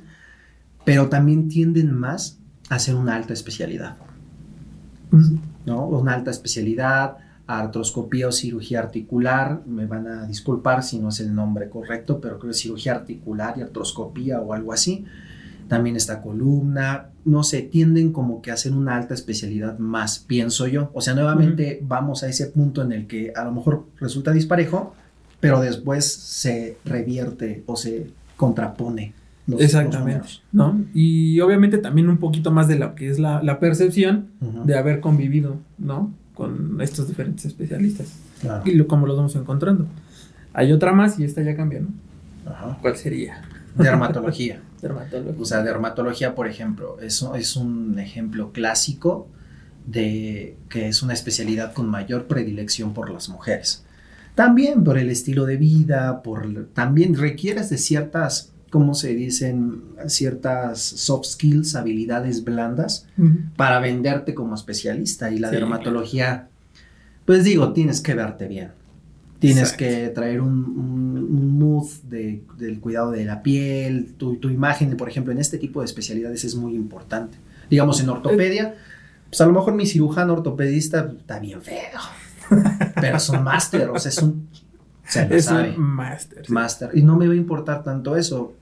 pero 0.86 1.10
también 1.10 1.50
tienden 1.50 1.94
más 1.94 2.38
a 2.70 2.76
hacer 2.76 2.96
una 2.96 3.16
alta 3.16 3.34
especialidad, 3.34 3.98
¿no? 5.66 5.88
Una 5.88 6.14
alta 6.14 6.30
especialidad, 6.30 7.18
artroscopía 7.48 8.28
o 8.28 8.32
cirugía 8.32 8.80
articular, 8.82 9.64
me 9.66 9.88
van 9.88 10.08
a 10.08 10.28
disculpar 10.28 10.84
si 10.84 11.00
no 11.00 11.10
es 11.10 11.20
el 11.22 11.34
nombre 11.34 11.70
correcto, 11.70 12.22
pero 12.22 12.38
creo 12.38 12.52
que 12.52 12.56
es 12.56 12.62
cirugía 12.62 12.94
articular 12.94 13.56
y 13.58 13.62
artroscopía 13.62 14.40
o 14.42 14.54
algo 14.54 14.74
así 14.74 15.06
también 15.68 15.96
está 15.96 16.22
columna, 16.22 17.10
no 17.26 17.44
sé, 17.44 17.62
tienden 17.62 18.12
como 18.12 18.42
que 18.42 18.52
a 18.52 18.54
hacer 18.54 18.74
una 18.74 18.96
alta 18.96 19.14
especialidad 19.14 19.78
más, 19.80 20.20
pienso 20.20 20.68
yo. 20.68 20.92
O 20.94 21.02
sea, 21.02 21.14
nuevamente 21.14 21.80
vamos 21.84 22.24
a 22.24 22.30
ese 22.30 22.48
punto 22.48 22.82
en 22.82 22.92
el 22.92 23.08
que 23.08 23.34
a 23.36 23.44
lo 23.44 23.52
mejor 23.52 23.86
resulta 24.00 24.32
disparejo, 24.32 24.96
pero 25.40 25.60
después 25.60 26.06
se 26.06 26.78
revierte 26.86 27.64
o 27.66 27.76
se 27.76 28.08
contrapone. 28.38 29.14
Los, 29.46 29.62
Exactamente, 29.62 30.28
¿no? 30.52 30.84
Y 30.94 31.40
obviamente 31.40 31.78
también 31.78 32.10
un 32.10 32.18
poquito 32.18 32.52
más 32.52 32.68
de 32.68 32.78
lo 32.78 32.96
que 32.96 33.10
es 33.10 33.18
la, 33.18 33.60
percepción 33.60 34.30
de 34.66 34.78
haber 34.78 35.00
convivido, 35.00 35.58
¿no? 35.78 36.14
Con 36.34 36.82
estos 36.82 37.08
diferentes 37.08 37.46
especialistas. 37.46 38.14
Y 38.66 38.72
lo, 38.72 38.88
como 38.88 39.08
los 39.08 39.16
vamos 39.16 39.36
encontrando. 39.36 39.88
Hay 40.54 40.72
otra 40.72 40.92
más 40.92 41.18
y 41.20 41.24
esta 41.24 41.42
ya 41.42 41.56
cambia, 41.56 41.82
¿no? 41.82 41.90
Ajá. 42.50 42.78
¿Cuál 42.82 42.98
sería? 42.98 43.42
Dermatología. 43.76 44.60
Dermatología. 44.82 45.34
O 45.40 45.46
sea, 45.46 45.64
dermatología, 45.64 46.36
por 46.36 46.48
ejemplo, 46.48 47.00
eso 47.02 47.36
es 47.36 47.56
un 47.56 48.00
ejemplo 48.00 48.52
clásico 48.52 49.28
de 49.86 50.58
que 50.70 50.88
es 50.88 51.02
una 51.02 51.14
especialidad 51.14 51.74
con 51.74 51.90
mayor 51.90 52.28
predilección 52.28 52.94
por 52.94 53.10
las 53.10 53.30
mujeres. 53.30 53.84
También 54.36 54.84
por 54.84 55.00
el 55.00 55.10
estilo 55.10 55.46
de 55.46 55.58
vida, 55.58 56.22
por 56.22 56.68
también 56.74 57.16
requieres 57.16 57.70
de 57.72 57.78
ciertas, 57.78 58.52
¿cómo 58.70 58.94
se 58.94 59.16
dicen? 59.16 59.82
Ciertas 60.08 60.80
soft 60.80 61.26
skills, 61.26 61.76
habilidades 61.76 62.44
blandas 62.44 63.08
para 63.56 63.80
venderte 63.80 64.36
como 64.36 64.54
especialista. 64.54 65.32
Y 65.32 65.40
la 65.40 65.50
dermatología, 65.50 66.50
pues 67.26 67.44
digo, 67.46 67.74
tienes 67.74 68.02
que 68.02 68.14
verte 68.14 68.48
bien. 68.48 68.72
Tienes 69.40 69.74
que 69.74 70.10
traer 70.10 70.42
un, 70.42 71.58
mood 71.58 71.88
del 72.04 72.80
cuidado 72.80 73.12
de 73.12 73.26
la 73.26 73.44
piel, 73.44 74.14
tu, 74.18 74.38
tu, 74.38 74.50
imagen, 74.50 74.96
por 74.98 75.10
ejemplo, 75.10 75.32
en 75.32 75.40
este 75.40 75.58
tipo 75.58 75.82
de 75.82 75.86
especialidades 75.86 76.44
es 76.44 76.56
muy 76.56 76.76
importante. 76.76 77.38
Digamos, 77.70 78.00
en 78.00 78.10
ortopedia, 78.10 78.76
pues 79.30 79.42
a 79.42 79.46
lo 79.46 79.54
mejor 79.54 79.74
mi 79.74 79.86
cirujano 79.86 80.34
ortopedista 80.34 81.12
está 81.18 81.40
bien 81.40 81.62
feo, 81.62 82.00
pero 82.96 83.18
es 83.18 83.30
un 83.30 83.44
máster, 83.44 83.90
o 83.90 84.00
sea, 84.00 84.10
es 84.10 84.22
un... 84.22 84.50
es 85.14 85.48
un 85.48 85.80
máster. 85.80 86.50
Máster. 86.50 86.90
Y 86.94 87.04
no 87.04 87.18
me 87.18 87.28
va 87.28 87.34
a 87.34 87.38
importar 87.38 87.84
tanto 87.84 88.16
eso. 88.16 88.54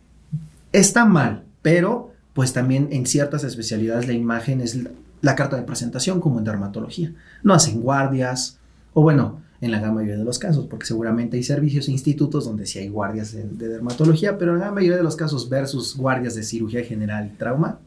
Está 0.72 1.06
mal, 1.06 1.44
pero 1.62 2.12
pues 2.34 2.52
también 2.52 2.90
en 2.92 3.06
ciertas 3.06 3.44
especialidades 3.46 4.08
la 4.08 4.14
imagen 4.14 4.60
es 4.60 4.76
la, 4.76 4.90
la 5.22 5.36
carta 5.36 5.56
de 5.56 5.64
presentación, 5.64 6.20
como 6.20 6.40
en 6.40 6.44
dermatología. 6.44 7.14
No 7.44 7.54
hacen 7.54 7.82
guardias, 7.82 8.58
o 8.94 9.02
bueno, 9.02 9.45
en 9.62 9.72
la 9.72 9.80
gran 9.80 9.96
mayoría 9.96 10.18
de 10.18 10.24
los 10.24 10.40
casos, 10.40 10.68
porque 10.68 10.86
seguramente 10.86 11.38
hay 11.38 11.44
servicios 11.44 11.88
e 11.88 11.92
institutos 11.92 12.46
donde 12.46 12.66
sí 12.66 12.80
hay 12.80 12.90
guardias 12.90 13.34
de, 13.34 13.68
dermatología, 13.68 14.38
pero 14.38 14.54
en 14.54 14.60
la 14.60 14.72
mayoría 14.72 14.98
de 14.98 15.04
los 15.04 15.16
casos 15.16 15.50
versus 15.50 15.96
guardias 15.96 16.36
de 16.36 16.44
cirugía 16.44 16.84
general 16.84 17.32
y 17.34 17.38
trauma. 17.38 17.80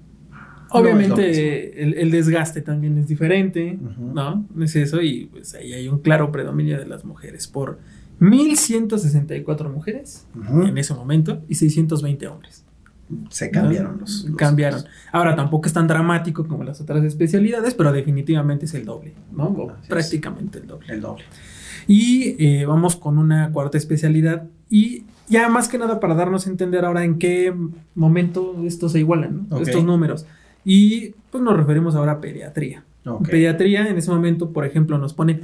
Obviamente 0.70 1.83
el, 2.02 2.11
desgaste 2.11 2.61
también 2.61 2.98
es 2.98 3.09
diferente, 3.09 3.78
¿no? 3.98 4.46
Es 4.61 4.76
eso 4.76 5.00
y 5.00 5.26
pues 5.26 5.54
ahí 5.54 5.72
hay 5.72 5.88
un 5.88 6.00
claro 6.00 6.31
predominio 6.31 6.78
de 6.78 6.85
las 6.85 7.07
mujeres 7.07 7.46
por 7.46 7.78
1164 8.18 9.70
mujeres 9.70 10.26
en 10.50 10.76
ese 10.76 10.92
momento 10.92 11.42
y 11.48 11.54
620 11.54 12.26
hombres. 12.26 12.64
Se 13.31 13.51
cambiaron 13.51 13.99
los, 14.01 14.27
Cambiaron. 14.37 14.85
Ahora 15.12 15.35
tampoco 15.35 15.66
es 15.66 15.73
tan 15.73 15.87
dramático 15.87 16.47
como 16.47 16.64
las 16.64 16.81
otras 16.81 17.05
especialidades, 17.05 17.75
pero 17.75 17.92
definitivamente 17.92 18.66
es 18.66 18.75
el 18.75 18.85
doble, 18.85 19.14
¿no? 19.33 19.79
prácticamente 19.88 20.59
el 20.59 20.66
doble. 20.66 20.92
El 20.92 21.01
doble. 21.01 21.25
Y 21.87 22.37
eh, 22.38 22.66
vamos 22.66 22.97
con 22.97 23.18
una 23.18 23.51
cuarta 23.51 23.79
especialidad 23.79 24.44
y 24.68 25.05
ya 25.29 25.49
más 25.49 25.68
que 25.68 25.79
nada 25.79 26.01
para 26.01 26.14
darnos 26.14 26.47
a 26.47 26.51
entender 26.51 26.85
ahora 26.85 27.05
en 27.05 27.18
qué 27.18 27.55
momento 27.94 28.57
estos 28.64 28.92
se 28.92 28.99
igualan, 28.99 29.47
estos 29.61 29.85
números. 29.85 30.27
Y 30.64 31.14
pues 31.31 31.42
nos 31.42 31.57
referimos 31.57 31.94
ahora 31.94 32.12
a 32.12 32.21
pediatría. 32.21 32.85
Pediatría 33.31 33.88
en 33.88 33.97
ese 33.97 34.11
momento, 34.11 34.51
por 34.51 34.66
ejemplo, 34.66 34.99
nos 34.99 35.14
pone 35.14 35.40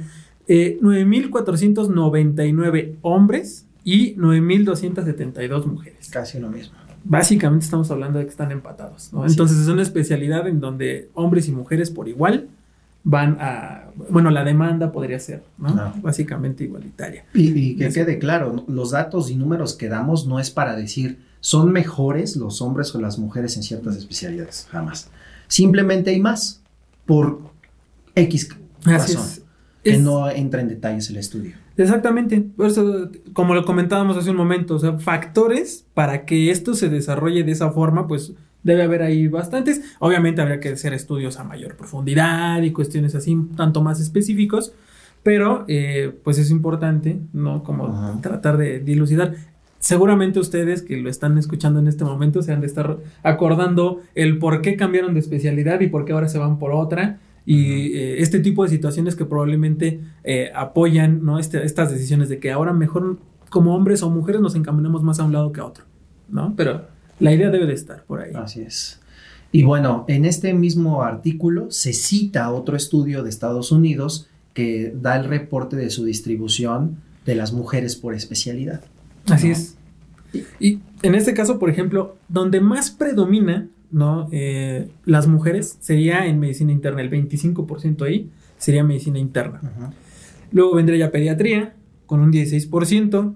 eh, 0.47 0.77
9.499 0.81 2.95
hombres 3.01 3.65
y 3.83 4.15
9.272 4.15 5.65
mujeres. 5.65 6.09
Casi 6.09 6.39
lo 6.39 6.49
mismo. 6.49 6.77
Básicamente 7.07 7.65
estamos 7.65 7.89
hablando 7.91 8.17
de 8.17 8.25
que 8.25 8.31
están 8.31 8.51
empatados. 8.51 9.11
Entonces 9.27 9.59
es 9.59 9.67
una 9.67 9.83
especialidad 9.83 10.47
en 10.47 10.59
donde 10.59 11.09
hombres 11.13 11.47
y 11.47 11.51
mujeres 11.51 11.91
por 11.91 12.09
igual 12.09 12.49
van 13.03 13.37
a, 13.39 13.91
bueno, 14.09 14.31
la 14.31 14.43
demanda 14.43 14.91
podría 14.91 15.19
ser, 15.19 15.43
¿no? 15.59 15.93
Básicamente 16.01 16.63
igualitaria. 16.63 17.25
Y, 17.35 17.75
que 17.75 17.89
quede 17.89 18.17
claro, 18.17 18.65
los 18.67 18.91
datos 18.91 19.29
y 19.29 19.35
números 19.35 19.75
que 19.75 19.87
damos 19.87 20.25
no 20.25 20.39
es 20.39 20.49
para 20.49 20.75
decir 20.75 21.19
son 21.39 21.71
mejores 21.71 22.35
los 22.35 22.63
hombres 22.63 22.93
o 22.95 22.99
las 22.99 23.19
mujeres 23.19 23.55
en 23.57 23.61
ciertas 23.61 23.95
especialidades, 23.95 24.67
jamás. 24.71 25.11
Simplemente 25.47 26.09
hay 26.09 26.19
más 26.19 26.63
por 27.05 27.39
X 28.15 28.49
razón. 28.83 29.27
que 29.83 29.97
no 29.99 30.27
entra 30.27 30.61
en 30.61 30.69
detalles 30.69 31.07
el 31.11 31.17
estudio. 31.17 31.64
Exactamente. 31.77 32.41
Por 32.55 32.67
eso, 32.67 33.09
como 33.33 33.53
lo 33.53 33.65
comentábamos 33.65 34.17
hace 34.17 34.31
un 34.31 34.37
momento, 34.37 34.75
o 34.75 34.79
sea, 34.79 34.97
factores 34.99 35.85
para 35.93 36.25
que 36.25 36.51
esto 36.51 36.73
se 36.73 36.89
desarrolle 36.89 37.43
de 37.43 37.51
esa 37.51 37.71
forma, 37.71 38.07
pues 38.07 38.33
debe 38.63 38.83
haber 38.83 39.03
ahí 39.03 39.27
bastantes. 39.27 39.81
Obviamente 39.99 40.41
habría 40.41 40.59
que 40.59 40.69
hacer 40.69 40.93
estudios 40.93 41.39
a 41.39 41.43
mayor 41.43 41.77
profundidad 41.77 42.61
y 42.63 42.71
cuestiones 42.71 43.13
así, 43.15 43.37
tanto 43.55 43.81
más 43.81 43.99
específicos, 43.99 44.73
pero 45.23 45.65
eh, 45.67 46.17
pues 46.23 46.37
es 46.39 46.49
importante, 46.49 47.19
¿no? 47.31 47.63
Como 47.63 48.19
tratar 48.21 48.57
de 48.57 48.79
dilucidar. 48.79 49.35
Seguramente 49.79 50.39
ustedes 50.39 50.81
que 50.81 50.97
lo 50.97 51.09
están 51.09 51.37
escuchando 51.37 51.79
en 51.79 51.87
este 51.87 52.03
momento 52.03 52.41
se 52.41 52.51
han 52.51 52.61
de 52.61 52.67
estar 52.67 52.97
acordando 53.21 54.01
el 54.15 54.39
por 54.39 54.61
qué 54.61 54.75
cambiaron 54.77 55.13
de 55.13 55.19
especialidad 55.19 55.79
y 55.81 55.87
por 55.87 56.05
qué 56.05 56.13
ahora 56.13 56.27
se 56.27 56.39
van 56.39 56.57
por 56.57 56.71
otra. 56.71 57.19
Y 57.45 57.93
eh, 57.95 58.21
este 58.21 58.39
tipo 58.39 58.63
de 58.63 58.69
situaciones 58.69 59.15
que 59.15 59.25
probablemente 59.25 60.01
eh, 60.23 60.51
apoyan 60.55 61.23
¿no? 61.23 61.37
Este, 61.37 61.63
estas 61.63 61.91
decisiones 61.91 62.29
de 62.29 62.39
que 62.39 62.51
ahora 62.51 62.73
mejor 62.73 63.19
como 63.49 63.75
hombres 63.75 64.01
o 64.03 64.09
mujeres 64.09 64.41
nos 64.41 64.55
encaminemos 64.55 65.03
más 65.03 65.19
a 65.19 65.23
un 65.23 65.31
lado 65.31 65.51
que 65.51 65.61
a 65.61 65.65
otro, 65.65 65.85
¿no? 66.27 66.53
Pero 66.57 66.87
la 67.19 67.33
idea 67.33 67.49
debe 67.49 67.65
de 67.67 67.73
estar 67.73 68.03
por 68.03 68.21
ahí. 68.21 68.31
Así 68.33 68.61
es. 68.61 68.99
Y 69.51 69.63
bueno, 69.63 70.05
en 70.07 70.25
este 70.25 70.53
mismo 70.53 71.03
artículo 71.03 71.71
se 71.71 71.93
cita 71.93 72.51
otro 72.51 72.75
estudio 72.75 73.23
de 73.23 73.29
Estados 73.29 73.71
Unidos 73.71 74.27
que 74.53 74.93
da 74.99 75.15
el 75.15 75.25
reporte 75.25 75.75
de 75.75 75.89
su 75.89 76.03
distribución 76.03 76.97
de 77.25 77.35
las 77.35 77.53
mujeres 77.53 77.95
por 77.95 78.13
especialidad. 78.13 78.81
Así 79.29 79.51
es. 79.51 79.77
Y 80.59 80.79
en 81.01 81.15
este 81.15 81.33
caso, 81.33 81.59
por 81.59 81.69
ejemplo, 81.69 82.17
donde 82.27 82.59
más 82.59 82.91
predomina 82.91 83.67
¿no? 83.95 84.27
Eh, 84.33 84.89
las 85.05 85.25
mujeres 85.25 85.77
sería 85.79 86.25
en 86.25 86.37
medicina 86.37 86.73
interna, 86.73 87.01
el 87.01 87.09
25% 87.09 88.05
ahí 88.05 88.29
sería 88.57 88.83
medicina 88.83 89.19
interna. 89.19 89.61
Luego 90.51 90.75
vendría 90.75 90.97
ya 90.97 91.11
pediatría 91.11 91.75
con 92.05 92.19
un 92.19 92.33
16%. 92.33 93.33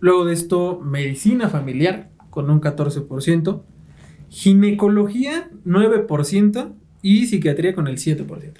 Luego 0.00 0.26
de 0.26 0.34
esto, 0.34 0.78
medicina 0.84 1.48
familiar 1.48 2.10
con 2.28 2.50
un 2.50 2.60
14%, 2.60 3.62
ginecología 4.28 5.48
9% 5.64 6.72
y 7.00 7.26
psiquiatría 7.26 7.74
con 7.74 7.88
el 7.88 7.96
7%. 7.96 8.52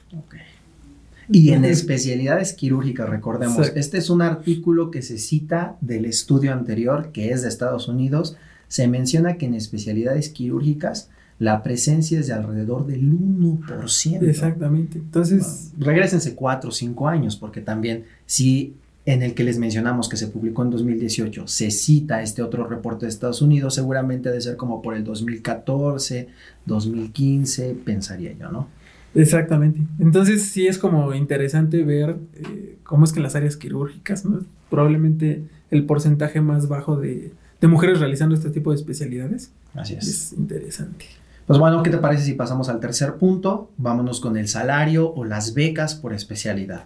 Y 1.29 1.51
en 1.51 1.67
especialidades 1.67 2.55
quirúrgicas, 2.55 3.07
recordemos, 3.07 3.71
este 3.77 3.99
es 3.99 4.09
un 4.09 4.23
artículo 4.23 4.91
que 4.91 5.03
se 5.03 5.19
cita 5.19 5.77
del 5.83 6.07
estudio 6.07 6.55
anterior, 6.55 7.11
que 7.13 7.33
es 7.33 7.43
de 7.43 7.49
Estados 7.49 7.87
Unidos. 7.87 8.39
Se 8.69 8.89
menciona 8.89 9.37
que 9.37 9.45
en 9.45 9.55
especialidades 9.55 10.31
quirúrgicas 10.31 11.11
la 11.39 11.63
presencia 11.63 12.21
es 12.21 12.29
de 12.29 12.33
alrededor 12.33 12.87
del 12.87 13.13
1%. 13.13 14.23
Exactamente. 14.23 14.99
Entonces. 14.99 15.73
regresense 15.79 16.35
4 16.35 16.69
o 16.69 16.73
5 16.73 17.09
años, 17.09 17.37
porque 17.37 17.61
también 17.61 18.05
si 18.27 18.75
en 19.07 19.23
el 19.23 19.35
que 19.35 19.45
les 19.45 19.59
mencionamos 19.59 20.09
que 20.09 20.17
se 20.17 20.29
publicó 20.29 20.63
en 20.63 20.71
2018, 20.71 21.47
se 21.47 21.71
cita 21.71 22.23
este 22.23 22.43
otro 22.43 22.67
reporte 22.67 23.05
de 23.05 23.11
Estados 23.11 23.43
Unidos, 23.43 23.75
seguramente 23.75 24.31
debe 24.31 24.41
ser 24.41 24.57
como 24.57 24.81
por 24.81 24.95
el 24.95 25.05
2014, 25.05 26.29
2015, 26.65 27.77
pensaría 27.85 28.33
yo, 28.33 28.51
¿no? 28.51 28.69
Exactamente. 29.15 29.81
Entonces 29.99 30.43
sí 30.43 30.67
es 30.67 30.79
como 30.79 31.15
interesante 31.15 31.85
ver 31.85 32.17
eh, 32.35 32.79
cómo 32.83 33.05
es 33.05 33.13
que 33.13 33.19
en 33.19 33.25
las 33.25 33.37
áreas 33.37 33.57
quirúrgicas, 33.57 34.25
¿no? 34.25 34.41
Probablemente 34.71 35.45
el 35.71 35.85
porcentaje 35.85 36.41
más 36.41 36.69
bajo 36.69 36.97
de, 36.97 37.33
de 37.61 37.69
mujeres 37.69 38.01
realizando 38.01 38.35
este 38.35 38.51
tipo 38.51 38.71
de 38.71 38.77
especialidades. 38.77 39.53
Así 39.75 39.95
es. 39.95 40.09
Es 40.09 40.33
interesante. 40.33 41.05
Pues 41.47 41.59
bueno, 41.59 41.83
¿qué 41.83 41.91
te 41.91 41.99
parece 41.99 42.25
si 42.25 42.33
pasamos 42.33 42.69
al 42.71 42.81
tercer 42.81 43.17
punto? 43.17 43.71
Vámonos 43.77 44.21
con 44.21 44.37
el 44.39 44.49
salario 44.49 45.13
o 45.13 45.25
las 45.25 45.53
becas 45.53 45.95
por 45.95 46.15
especialidad. 46.15 46.85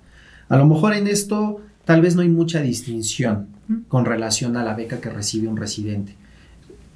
A 0.49 0.57
lo 0.57 0.67
mejor 0.67 0.95
en 0.95 1.07
esto 1.07 1.61
tal 1.85 2.01
vez 2.01 2.17
no 2.17 2.23
hay 2.23 2.29
mucha 2.29 2.61
distinción 2.61 3.47
con 3.87 4.05
relación 4.05 4.57
a 4.57 4.65
la 4.65 4.75
beca 4.75 5.01
que 5.01 5.11
recibe 5.11 5.47
un 5.47 5.57
residente. 5.57 6.17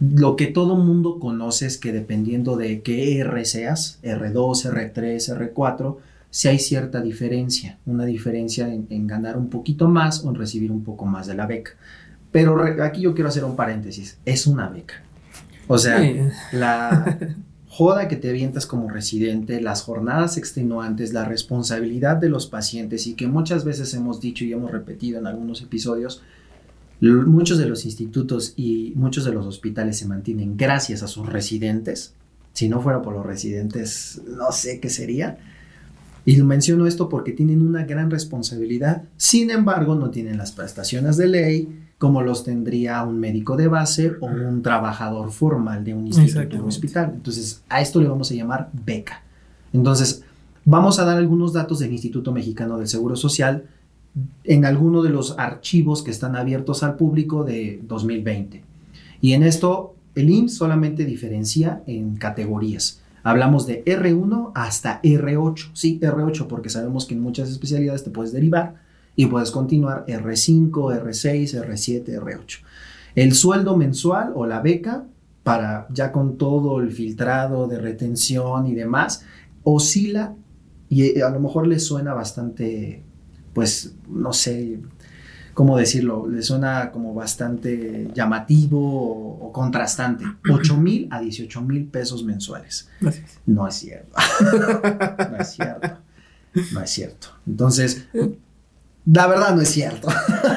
Lo 0.00 0.34
que 0.34 0.48
todo 0.48 0.76
mundo 0.76 1.20
conoce 1.20 1.66
es 1.66 1.78
que 1.78 1.92
dependiendo 1.92 2.56
de 2.56 2.82
qué 2.82 3.18
R 3.20 3.44
seas, 3.44 4.00
R2, 4.02 4.92
R3, 4.92 5.54
R4, 5.54 5.96
si 6.30 6.48
hay 6.48 6.58
cierta 6.58 7.00
diferencia, 7.00 7.78
una 7.86 8.04
diferencia 8.04 8.66
en, 8.66 9.06
ganar 9.06 9.36
un 9.36 9.50
poquito 9.50 9.86
más 9.86 10.24
o 10.24 10.30
en 10.30 10.34
recibir 10.34 10.72
un 10.72 10.82
poco 10.82 11.04
más 11.04 11.28
de 11.28 11.34
la 11.34 11.46
beca. 11.46 11.72
Pero 12.32 12.60
aquí 12.82 13.02
yo 13.02 13.14
quiero 13.14 13.28
hacer 13.28 13.44
un 13.44 13.54
paréntesis, 13.54 14.18
es 14.24 14.46
una 14.48 14.68
beca. 14.68 14.94
O 15.68 15.78
sea, 15.78 16.00
la 16.52 17.36
joda 17.72 18.06
que 18.06 18.16
te 18.16 18.28
avientas 18.28 18.66
como 18.66 18.90
residente, 18.90 19.58
las 19.62 19.80
jornadas 19.80 20.36
extenuantes, 20.36 21.14
la 21.14 21.24
responsabilidad 21.24 22.18
de 22.18 22.28
los 22.28 22.46
pacientes 22.46 23.06
y 23.06 23.14
que 23.14 23.28
muchas 23.28 23.64
veces 23.64 23.94
hemos 23.94 24.20
dicho 24.20 24.44
y 24.44 24.52
hemos 24.52 24.70
repetido 24.70 25.18
en 25.18 25.26
algunos 25.26 25.62
episodios, 25.62 26.22
muchos 27.00 27.56
de 27.56 27.64
los 27.64 27.86
institutos 27.86 28.52
y 28.58 28.92
muchos 28.94 29.24
de 29.24 29.32
los 29.32 29.46
hospitales 29.46 29.96
se 29.96 30.06
mantienen 30.06 30.58
gracias 30.58 31.02
a 31.02 31.08
sus 31.08 31.26
residentes. 31.26 32.12
Si 32.52 32.68
no 32.68 32.82
fuera 32.82 33.00
por 33.00 33.14
los 33.14 33.24
residentes, 33.24 34.20
no 34.26 34.52
sé 34.52 34.78
qué 34.78 34.90
sería. 34.90 35.38
Y 36.26 36.42
menciono 36.42 36.86
esto 36.86 37.08
porque 37.08 37.32
tienen 37.32 37.66
una 37.66 37.86
gran 37.86 38.10
responsabilidad. 38.10 39.04
Sin 39.16 39.50
embargo, 39.50 39.94
no 39.94 40.10
tienen 40.10 40.36
las 40.36 40.52
prestaciones 40.52 41.16
de 41.16 41.26
ley 41.26 41.81
como 42.02 42.20
los 42.20 42.42
tendría 42.42 43.00
un 43.04 43.20
médico 43.20 43.56
de 43.56 43.68
base 43.68 44.14
o 44.18 44.26
un 44.26 44.60
trabajador 44.60 45.30
formal 45.30 45.84
de 45.84 45.94
un 45.94 46.08
instituto 46.08 46.60
o 46.60 46.66
hospital. 46.66 47.12
Entonces, 47.14 47.62
a 47.68 47.80
esto 47.80 48.00
le 48.00 48.08
vamos 48.08 48.28
a 48.28 48.34
llamar 48.34 48.70
beca. 48.72 49.22
Entonces, 49.72 50.24
vamos 50.64 50.98
a 50.98 51.04
dar 51.04 51.16
algunos 51.16 51.52
datos 51.52 51.78
del 51.78 51.92
Instituto 51.92 52.32
Mexicano 52.32 52.76
del 52.76 52.88
Seguro 52.88 53.14
Social 53.14 53.66
en 54.42 54.64
alguno 54.64 55.04
de 55.04 55.10
los 55.10 55.38
archivos 55.38 56.02
que 56.02 56.10
están 56.10 56.34
abiertos 56.34 56.82
al 56.82 56.96
público 56.96 57.44
de 57.44 57.80
2020. 57.86 58.64
Y 59.20 59.34
en 59.34 59.44
esto, 59.44 59.94
el 60.16 60.28
IMSS 60.28 60.56
solamente 60.56 61.04
diferencia 61.04 61.84
en 61.86 62.16
categorías. 62.16 63.00
Hablamos 63.22 63.64
de 63.68 63.84
R1 63.84 64.50
hasta 64.56 65.00
R8. 65.02 65.70
Sí, 65.72 66.00
R8 66.02 66.48
porque 66.48 66.68
sabemos 66.68 67.06
que 67.06 67.14
en 67.14 67.20
muchas 67.20 67.48
especialidades 67.48 68.02
te 68.02 68.10
puedes 68.10 68.32
derivar 68.32 68.81
y 69.16 69.26
puedes 69.26 69.50
continuar 69.50 70.04
R5, 70.06 70.70
R6, 70.70 71.64
R7, 71.64 72.20
R8. 72.20 72.58
El 73.14 73.34
sueldo 73.34 73.76
mensual 73.76 74.32
o 74.34 74.46
la 74.46 74.60
beca 74.60 75.04
para 75.42 75.86
ya 75.90 76.12
con 76.12 76.38
todo 76.38 76.80
el 76.80 76.90
filtrado 76.90 77.66
de 77.66 77.78
retención 77.78 78.66
y 78.66 78.74
demás 78.74 79.24
oscila 79.64 80.34
y 80.88 81.20
a 81.20 81.30
lo 81.30 81.40
mejor 81.40 81.66
le 81.66 81.78
suena 81.78 82.14
bastante 82.14 83.02
pues 83.52 83.94
no 84.08 84.32
sé, 84.32 84.80
¿cómo 85.54 85.76
decirlo? 85.76 86.26
Le 86.26 86.42
suena 86.42 86.90
como 86.90 87.14
bastante 87.14 88.08
llamativo 88.14 89.38
o, 89.38 89.52
contrastante. 89.52 90.24
8 90.50 90.76
mil 90.76 91.08
a 91.10 91.20
18 91.20 91.60
mil 91.62 91.86
pesos 91.86 92.24
mensuales. 92.24 92.88
No 93.46 93.66
es 93.66 93.74
cierto. 93.74 94.16
no 95.30 95.36
es 95.36 95.50
cierto. 95.50 95.98
No 96.72 96.80
es 96.82 96.90
cierto. 96.90 97.28
Entonces, 97.46 98.06
la 99.06 99.26
verdad 99.26 99.54
no 99.54 99.62
es 99.62 99.68
cierto. 99.68 100.08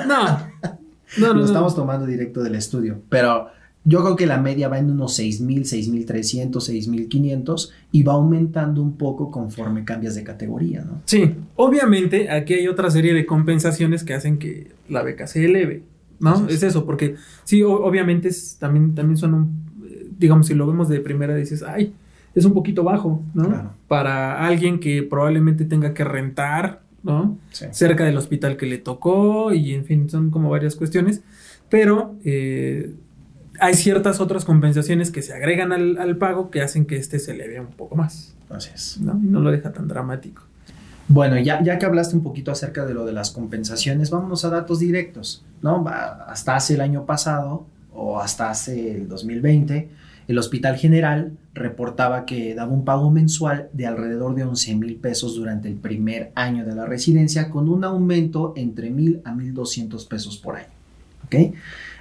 no. 0.08 0.56
No, 1.18 1.28
no, 1.28 1.36
Lo 1.36 1.46
estamos 1.46 1.74
tomando 1.76 2.06
directo 2.06 2.43
del 2.43 2.56
estudio. 2.56 3.02
Pero 3.08 3.48
yo 3.86 4.02
creo 4.04 4.16
que 4.16 4.26
la 4.26 4.39
media 4.39 4.68
va 4.68 4.80
en 4.80 4.89
unos 4.89 5.20
6.000, 5.20 6.06
6.300, 6.06 6.52
6.500 6.52 7.70
y 7.91 8.04
va 8.04 8.14
aumentando 8.14 8.82
un 8.82 8.98
poco 8.98 9.30
conforme 9.30 9.86
cambias 9.86 10.16
de 10.16 10.24
categoría, 10.24 10.84
¿no? 10.84 11.02
Sí, 11.06 11.36
obviamente 11.56 12.30
aquí 12.32 12.56
hay 12.56 12.68
otra 12.68 12.89
serie 12.89 13.14
de 13.14 13.26
compensaciones 13.26 14.04
que 14.04 14.16
hacen 14.16 14.39
que 14.39 14.72
la 14.89 15.04
beca 15.04 15.28
se 15.28 15.46
eleve, 15.46 15.84
¿no? 16.20 16.48
Es 16.50 16.64
eso, 16.64 16.86
porque 16.86 17.16
sí, 17.43 17.62
obviamente 17.62 18.30
también, 18.60 18.96
también 18.96 19.18
son 19.18 19.34
un, 19.36 19.66
eh, 19.88 20.08
digamos, 20.18 20.48
si 20.48 20.56
lo 20.56 20.66
vemos 20.66 20.89
de 20.89 21.00
primera 21.00 21.36
dices, 21.36 21.62
ay, 21.62 21.93
es 22.34 22.43
un 22.43 22.54
poquito 22.54 22.84
bajo, 22.84 23.24
¿no? 23.36 23.72
Para 23.88 24.46
alguien 24.46 24.80
que 24.80 25.04
probablemente 25.04 25.64
tenga 25.64 25.93
que 25.93 26.04
rentar, 26.04 26.82
¿no? 27.06 27.38
Cerca 27.51 28.03
del 28.03 28.18
hospital 28.18 28.58
que 28.58 28.66
le 28.66 28.78
tocó 28.78 29.53
y 29.53 29.74
en 29.74 29.86
fin, 29.86 30.10
son 30.10 30.32
como 30.32 30.49
varias 30.49 30.76
cuestiones, 30.76 31.22
pero... 31.70 32.16
Eh, 32.26 32.93
hay 33.60 33.74
ciertas 33.74 34.20
otras 34.20 34.43
compensaciones 34.43 35.12
que 35.12 35.22
se 35.22 35.34
agregan 35.34 35.72
al, 35.72 36.18
pago 36.18 36.51
que 36.51 36.62
hacen 36.62 36.86
que 36.86 36.97
este 36.97 37.20
se 37.20 37.32
eleve 37.32 37.60
un 37.62 37.68
poco 37.68 37.95
más. 37.95 38.36
Así 38.49 38.70
es. 38.74 38.99
¿no? 38.99 39.14
no 39.14 39.39
lo 39.39 39.49
deja 39.49 39.72
tan 39.72 39.88
dramático. 39.88 40.43
Bueno, 41.08 41.38
ya, 41.39 41.62
ya 41.62 41.78
que 41.78 41.86
hablaste 41.86 42.16
un 42.16 42.24
poquito 42.24 42.51
acerca 42.51 42.86
de 42.86 42.93
lo 42.93 43.06
de 43.06 43.14
las 43.14 43.30
compensaciones, 43.30 44.10
vámonos 44.10 44.43
a 44.43 44.49
datos 44.49 44.80
directos, 44.80 45.45
¿no? 45.62 45.86
Hasta 45.88 46.56
hace 46.56 46.74
el 46.74 46.82
año 46.82 47.06
pasado 47.06 47.68
o 47.93 48.20
hasta 48.20 48.49
hace 48.49 48.95
el 48.95 49.08
2020, 49.08 49.89
el 50.28 50.38
Hospital 50.38 50.78
General 50.78 51.32
reportaba 51.53 52.26
que 52.26 52.55
daba 52.55 52.71
un 52.71 52.86
pago 52.86 53.11
mensual 53.11 53.69
de 53.73 53.86
alrededor 53.86 54.36
de 54.36 54.43
11 54.43 54.76
mil 54.76 54.95
pesos 54.95 55.36
durante 55.36 55.67
el 55.67 55.76
primer 55.76 56.32
año 56.36 56.65
de 56.65 56.76
la 56.76 56.86
residencia, 56.86 57.49
con 57.49 57.69
un 57.69 57.84
aumento 57.84 58.53
entre 58.55 58.89
mil 58.89 59.21
a 59.23 59.34
1.200 59.34 60.07
pesos 60.07 60.38
por 60.38 60.55
año. 60.55 60.67
¿Ok? 61.26 61.55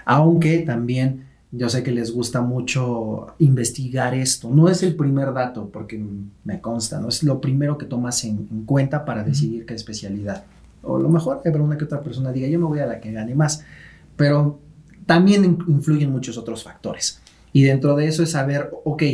Aunque 0.04 0.58
también 0.60 1.24
yo 1.56 1.68
sé 1.68 1.84
que 1.84 1.92
les 1.92 2.12
gusta 2.12 2.40
mucho 2.40 3.28
investigar 3.38 4.14
esto. 4.14 4.50
No 4.50 4.68
es 4.68 4.82
el 4.82 4.96
primer 4.96 5.32
dato, 5.32 5.70
porque 5.72 6.04
me 6.42 6.60
consta, 6.60 7.00
no 7.00 7.08
es 7.08 7.22
lo 7.22 7.40
primero 7.40 7.78
que 7.78 7.86
tomas 7.86 8.24
en, 8.24 8.64
cuenta 8.66 9.04
para 9.04 9.22
decidir 9.22 9.64
qué 9.64 9.74
especialidad. 9.74 10.44
O 10.82 10.98
lo 10.98 11.08
mejor 11.08 11.42
habrá 11.46 11.62
una 11.62 11.78
que 11.78 11.84
otra 11.84 12.02
persona 12.02 12.32
diga, 12.32 12.48
yo 12.48 12.58
me 12.58 12.66
voy 12.66 12.80
a 12.80 12.86
la 12.86 13.00
que 13.00 13.12
gane 13.12 13.36
más. 13.36 13.64
Pero 14.16 14.58
también 15.06 15.44
influyen 15.68 16.10
muchos 16.10 16.36
otros 16.36 16.64
factores. 16.64 17.20
Y 17.54 17.62
dentro 17.62 17.94
de 17.94 18.08
eso 18.08 18.24
es 18.24 18.32
saber, 18.32 18.72
ok, 18.84 19.04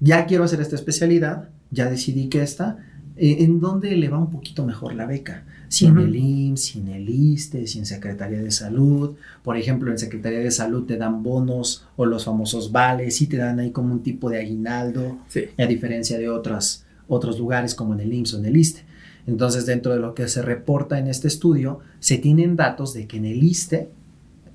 ya 0.00 0.24
quiero 0.24 0.44
hacer 0.44 0.62
esta 0.62 0.76
especialidad, 0.76 1.50
ya 1.70 1.90
decidí 1.90 2.28
que 2.28 2.42
esta, 2.42 2.78
eh, 3.16 3.36
¿en 3.40 3.60
dónde 3.60 3.94
le 3.94 4.08
va 4.08 4.18
un 4.18 4.30
poquito 4.30 4.64
mejor 4.64 4.94
la 4.94 5.04
beca? 5.04 5.44
Si 5.68 5.84
en 5.84 5.98
el 5.98 6.16
IMSS, 6.16 6.64
si 6.64 6.78
en 6.80 6.88
el 6.88 7.08
ISTE, 7.08 7.66
si 7.66 7.78
en 7.78 7.86
Secretaría 7.86 8.42
de 8.42 8.50
Salud. 8.50 9.12
Por 9.42 9.58
ejemplo, 9.58 9.90
en 9.90 9.98
Secretaría 9.98 10.38
de 10.38 10.50
Salud 10.50 10.86
te 10.86 10.96
dan 10.96 11.22
bonos 11.22 11.86
o 11.96 12.06
los 12.06 12.24
famosos 12.24 12.72
vales, 12.72 13.16
sí 13.16 13.26
te 13.26 13.36
dan 13.36 13.58
ahí 13.58 13.72
como 13.72 13.92
un 13.92 14.02
tipo 14.02 14.30
de 14.30 14.38
aguinaldo, 14.38 15.18
a 15.58 15.66
diferencia 15.66 16.18
de 16.18 16.30
otras, 16.30 16.86
otros 17.08 17.38
lugares 17.38 17.74
como 17.74 17.92
en 17.92 18.00
el 18.00 18.12
IMSS 18.12 18.34
o 18.34 18.38
en 18.38 18.46
el 18.46 18.56
ISTE. 18.56 18.84
Entonces, 19.26 19.66
dentro 19.66 19.92
de 19.92 20.00
lo 20.00 20.14
que 20.14 20.28
se 20.28 20.40
reporta 20.40 20.98
en 20.98 21.08
este 21.08 21.28
estudio, 21.28 21.80
se 22.00 22.16
tienen 22.16 22.56
datos 22.56 22.94
de 22.94 23.06
que 23.06 23.18
en 23.18 23.26
el 23.26 23.42
ISTE, 23.42 23.90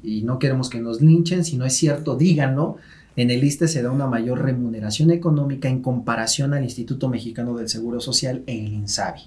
y 0.04 0.24
no 0.24 0.40
queremos 0.40 0.70
que 0.70 0.82
nos 0.82 1.02
linchen, 1.02 1.46
si 1.46 1.58
no 1.58 1.66
es 1.66 1.74
cierto, 1.74 2.16
díganlo, 2.16 2.78
en 3.18 3.32
el 3.32 3.44
ISTE 3.44 3.68
se 3.68 3.82
da 3.82 3.92
una 3.92 4.06
mayor 4.06 4.44
remuneración 4.44 5.10
económica 5.10 5.68
en 5.68 5.82
comparación 5.82 6.54
al 6.54 6.64
Instituto 6.64 7.10
Mexicano 7.10 7.58
del 7.58 7.68
Seguro 7.68 8.00
Social 8.00 8.44
e 8.46 8.64
el 8.64 8.74
INSABI. 8.74 9.22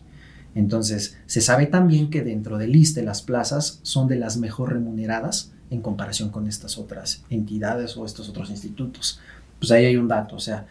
Entonces, 0.54 1.18
se 1.26 1.40
sabe 1.40 1.66
también 1.66 2.08
que 2.08 2.22
dentro 2.22 2.56
del 2.56 2.74
ISTE 2.74 3.02
las 3.02 3.20
plazas 3.20 3.80
son 3.82 4.06
de 4.06 4.16
las 4.16 4.36
mejor 4.36 4.72
remuneradas 4.72 5.52
en 5.70 5.82
comparación 5.82 6.30
con 6.30 6.46
estas 6.46 6.78
otras 6.78 7.24
entidades 7.30 7.96
o 7.96 8.04
estos 8.04 8.28
otros 8.28 8.50
institutos. 8.50 9.20
Pues 9.58 9.72
ahí 9.72 9.84
hay 9.84 9.96
un 9.96 10.08
dato, 10.08 10.36
o 10.36 10.40
sea, 10.40 10.66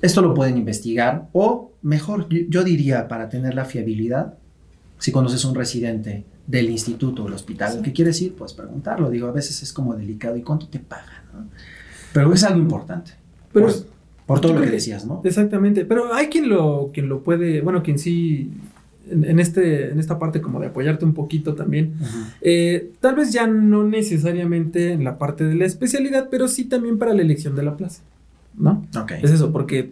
esto 0.00 0.22
lo 0.22 0.32
pueden 0.32 0.56
investigar 0.56 1.28
o 1.32 1.72
mejor, 1.82 2.28
yo 2.28 2.62
diría 2.62 3.08
para 3.08 3.28
tener 3.28 3.54
la 3.54 3.64
fiabilidad, 3.64 4.34
si 4.98 5.10
conoces 5.10 5.44
un 5.44 5.56
residente 5.56 6.24
del 6.46 6.70
instituto 6.70 7.24
o 7.24 7.28
el 7.28 7.34
hospital 7.34 7.76
¿qué 7.78 7.82
que 7.82 7.92
quieres 7.92 8.22
ir, 8.22 8.34
pues 8.34 8.52
preguntarlo. 8.52 9.10
Digo, 9.10 9.26
a 9.26 9.32
veces 9.32 9.62
es 9.62 9.72
como 9.72 9.94
delicado 9.94 10.36
y 10.36 10.42
cuánto 10.42 10.68
te 10.68 10.78
pagan, 10.78 11.50
Pero 12.12 12.32
es 12.32 12.44
algo 12.44 12.60
importante. 12.60 13.12
Pero, 13.52 13.68
por, 14.26 14.40
todo 14.40 14.54
lo 14.54 14.60
que 14.60 14.70
decías, 14.70 15.04
¿no? 15.04 15.20
Exactamente, 15.24 15.84
pero 15.84 16.14
hay 16.14 16.28
quien 16.28 16.48
lo, 16.48 16.90
quien 16.92 17.08
lo 17.08 17.22
puede, 17.22 17.60
bueno, 17.60 17.82
quien 17.82 17.98
sí 17.98 18.50
en, 19.10 19.40
este, 19.40 19.90
en 19.90 19.98
esta 19.98 20.18
parte 20.18 20.40
como 20.40 20.60
de 20.60 20.68
apoyarte 20.68 21.04
un 21.04 21.14
poquito 21.14 21.54
también. 21.54 21.94
Eh, 22.40 22.92
tal 23.00 23.16
vez 23.16 23.32
ya 23.32 23.46
no 23.46 23.84
necesariamente 23.84 24.92
en 24.92 25.04
la 25.04 25.18
parte 25.18 25.44
de 25.44 25.54
la 25.54 25.66
especialidad, 25.66 26.28
pero 26.30 26.48
sí 26.48 26.64
también 26.64 26.98
para 26.98 27.14
la 27.14 27.22
elección 27.22 27.54
de 27.56 27.62
la 27.62 27.76
plaza, 27.76 28.02
¿no? 28.56 28.86
Es 29.22 29.30
eso, 29.30 29.52
porque 29.52 29.90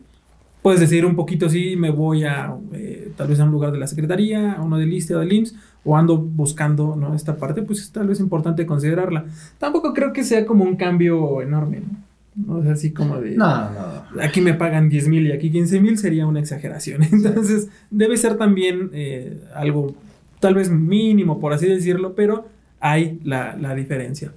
puedes 0.63 0.81
decidir 0.81 1.07
un 1.07 1.17
poquito 1.17 1.49
si 1.49 1.77
me 1.77 1.91
voy 1.91 2.25
a 2.25 2.55
eh, 2.73 3.13
tal 3.17 3.29
vez 3.29 3.41
a 3.41 3.45
un 3.45 3.51
lugar 3.51 3.73
de 3.73 3.79
la 3.79 3.87
secretaría, 3.87 4.53
a 4.53 4.63
uno 4.63 4.79
del 4.79 4.93
ISTE 4.93 5.15
o 5.17 5.21
del 5.21 5.33
IMSS, 5.33 5.55
o 5.85 5.97
ando 5.97 6.19
buscando, 6.19 6.95
¿no? 6.97 7.15
Esta 7.15 7.37
parte, 7.37 7.63
pues 7.63 7.81
es 7.81 7.91
tal 7.91 8.09
vez 8.09 8.21
importante 8.21 8.67
considerarla. 8.67 9.25
Tampoco 9.59 9.95
creo 9.95 10.13
que 10.13 10.25
sea 10.25 10.45
como 10.45 10.65
un 10.65 10.77
cambio 10.77 11.43
enorme, 11.43 11.81
¿no? 11.81 12.10
¿No? 12.35 12.63
Es 12.63 12.69
así 12.69 12.93
como 12.93 13.21
de... 13.21 13.37
No, 13.37 13.71
no. 13.71 14.23
Aquí 14.23 14.41
me 14.41 14.55
pagan 14.55 14.89
10 14.89 15.09
mil 15.09 15.27
y 15.27 15.33
aquí 15.33 15.51
15 15.51 15.81
mil 15.81 15.99
sería 15.99 16.27
una 16.27 16.41
exageración. 16.41 17.03
Entonces, 17.13 17.69
debe 17.91 18.17
ser 18.17 18.37
también 18.37 18.91
eh, 18.93 19.43
algo 19.55 19.95
tal 20.41 20.55
vez 20.55 20.71
mínimo, 20.71 21.39
por 21.39 21.53
así 21.53 21.67
decirlo, 21.67 22.15
pero 22.15 22.49
hay 22.81 23.21
la, 23.25 23.75
diferencia. 23.75 24.33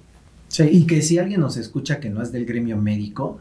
Sí, 0.48 0.64
y 0.70 0.86
que 0.86 1.02
si 1.02 1.18
alguien 1.18 1.40
nos 1.40 1.56
escucha 1.56 1.98
que 1.98 2.10
no 2.10 2.22
es 2.22 2.30
del 2.30 2.44
gremio 2.44 2.76
médico, 2.76 3.38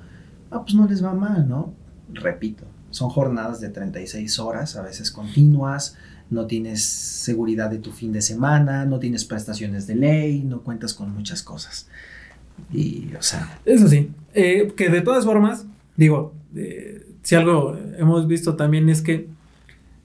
ah, 0.49 0.64
pues 0.64 0.74
no 0.74 0.88
les 0.88 1.04
va 1.04 1.14
mal, 1.14 1.47
¿no? 1.47 1.74
Repito, 2.12 2.64
son 2.89 3.10
jornadas 3.10 3.60
de 3.60 3.70
36 3.70 4.39
horas, 4.39 4.76
a 4.78 4.82
veces 4.82 5.12
continuas, 5.12 5.97
no 6.30 6.47
tienes 6.47 6.84
seguridad 6.84 7.70
de 7.70 7.80
tu 7.80 7.91
fin 7.91 8.14
de 8.14 8.22
semana, 8.22 8.86
no 8.86 8.99
tienes 8.99 9.26
prestaciones 9.26 9.86
de 9.86 9.95
ley, 9.95 10.41
no 10.43 10.62
cuentas 10.62 10.93
con 10.93 11.14
muchas 11.14 11.43
cosas. 11.43 11.88
Y, 12.72 13.14
o 13.18 13.22
sea. 13.22 13.60
Eso 13.66 13.88
sí. 13.88 14.10
Eh, 14.34 14.73
que 14.75 14.89
de 14.89 15.01
todas 15.01 15.25
formas, 15.25 15.65
digo, 15.95 16.34
eh, 16.55 17.05
si 17.21 17.36
algo 17.36 17.77
hemos 17.97 18.27
visto 18.27 18.55
también 18.55 18.89
es 18.89 19.01
que 19.01 19.27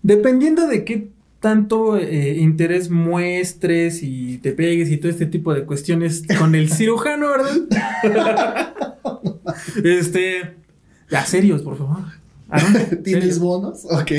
dependiendo 0.03 0.67
de 0.67 0.85
qué 0.85 1.09
tanto 1.41 1.97
eh, 1.99 2.37
interés 2.39 2.91
muestres 2.91 4.03
y 4.03 4.39
te 4.39 4.53
pegues 4.53 4.91
y 4.91 4.97
todo 4.97 5.11
este 5.11 5.27
tipo 5.27 5.55
de 5.55 5.65
cuestiones 5.65 6.25
con 6.39 6.55
el 6.55 6.71
cirujano, 6.73 7.29
¿verdad? 7.29 8.73
Este. 9.83 10.55
Ya, 11.11 11.25
serios, 11.25 11.63
por 11.63 11.79
favor. 11.79 12.05
¿Tienes 13.03 13.25
¿Serios? 13.25 13.39
bonos? 13.39 13.85
Ok. 13.87 14.13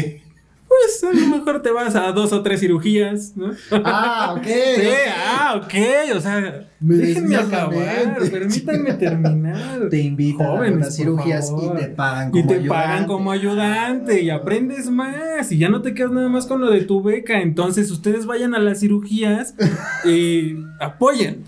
Pues 0.82 1.04
a 1.04 1.14
lo 1.20 1.38
mejor 1.38 1.62
te 1.62 1.72
vas 1.72 1.96
a 1.96 2.12
dos 2.12 2.32
o 2.32 2.42
tres 2.42 2.60
cirugías, 2.62 3.34
¿no? 3.36 3.52
Ah, 3.72 4.34
ok. 4.38 4.46
Sí, 4.80 4.88
ah, 5.16 5.62
ok, 5.64 6.16
o 6.16 6.20
sea, 6.22 6.68
Me 6.80 6.96
déjenme 6.96 7.36
acabar, 7.36 8.18
permítanme 8.32 8.94
terminar. 8.94 9.90
Te 9.90 10.00
invitan 10.00 10.48
Jóvenes, 10.48 10.72
a 10.72 10.76
unas 10.76 10.88
por 10.88 10.96
cirugías 10.96 11.52
y 11.52 11.78
te 11.78 11.88
pagan 11.90 12.30
Y 12.30 12.32
como 12.32 12.48
te 12.48 12.54
ayudante. 12.56 12.70
pagan 12.70 13.06
como 13.08 13.32
ayudante 13.32 14.22
y 14.22 14.30
aprendes 14.30 14.90
más 14.90 15.52
y 15.52 15.58
ya 15.58 15.70
no 15.70 15.82
te 15.82 15.94
quedas 15.94 16.12
nada 16.12 16.30
más 16.30 16.46
con 16.46 16.62
lo 16.62 16.70
de 16.72 16.82
tu 16.82 17.02
beca. 17.04 17.42
Entonces 17.42 17.92
ustedes 17.92 18.26
vayan 18.26 18.56
a 18.56 18.60
las 18.60 18.80
cirugías 18.80 19.56
y 20.06 20.56
apoyen. 20.80 21.44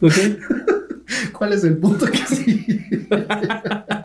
¿Ok? 0.00 0.12
¿Cuál 1.32 1.52
es 1.52 1.62
el 1.64 1.76
punto 1.78 2.06
que 2.06 2.18
sigue? 2.26 3.06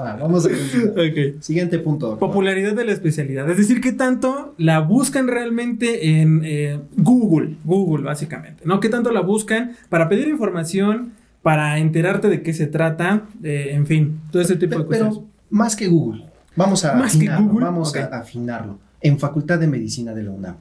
Va, 0.00 0.16
vamos 0.16 0.46
a 0.46 0.48
continuar. 0.48 0.90
Ok. 1.10 1.42
Siguiente 1.42 1.78
punto. 1.78 2.18
Popularidad 2.18 2.74
de 2.74 2.84
la 2.84 2.92
especialidad. 2.92 3.50
Es 3.50 3.58
decir, 3.58 3.80
¿qué 3.82 3.92
tanto 3.92 4.54
la 4.56 4.80
buscan 4.80 5.28
realmente 5.28 6.20
en 6.20 6.40
eh, 6.44 6.80
Google? 6.96 7.56
Google, 7.64 8.04
básicamente. 8.04 8.62
¿No? 8.64 8.80
¿Qué 8.80 8.88
tanto 8.88 9.12
la 9.12 9.20
buscan 9.20 9.72
para 9.90 10.08
pedir 10.08 10.28
información, 10.28 11.12
para 11.42 11.78
enterarte 11.78 12.28
de 12.28 12.42
qué 12.42 12.54
se 12.54 12.66
trata? 12.66 13.24
eh, 13.42 13.70
en 13.72 13.86
fin, 13.86 14.20
todo 14.30 14.40
ese 14.40 14.56
tipo 14.56 14.78
de 14.78 14.86
cosas. 14.86 15.08
Pero 15.14 15.24
más 15.50 15.76
que 15.76 15.88
Google. 15.88 16.24
Vamos 16.56 16.84
a 16.84 16.94
Más 16.94 17.12
que 17.12 17.28
afinarlo. 17.28 17.46
Google, 17.48 17.64
Vamos 17.66 17.96
a 17.96 18.04
afinarlo. 18.18 18.78
En 19.02 19.18
Facultad 19.18 19.58
de 19.58 19.66
Medicina 19.66 20.14
de 20.14 20.22
la 20.24 20.30
UNAM. 20.30 20.56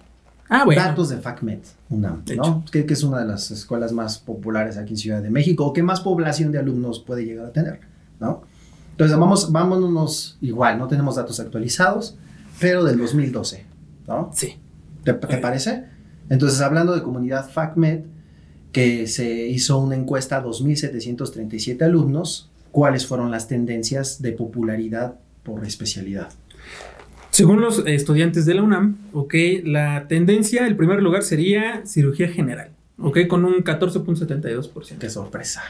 ah, 0.49 0.63
bueno. 0.65 0.81
Datos 0.81 1.09
de 1.09 1.17
FACMED, 1.17 1.59
UNAM, 1.89 2.23
¿no? 2.35 2.63
que 2.71 2.85
es 2.87 3.03
una 3.03 3.19
de 3.19 3.25
las 3.25 3.51
escuelas 3.51 3.91
más 3.91 4.17
populares 4.17 4.77
aquí 4.77 4.93
en 4.93 4.97
Ciudad 4.97 5.21
de 5.21 5.29
México 5.29 5.65
o 5.65 5.73
que 5.73 5.83
más 5.83 6.01
población 6.01 6.51
de 6.51 6.59
alumnos 6.59 6.99
puede 6.99 7.25
llegar 7.25 7.47
a 7.47 7.51
tener, 7.51 7.79
¿no? 8.19 8.43
Entonces, 8.99 9.17
vamos, 9.17 9.49
vámonos 9.53 10.37
igual, 10.41 10.77
no 10.77 10.89
tenemos 10.89 11.15
datos 11.15 11.39
actualizados, 11.39 12.17
pero 12.59 12.83
del 12.83 12.97
2012, 12.97 13.63
¿no? 14.09 14.29
Sí. 14.35 14.57
¿Te, 15.05 15.13
parece? 15.13 15.85
Entonces, 16.29 16.59
hablando 16.59 16.93
de 16.93 17.01
comunidad 17.01 17.49
FACMED, 17.49 18.01
que 18.73 19.07
se 19.07 19.47
hizo 19.47 19.79
una 19.79 19.95
encuesta 19.95 20.35
a 20.35 20.43
2.737 20.43 21.81
alumnos, 21.81 22.51
¿cuáles 22.71 23.07
fueron 23.07 23.31
las 23.31 23.47
tendencias 23.47 24.21
de 24.21 24.33
popularidad 24.33 25.15
por 25.43 25.65
especialidad? 25.65 26.33
Según 27.29 27.61
los 27.61 27.81
estudiantes 27.87 28.45
de 28.45 28.55
la 28.55 28.63
UNAM, 28.63 28.97
ok, 29.13 29.33
la 29.63 30.09
tendencia, 30.09 30.67
el 30.67 30.75
primer 30.75 31.01
lugar 31.01 31.23
sería 31.23 31.85
cirugía 31.85 32.27
general, 32.27 32.71
ok, 33.01 33.19
con 33.29 33.45
un 33.45 33.63
14.72%. 33.63 34.97
¡Qué 34.97 35.09
sorpresa! 35.09 35.63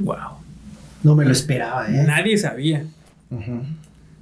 Wow. 0.00 0.45
No 1.06 1.14
me 1.14 1.24
lo 1.24 1.30
esperaba, 1.30 1.86
¿eh? 1.86 2.02
Nadie 2.04 2.36
sabía. 2.36 2.84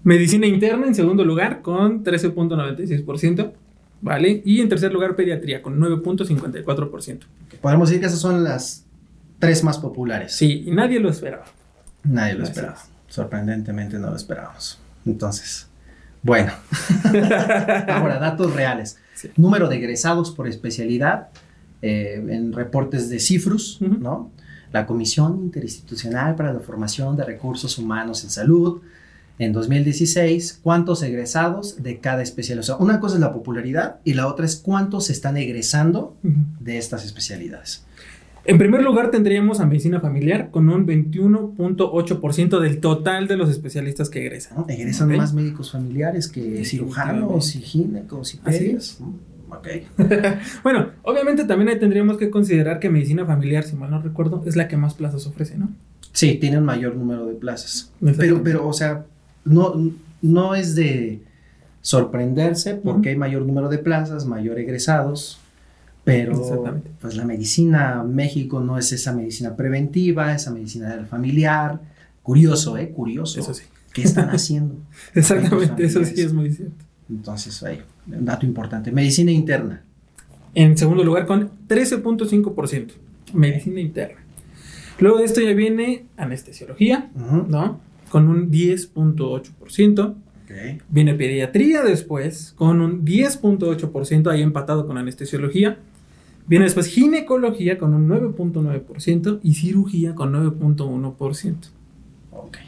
Medicina 0.03 0.47
interna 0.47 0.87
en 0.87 0.95
segundo 0.95 1.25
lugar 1.25 1.63
con 1.63 2.05
13.96%, 2.05 3.53
¿vale? 4.03 4.43
Y 4.45 4.61
en 4.61 4.69
tercer 4.69 4.93
lugar 4.93 5.17
pediatría 5.17 5.63
con 5.63 5.81
9.54%. 5.81 7.21
Podemos 7.63 7.89
decir 7.89 8.03
que 8.03 8.07
esas 8.09 8.21
son 8.21 8.45
las 8.45 8.85
tres 9.39 9.65
más 9.65 9.79
populares. 9.79 10.35
Sí, 10.35 10.65
y 10.67 10.73
nadie 10.73 11.01
lo 11.01 11.09
esperaba. 11.09 11.47
Nadie 12.03 12.35
lo 12.35 12.45
esperaba. 12.45 12.77
Sorprendentemente 13.09 13.99
no 13.99 14.11
lo 14.11 14.17
esperábamos. 14.17 14.79
Entonces, 15.07 15.69
bueno. 16.23 16.53
Ahora, 17.89 18.19
datos 18.19 18.53
reales. 18.53 18.99
Sí. 19.15 19.31
Número 19.39 19.69
de 19.69 19.77
egresados 19.77 20.33
por 20.33 20.47
especialidad 20.49 21.29
eh, 21.81 22.23
en 22.29 22.53
reportes 22.53 23.09
de 23.09 23.21
CIFRUS. 23.21 23.81
¿no? 23.81 24.31
La 24.75 24.87
Comisión 24.87 25.39
Interinstitucional 25.45 26.35
para 26.35 26.53
la 26.53 26.59
Formación 26.59 27.17
de 27.17 27.25
Recursos 27.25 27.79
Humanos 27.79 28.25
en 28.25 28.31
Salud. 28.31 28.81
En 29.39 29.53
2016, 29.53 30.59
¿cuántos 30.65 31.01
egresados 31.05 31.81
de 31.81 32.01
cada 32.01 32.23
especialidad? 32.23 32.63
O 32.63 32.67
sea, 32.67 32.77
una 32.79 32.99
cosa 32.99 33.15
es 33.15 33.21
la 33.21 33.33
popularidad 33.33 34.01
y 34.03 34.15
la 34.15 34.27
otra 34.27 34.45
es 34.45 34.57
cuántos 34.57 35.11
están 35.11 35.37
egresando 35.37 36.17
de 36.59 36.77
estas 36.77 37.05
especialidades. 37.05 37.85
En 38.45 38.59
primer 38.59 38.83
lugar 38.83 39.13
tendríamos 39.13 39.61
a 39.61 39.67
medicina 39.67 40.01
familiar 40.01 40.51
con 40.51 40.69
un 40.69 40.85
21.8% 40.89 42.59
del 42.59 42.81
total 42.81 43.29
de 43.29 43.37
los 43.37 43.51
especialistas 43.51 44.11
que 44.11 44.27
egresan. 44.27 44.59
¿no? 44.59 44.67
Egresan 44.69 45.17
más 45.17 45.35
médicos 45.35 45.71
familiares 45.71 46.27
que 46.27 46.65
cirujanos 46.65 47.55
y 47.55 47.61
ginecos 47.61 48.35
y 48.35 48.41
¿Ah, 48.43 48.51
sí? 48.51 48.59
pedias. 48.59 48.99
Ok. 49.59 49.69
Bueno, 50.63 50.91
obviamente 51.03 51.45
también 51.45 51.69
ahí 51.69 51.79
tendríamos 51.79 52.17
que 52.17 52.31
considerar 52.31 52.81
que 52.81 52.91
medicina 52.91 53.25
familiar, 53.25 53.65
si 53.65 53.77
mal 53.77 53.91
no 53.91 54.01
recuerdo, 54.01 54.43
es 54.47 54.57
la 54.57 54.69
que 54.69 54.77
más 54.77 54.95
plazas 54.95 55.27
ofrece, 55.27 55.57
¿no? 55.57 55.71
Sí, 56.13 56.35
tiene 56.35 56.59
un 56.59 56.65
mayor 56.65 56.95
número 56.95 57.27
de 57.27 57.35
plazas. 57.35 57.93
Pero, 58.17 58.43
pero, 58.43 58.67
o 58.67 58.73
sea, 58.73 59.05
no, 59.45 59.75
no 60.23 60.55
es 60.55 60.75
de 60.75 61.23
sorprenderse 61.81 62.77
porque 62.77 63.11
hay 63.11 63.17
mayor 63.17 63.43
número 63.43 63.69
de 63.69 63.79
plazas, 63.79 64.25
mayor 64.25 64.59
egresados, 64.59 65.41
pero 66.05 66.65
pues 67.01 67.17
la 67.17 67.25
medicina 67.25 68.03
México 68.05 68.61
no 68.61 68.79
es 68.79 68.93
esa 68.93 69.13
medicina 69.13 69.57
preventiva, 69.57 70.35
esa 70.35 70.51
medicina 70.51 70.95
del 70.95 71.07
familiar. 71.07 71.81
Curioso, 72.23 72.77
¿eh? 72.79 72.91
Curioso. 72.91 73.41
Eso 73.41 73.55
sí. 73.55 73.65
¿Qué 73.93 74.03
están 74.03 74.29
haciendo? 74.31 74.77
Exactamente, 75.15 75.85
eso 75.85 76.05
sí 76.05 76.21
es 76.21 76.33
muy 76.33 76.51
cierto. 76.51 76.85
Entonces, 77.09 77.63
ahí, 77.63 77.81
un 78.07 78.25
dato 78.25 78.47
importante. 78.47 78.93
Medicina 78.93 79.31
interna. 79.31 79.83
En 80.55 80.77
segundo 80.77 81.03
lugar, 81.05 81.27
con 81.27 81.51
13.5%. 81.69 82.93
Medicina 83.33 83.81
interna. 83.81 84.21
Luego 84.99 85.19
de 85.19 85.25
esto 85.25 85.41
ya 85.41 85.53
viene 85.53 86.07
anestesiología. 86.17 87.11
¿no? 87.15 87.81
Con 88.11 88.29
un 88.29 88.51
10.8%. 88.51 90.15
Ok. 90.45 90.83
Viene 90.89 91.15
pediatría 91.15 91.83
después, 91.83 92.53
con 92.57 92.81
un 92.81 93.05
10.8%, 93.05 94.31
ahí 94.31 94.43
empatado 94.43 94.87
con 94.87 94.99
anestesiología. 94.99 95.79
Viene 96.47 96.67
después 96.67 96.87
ginecología 96.87 97.79
con 97.79 97.95
un 97.95 98.09
9.9% 98.09 99.41
y 99.43 99.55
cirugía 99.55 100.15
con 100.15 100.33
9.1%. 100.33 101.57
Ok. 102.31 102.59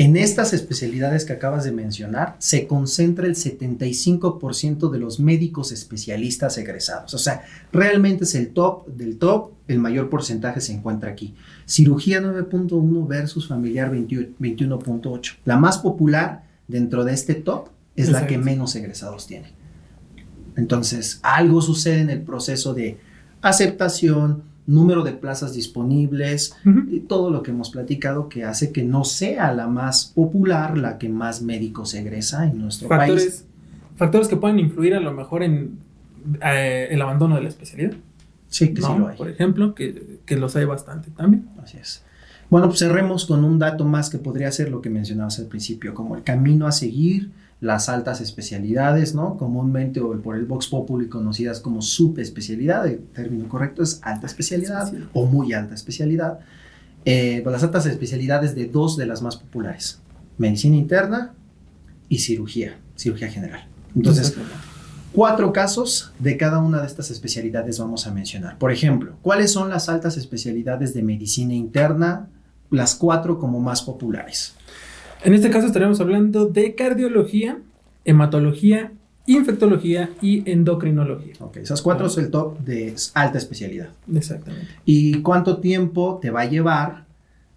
En 0.00 0.16
estas 0.16 0.54
especialidades 0.54 1.26
que 1.26 1.34
acabas 1.34 1.62
de 1.62 1.72
mencionar, 1.72 2.34
se 2.38 2.66
concentra 2.66 3.26
el 3.26 3.34
75% 3.34 4.88
de 4.88 4.98
los 4.98 5.20
médicos 5.20 5.72
especialistas 5.72 6.56
egresados. 6.56 7.12
O 7.12 7.18
sea, 7.18 7.44
realmente 7.70 8.24
es 8.24 8.34
el 8.34 8.54
top 8.54 8.86
del 8.86 9.18
top, 9.18 9.50
el 9.68 9.78
mayor 9.78 10.08
porcentaje 10.08 10.62
se 10.62 10.72
encuentra 10.72 11.10
aquí. 11.10 11.34
Cirugía 11.66 12.22
9.1 12.22 13.06
versus 13.06 13.46
familiar 13.46 13.90
20 13.90 14.36
21.8. 14.40 15.36
La 15.44 15.58
más 15.58 15.76
popular 15.76 16.44
dentro 16.66 17.04
de 17.04 17.12
este 17.12 17.34
top 17.34 17.68
es 17.94 18.08
la 18.08 18.26
que 18.26 18.38
menos 18.38 18.74
egresados 18.76 19.26
tiene. 19.26 19.52
Entonces, 20.56 21.20
algo 21.22 21.60
sucede 21.60 22.00
en 22.00 22.08
el 22.08 22.22
proceso 22.22 22.72
de 22.72 22.98
aceptación, 23.42 24.44
número 24.70 25.02
de 25.02 25.12
plazas 25.12 25.54
disponibles, 25.54 26.54
y 26.88 27.00
todo 27.00 27.30
lo 27.30 27.42
que 27.42 27.50
hemos 27.50 27.70
platicado 27.70 28.28
que 28.28 28.44
hace 28.44 28.70
que 28.70 28.84
no 28.84 29.04
sea 29.04 29.52
la 29.52 29.66
más 29.66 30.12
popular, 30.14 30.78
la 30.78 30.96
que 30.96 31.08
más 31.08 31.42
médicos 31.42 31.94
egresa 31.94 32.46
en 32.46 32.58
nuestro 32.58 32.88
país. 32.88 33.10
Factores, 33.10 33.44
factores 33.96 34.28
que 34.28 34.36
pueden 34.36 34.60
influir 34.60 34.94
a 34.94 35.00
lo 35.00 35.12
mejor 35.12 35.42
en 35.42 35.78
eh, 36.44 36.88
el 36.90 37.02
abandono 37.02 37.34
de 37.34 37.42
la 37.42 37.48
especialidad. 37.48 37.94
Sí, 38.48 38.72
que 38.72 38.80
¿no? 38.80 38.86
sí 38.88 38.98
lo 38.98 39.08
hay. 39.08 39.16
Por 39.16 39.28
ejemplo, 39.28 39.74
que, 39.74 40.20
que 40.24 40.36
los 40.36 40.54
hay 40.54 40.64
bastante 40.64 41.10
también. 41.10 41.48
Así 41.62 41.76
es. 41.76 42.04
Bueno, 42.48 42.68
pues 42.68 42.80
cerremos 42.80 43.26
con 43.26 43.44
un 43.44 43.58
dato 43.58 43.84
más 43.84 44.08
que 44.08 44.18
podría 44.18 44.50
ser 44.52 44.70
lo 44.70 44.80
que 44.80 44.90
mencionabas 44.90 45.38
al 45.38 45.46
principio, 45.46 45.94
como 45.94 46.16
el 46.16 46.22
camino 46.22 46.66
a 46.66 46.72
seguir, 46.72 47.30
las 47.60 47.88
altas 47.90 48.20
especialidades, 48.20 49.14
¿no? 49.14 49.36
Comúnmente 49.36 50.00
o 50.00 50.18
por 50.22 50.36
el 50.36 50.46
Vox 50.46 50.68
Populi 50.68 51.08
conocidas 51.08 51.60
como 51.60 51.82
subespecialidad, 51.82 52.86
el 52.86 53.00
término 53.14 53.48
correcto 53.48 53.82
es 53.82 54.00
alta 54.02 54.26
especialidad 54.26 54.84
Especialidad. 54.84 55.10
o 55.12 55.26
muy 55.26 55.52
alta 55.52 55.74
especialidad. 55.74 56.40
Eh, 57.04 57.40
pues 57.42 57.52
las 57.52 57.62
altas 57.62 57.86
especialidades 57.86 58.54
de 58.54 58.66
dos 58.66 58.96
de 58.96 59.06
las 59.06 59.22
más 59.22 59.36
populares, 59.36 60.00
medicina 60.38 60.76
interna 60.76 61.34
y 62.08 62.18
cirugía, 62.18 62.78
cirugía 62.96 63.28
general. 63.28 63.66
Entonces, 63.94 64.36
cuatro 65.12 65.52
casos 65.52 66.12
de 66.18 66.36
cada 66.36 66.58
una 66.58 66.80
de 66.80 66.86
estas 66.86 67.10
especialidades 67.10 67.78
vamos 67.78 68.06
a 68.06 68.12
mencionar. 68.12 68.58
Por 68.58 68.72
ejemplo, 68.72 69.16
¿cuáles 69.22 69.52
son 69.52 69.68
las 69.70 69.88
altas 69.88 70.16
especialidades 70.16 70.94
de 70.94 71.02
medicina 71.02 71.54
interna? 71.54 72.28
Las 72.70 72.94
cuatro 72.94 73.38
como 73.38 73.60
más 73.60 73.82
populares. 73.82 74.54
En 75.22 75.34
este 75.34 75.50
caso 75.50 75.66
estaríamos 75.66 76.00
hablando 76.00 76.46
de 76.46 76.74
cardiología, 76.74 77.58
hematología, 78.04 78.92
infectología 79.26 80.10
y 80.22 80.50
endocrinología. 80.50 81.34
Ok, 81.40 81.58
esas 81.58 81.82
cuatro 81.82 82.06
es 82.06 82.16
el 82.16 82.30
top 82.30 82.58
de 82.60 82.94
alta 83.14 83.38
especialidad. 83.38 83.90
Exactamente. 84.12 84.68
¿Y 84.84 85.20
cuánto 85.20 85.58
tiempo 85.58 86.18
te 86.22 86.30
va 86.30 86.42
a 86.42 86.46
llevar 86.46 87.04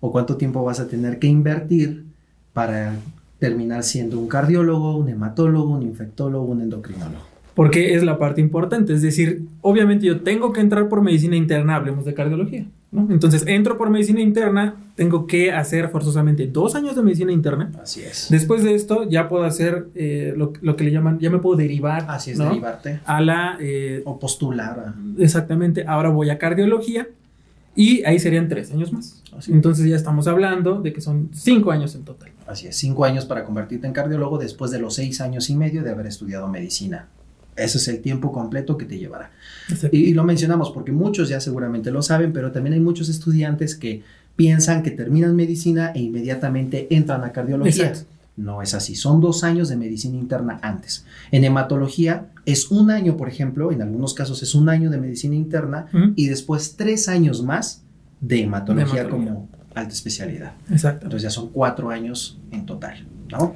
o 0.02 0.12
cuánto 0.12 0.36
tiempo 0.36 0.64
vas 0.64 0.80
a 0.80 0.88
tener 0.88 1.20
que 1.20 1.28
invertir 1.28 2.04
para 2.52 2.96
terminar 3.40 3.84
siendo 3.84 4.20
un 4.20 4.28
cardiólogo, 4.28 4.98
un 4.98 5.10
hematólogo, 5.10 5.74
un 5.74 5.84
infectólogo, 5.84 6.46
un 6.46 6.62
endocrinólogo? 6.62 7.24
Porque 7.56 7.96
es 7.96 8.04
la 8.04 8.18
parte 8.18 8.42
importante. 8.42 8.94
Es 8.94 9.02
decir, 9.02 9.44
obviamente 9.62 10.06
yo 10.06 10.22
tengo 10.22 10.52
que 10.52 10.60
entrar 10.60 10.90
por 10.90 11.02
medicina 11.02 11.38
interna, 11.38 11.76
hablemos 11.76 12.04
de 12.04 12.14
cardiología. 12.14 12.66
¿No? 12.94 13.12
Entonces 13.12 13.44
entro 13.48 13.78
por 13.78 13.90
medicina 13.90 14.22
interna, 14.22 14.76
tengo 14.96 15.28
que 15.28 15.52
hacer 15.52 15.90
forzosamente 15.90 16.48
dos 16.48 16.76
años 16.76 16.96
de 16.96 17.02
medicina 17.04 17.32
interna. 17.32 17.72
Así 17.82 18.02
es. 18.02 18.28
Después 18.30 18.64
de 18.64 18.76
esto 18.76 19.10
ya 19.10 19.28
puedo 19.28 19.44
hacer 19.44 19.88
eh, 19.96 20.34
lo, 20.38 20.54
lo 20.62 20.76
que 20.76 20.84
le 20.86 20.92
llaman, 20.92 21.20
ya 21.20 21.30
me 21.30 21.40
puedo 21.40 21.58
derivar. 21.58 22.06
Así 22.08 22.32
es, 22.32 22.38
¿no? 22.38 22.46
derivarte. 22.50 23.00
A 23.06 23.20
la... 23.22 23.58
eh, 23.60 24.02
O 24.06 24.20
postular. 24.20 24.94
exactamente, 25.18 25.86
ahora 25.88 26.10
voy 26.10 26.30
a 26.30 26.38
cardiología 26.38 27.08
y 27.76 28.04
ahí 28.04 28.20
serían 28.20 28.48
tres 28.48 28.72
años 28.72 28.94
más. 28.94 29.24
Así. 29.36 29.52
Entonces 29.52 29.86
ya 29.88 29.96
estamos 29.96 30.28
hablando 30.28 30.82
de 30.82 30.94
que 30.94 31.02
son 31.02 31.30
cinco 31.34 31.72
años 31.72 31.96
en 31.96 32.04
total. 32.04 32.30
Así 32.46 32.68
es, 32.68 32.76
cinco 32.78 33.04
años 33.06 33.26
para 33.26 33.46
convertirte 33.46 33.88
en 33.88 33.94
cardiólogo 33.94 34.38
después 34.38 34.70
de 34.70 34.78
los 34.80 34.94
seis 34.94 35.22
años 35.22 35.50
y 35.50 35.56
medio 35.56 35.82
de 35.82 35.90
haber 35.90 36.06
estudiado 36.06 36.48
medicina. 36.48 37.08
Ese 37.56 37.78
es 37.78 37.88
el 37.88 38.00
tiempo 38.02 38.32
completo 38.32 38.78
que 38.78 38.86
te 38.86 38.98
llevará. 38.98 39.32
Y, 39.92 39.98
y 39.98 40.14
lo 40.14 40.24
mencionamos 40.24 40.72
porque 40.72 40.92
muchos 40.92 41.30
ya 41.30 41.40
seguramente 41.40 41.92
lo 41.92 42.02
saben, 42.02 42.34
pero 42.34 42.52
también 42.52 42.74
hay 42.74 42.80
muchos 42.80 43.10
estudiantes 43.10 43.76
que 43.76 44.04
piensan 44.36 44.82
que 44.84 44.92
terminan 44.92 45.36
medicina 45.36 45.92
e 45.94 46.02
inmediatamente 46.02 46.88
entran 46.90 47.24
a 47.24 47.32
cardiología. 47.32 47.88
Exacto. 47.90 48.10
No 48.36 48.64
es 48.64 48.74
así, 48.74 48.96
son 48.96 49.22
dos 49.22 49.44
años 49.44 49.70
de 49.70 49.76
medicina 49.76 50.18
interna 50.18 50.58
antes. 50.64 51.06
En 51.32 51.44
hematología 51.44 52.32
es 52.46 52.72
un 52.72 52.90
año, 52.90 53.16
por 53.16 53.30
ejemplo, 53.30 53.72
en 53.72 53.84
algunos 53.84 54.16
casos 54.16 54.42
es 54.42 54.56
un 54.56 54.70
año 54.70 54.90
de 54.90 54.98
medicina 54.98 55.36
interna 55.36 55.86
y 56.16 56.26
después 56.28 56.76
tres 56.76 57.08
años 57.08 57.44
más 57.44 57.84
de 58.22 58.42
hematología, 58.42 58.94
De 58.96 59.00
hematología. 59.02 59.32
como 59.34 59.50
alta 59.76 59.94
especialidad. 59.94 60.54
Exacto. 60.72 61.06
Entonces 61.06 61.24
ya 61.24 61.30
son 61.30 61.50
cuatro 61.50 61.92
años 61.92 62.40
en 62.50 62.66
total, 62.66 63.06
¿no? 63.32 63.54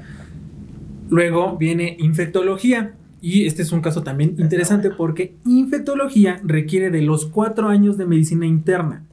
Luego 1.09 1.57
viene 1.57 1.95
infectología. 1.99 2.93
Y 3.21 3.45
este 3.47 3.63
es 3.63 3.71
un 3.71 3.81
caso 3.81 4.03
también 4.03 4.35
interesante 4.37 4.91
porque 4.91 5.33
infectología 5.45 6.39
requiere 6.43 6.91
de 6.91 7.01
los 7.01 7.25
cuatro 7.25 7.67
años 7.69 7.97
de 7.97 8.05
medicina 8.05 8.45
interna. 8.45 9.03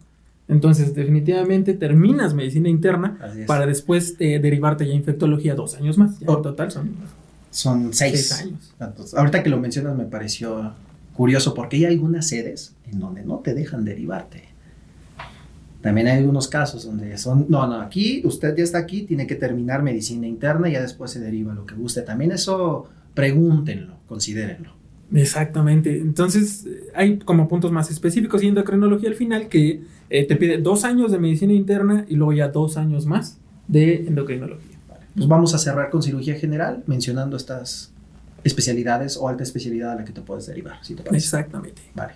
Entonces, 0.46 0.94
definitivamente 0.94 1.72
terminas 1.72 2.34
medicina 2.34 2.68
interna 2.68 3.18
para 3.46 3.66
después 3.66 4.14
eh, 4.18 4.38
derivarte 4.40 4.86
ya 4.86 4.92
a 4.92 4.96
infectología 4.96 5.54
dos 5.54 5.74
años 5.76 5.96
más. 5.96 6.20
Ya 6.20 6.26
Oh. 6.28 6.36
en 6.36 6.42
total 6.42 6.70
son 6.70 6.90
Son 7.50 7.94
seis. 7.94 8.28
seis 8.28 8.42
años. 8.78 9.14
Ahorita 9.14 9.42
que 9.42 9.48
lo 9.48 9.58
mencionas 9.58 9.96
me 9.96 10.04
pareció 10.04 10.72
curioso 11.14 11.54
porque 11.54 11.76
hay 11.78 11.84
algunas 11.86 12.28
sedes 12.28 12.74
en 12.92 13.00
donde 13.00 13.24
no 13.24 13.38
te 13.38 13.54
dejan 13.54 13.84
derivarte. 13.86 14.42
También 15.80 16.06
hay 16.08 16.18
algunos 16.18 16.48
casos 16.48 16.84
donde 16.86 17.16
son, 17.18 17.46
no, 17.48 17.66
no, 17.66 17.80
aquí 17.80 18.22
usted 18.24 18.56
ya 18.56 18.64
está 18.64 18.78
aquí, 18.78 19.02
tiene 19.02 19.26
que 19.26 19.34
terminar 19.34 19.82
medicina 19.82 20.26
interna 20.26 20.68
y 20.68 20.72
ya 20.72 20.80
después 20.80 21.10
se 21.10 21.20
deriva 21.20 21.54
lo 21.54 21.66
que 21.66 21.74
guste. 21.74 22.00
También 22.02 22.32
eso 22.32 22.88
pregúntenlo, 23.14 23.93
considérenlo. 24.06 24.70
Exactamente. 25.12 25.98
Entonces, 25.98 26.66
eh, 26.66 26.90
hay 26.94 27.18
como 27.18 27.48
puntos 27.48 27.70
más 27.72 27.90
específicos 27.90 28.42
y 28.42 28.48
endocrinología 28.48 29.08
al 29.08 29.14
final 29.14 29.48
que 29.48 29.82
eh, 30.10 30.26
te 30.26 30.36
pide 30.36 30.58
dos 30.58 30.84
años 30.84 31.12
de 31.12 31.18
medicina 31.18 31.52
interna 31.52 32.04
y 32.08 32.16
luego 32.16 32.32
ya 32.32 32.48
dos 32.48 32.76
años 32.76 33.06
más 33.06 33.38
de 33.68 34.06
endocrinología. 34.06 34.78
Pues 35.14 35.28
vamos 35.28 35.54
a 35.54 35.58
cerrar 35.58 35.90
con 35.90 36.02
cirugía 36.02 36.34
general 36.34 36.82
mencionando 36.86 37.36
estas 37.36 37.92
especialidades 38.42 39.16
o 39.16 39.28
alta 39.28 39.42
especialidad 39.42 39.92
a 39.92 39.94
la 39.96 40.04
que 40.04 40.12
te 40.12 40.20
puedes 40.20 40.46
derivar, 40.46 40.78
si 40.82 40.94
te 40.94 41.02
parece. 41.02 41.24
Exactamente. 41.24 41.82
Vale. 41.94 42.14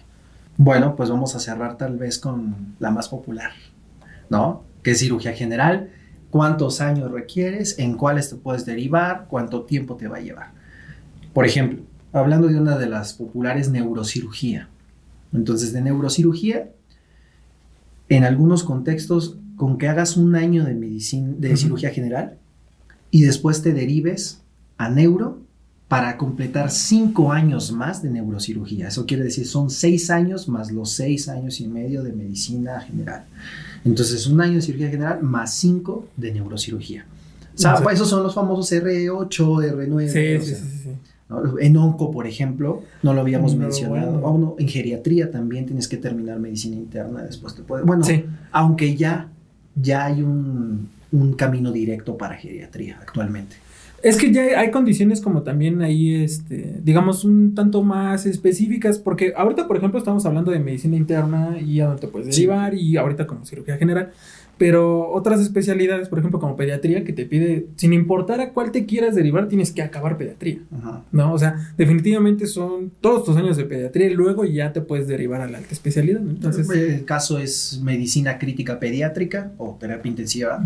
Bueno, 0.57 0.97
pues 0.97 1.09
vamos 1.09 1.36
a 1.36 1.39
cerrar 1.39 1.78
tal 1.78 1.97
vez 1.97 2.18
con 2.18 2.74
la 2.80 2.91
más 2.91 3.09
popular, 3.09 3.53
¿no? 4.28 4.64
Que 4.82 4.91
es 4.91 4.99
cirugía 4.99 5.32
general. 5.32 5.91
¿Cuántos 6.30 6.80
años 6.80 7.11
requieres? 7.11 7.78
¿En 7.78 7.97
cuáles 7.97 8.28
te 8.28 8.36
puedes 8.36 8.66
derivar? 8.66 9.26
¿Cuánto 9.28 9.62
tiempo 9.62 9.97
te 9.97 10.09
va 10.09 10.16
a 10.16 10.20
llevar? 10.20 10.57
Por 11.39 11.47
ejemplo, 11.47 11.84
hablando 12.12 12.49
de 12.49 12.59
una 12.59 12.76
de 12.76 12.89
las 12.89 13.12
populares, 13.12 13.70
neurocirugía. 13.70 14.68
Entonces, 15.32 15.72
de 15.72 15.80
neurocirugía, 15.80 16.72
en 18.09 18.24
algunos 18.24 18.64
contextos, 18.64 19.36
con 19.55 19.78
que 19.78 19.86
hagas 19.86 20.16
un 20.16 20.34
año 20.34 20.64
de 20.64 20.74
medicina, 20.74 21.36
de 21.39 21.57
cirugía 21.57 21.91
general 21.91 22.39
y 23.12 23.22
después 23.22 23.62
te 23.62 23.72
derives 23.72 24.41
a 24.78 24.91
neuro 24.91 25.39
para 25.86 26.16
completar 26.16 26.72
cinco 26.72 27.30
años 27.30 27.70
más 27.70 28.03
de 28.03 28.11
neurocirugía. 28.11 28.89
Eso 28.89 29.07
quiere 29.07 29.22
decir, 29.22 29.47
son 29.47 29.70
seis 29.70 30.11
años 30.11 30.49
más 30.49 30.72
los 30.72 30.91
seis 30.91 31.28
años 31.28 31.61
y 31.61 31.68
medio 31.68 32.03
de 32.03 32.14
medicina 32.14 32.80
general. 32.80 33.26
Entonces, 33.84 34.26
un 34.26 34.41
año 34.41 34.55
de 34.55 34.62
cirugía 34.62 34.89
general 34.89 35.22
más 35.22 35.55
cinco 35.55 36.09
de 36.16 36.32
neurocirugía. 36.32 37.07
O 37.55 37.59
sea, 37.61 37.70
Exacto. 37.70 37.91
esos 37.91 38.09
son 38.09 38.24
los 38.24 38.34
famosos 38.34 38.72
R8, 38.72 39.28
R9. 39.28 40.09
Sí, 40.09 40.45
sí, 40.45 40.55
sí, 40.57 40.78
sí. 40.82 40.91
¿No? 41.28 41.58
En 41.58 41.76
onco, 41.76 42.10
por 42.10 42.26
ejemplo, 42.26 42.82
no 43.02 43.12
lo 43.14 43.20
habíamos 43.20 43.54
No, 43.54 43.60
mencionado. 43.64 44.12
bueno. 44.12 44.26
Oh, 44.26 44.38
no, 44.38 44.56
en 44.58 44.68
geriatría 44.68 45.30
también 45.30 45.66
tienes 45.66 45.88
que 45.88 45.96
terminar 45.96 46.38
medicina 46.38 46.76
interna, 46.76 47.22
después 47.22 47.54
te 47.54 47.62
puede... 47.62 47.84
Bueno, 47.84 48.04
Sí. 48.04 48.24
aunque 48.52 48.96
ya, 48.96 49.28
ya 49.74 50.06
hay 50.06 50.22
un, 50.22 50.88
un 51.12 51.32
camino 51.34 51.70
directo 51.72 52.16
para 52.16 52.34
geriatría 52.36 52.98
actualmente. 53.00 53.56
Es 54.00 54.16
que 54.16 54.32
ya 54.32 54.60
hay 54.60 54.70
condiciones 54.70 55.20
como 55.20 55.42
también 55.42 55.82
ahí, 55.82 56.14
este, 56.14 56.78
digamos, 56.84 57.24
un 57.24 57.56
tanto 57.56 57.82
más 57.82 58.26
específicas, 58.26 58.96
porque 59.00 59.32
ahorita, 59.36 59.66
por 59.66 59.76
ejemplo, 59.76 59.98
estamos 59.98 60.24
hablando 60.24 60.52
de 60.52 60.60
medicina 60.60 60.96
interna 60.96 61.58
y 61.60 61.80
a 61.80 61.86
dónde 61.86 62.02
te 62.02 62.06
puedes 62.06 62.32
Sí. 62.32 62.42
derivar, 62.42 62.74
y 62.74 62.96
ahorita 62.96 63.26
como 63.26 63.44
cirugía 63.44 63.76
general, 63.76 64.12
pero 64.59 65.11
otras 65.12 65.40
especialidades, 65.40 66.09
por 66.09 66.18
ejemplo, 66.18 66.40
como 66.40 66.56
pediatría, 66.56 67.04
que 67.04 67.12
te 67.12 67.24
pide, 67.24 67.68
sin 67.76 67.92
importar 67.92 68.40
a 68.40 68.52
cuál 68.52 68.72
te 68.72 68.86
quieras 68.86 69.14
derivar, 69.14 69.48
tienes 69.48 69.70
que 69.70 69.82
acabar 69.82 70.16
pediatría, 70.18 70.59
Ajá. 70.76 71.04
¿no? 71.12 71.32
O 71.32 71.38
sea, 71.38 71.72
definitivamente 71.78 72.46
son 72.46 72.90
todos 73.00 73.24
tus 73.24 73.36
años 73.36 73.56
de 73.56 73.64
pediatría 73.64 74.09
y 74.09 74.14
luego 74.14 74.44
ya 74.44 74.72
te 74.72 74.80
puedes 74.80 75.06
derivar 75.06 75.40
a 75.40 75.48
la 75.48 75.59
alta 75.59 75.72
especialidad, 75.72 76.20
¿no? 76.20 76.30
Entonces, 76.32 76.68
el 76.70 77.04
caso 77.04 77.38
es 77.38 77.80
medicina 77.82 78.38
crítica 78.38 78.80
pediátrica 78.80 79.52
o 79.59 79.76
terapia 79.80 80.11
intensiva. 80.11 80.64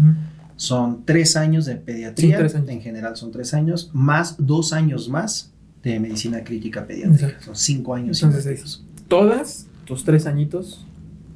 Son 0.57 1.05
tres 1.05 1.37
años 1.37 1.67
de 1.67 1.77
pediatría, 1.77 2.37
Sí, 2.37 2.39
tres 2.39 2.55
años. 2.55 2.69
en 2.71 2.81
general 2.81 3.17
son 3.17 3.31
tres 3.31 3.53
años, 3.53 3.91
más 3.93 4.37
dos 4.39 4.73
años 4.73 5.09
más 5.09 5.53
de 5.83 5.99
medicina 6.01 6.45
crítica 6.45 6.87
pediátrica. 6.87 7.27
Exacto. 7.27 7.45
Son 7.47 7.57
cinco 7.57 7.95
años. 7.95 8.23
Entonces, 8.23 8.47
y 8.47 8.63
medio. 8.63 9.07
todas 9.09 9.67
tus 9.85 10.05
tres 10.05 10.27
añitos 10.27 10.87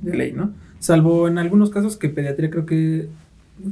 de 0.00 0.16
ley, 0.16 0.32
¿no? 0.32 0.54
Salvo 0.78 1.28
en 1.28 1.38
algunos 1.38 1.70
casos 1.70 1.96
que 1.96 2.08
pediatría 2.08 2.50
creo 2.50 2.66
que, 2.66 3.08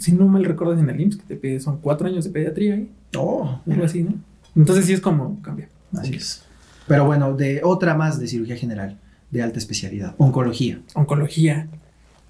si 0.00 0.12
no 0.12 0.26
mal 0.26 0.44
recuerdo 0.44 0.78
en 0.78 0.88
el 0.88 1.00
IMSS, 1.00 1.16
que 1.16 1.24
te 1.24 1.36
pide 1.36 1.60
son 1.60 1.78
cuatro 1.78 2.06
años 2.06 2.24
de 2.24 2.30
pediatría, 2.30 2.76
¿eh? 2.76 2.88
Oh, 3.16 3.60
algo 3.68 3.84
así, 3.84 4.02
¿no? 4.02 4.14
Entonces 4.56 4.86
sí 4.86 4.92
es 4.92 5.00
como 5.00 5.40
cambia. 5.42 5.68
así 5.96 6.14
es. 6.14 6.44
Pero 6.86 7.06
bueno, 7.06 7.34
de 7.34 7.60
otra 7.64 7.94
más 7.94 8.18
de 8.20 8.28
cirugía 8.28 8.56
general, 8.56 8.98
de 9.30 9.42
alta 9.42 9.58
especialidad, 9.58 10.14
oncología. 10.18 10.80
Oncología, 10.94 11.68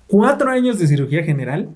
cuatro 0.07 0.51
años 0.51 0.79
de 0.79 0.87
cirugía 0.87 1.25
general 1.25 1.71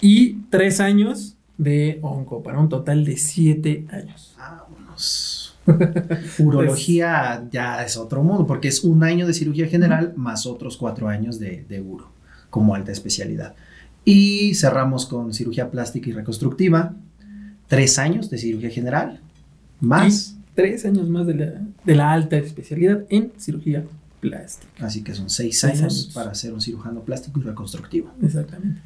y 0.00 0.34
tres 0.50 0.80
años 0.80 1.36
de 1.58 1.98
onco, 2.02 2.42
para 2.42 2.58
un 2.58 2.68
total 2.68 3.04
de 3.04 3.16
siete 3.16 3.86
años. 3.90 4.34
Vámonos. 4.38 5.29
Urología 6.38 7.44
ya 7.50 7.82
es 7.84 7.96
otro 7.96 8.22
mundo, 8.22 8.46
porque 8.46 8.68
es 8.68 8.82
un 8.84 9.02
año 9.04 9.26
de 9.26 9.34
cirugía 9.34 9.66
general 9.66 10.12
más 10.16 10.46
otros 10.46 10.76
cuatro 10.76 11.08
años 11.08 11.38
de, 11.38 11.64
de 11.68 11.80
uro, 11.80 12.10
como 12.50 12.74
alta 12.74 12.92
especialidad. 12.92 13.54
Y 14.04 14.54
cerramos 14.54 15.06
con 15.06 15.32
cirugía 15.34 15.70
plástica 15.70 16.08
y 16.10 16.12
reconstructiva, 16.12 16.94
tres 17.68 17.98
años 17.98 18.30
de 18.30 18.38
cirugía 18.38 18.70
general, 18.70 19.20
más, 19.80 20.36
Y 20.36 20.40
tres 20.54 20.84
años 20.84 21.08
más 21.08 21.26
de 21.26 21.34
la, 21.34 21.52
de 21.84 21.94
la 21.94 22.12
alta 22.12 22.36
especialidad 22.36 23.04
en 23.08 23.32
cirugía 23.38 23.84
plástica. 24.20 24.86
así 24.86 25.02
que 25.02 25.14
son 25.14 25.30
seis, 25.30 25.60
Seis 25.60 25.80
años, 25.80 25.82
años. 26.04 26.10
para 26.14 26.34
ser 26.34 26.52
un 26.52 26.60
cirujano 26.60 27.00
plástico 27.00 27.40
y 27.40 27.42
reconstructivo. 27.42 28.10
Exactamente. 28.22 28.80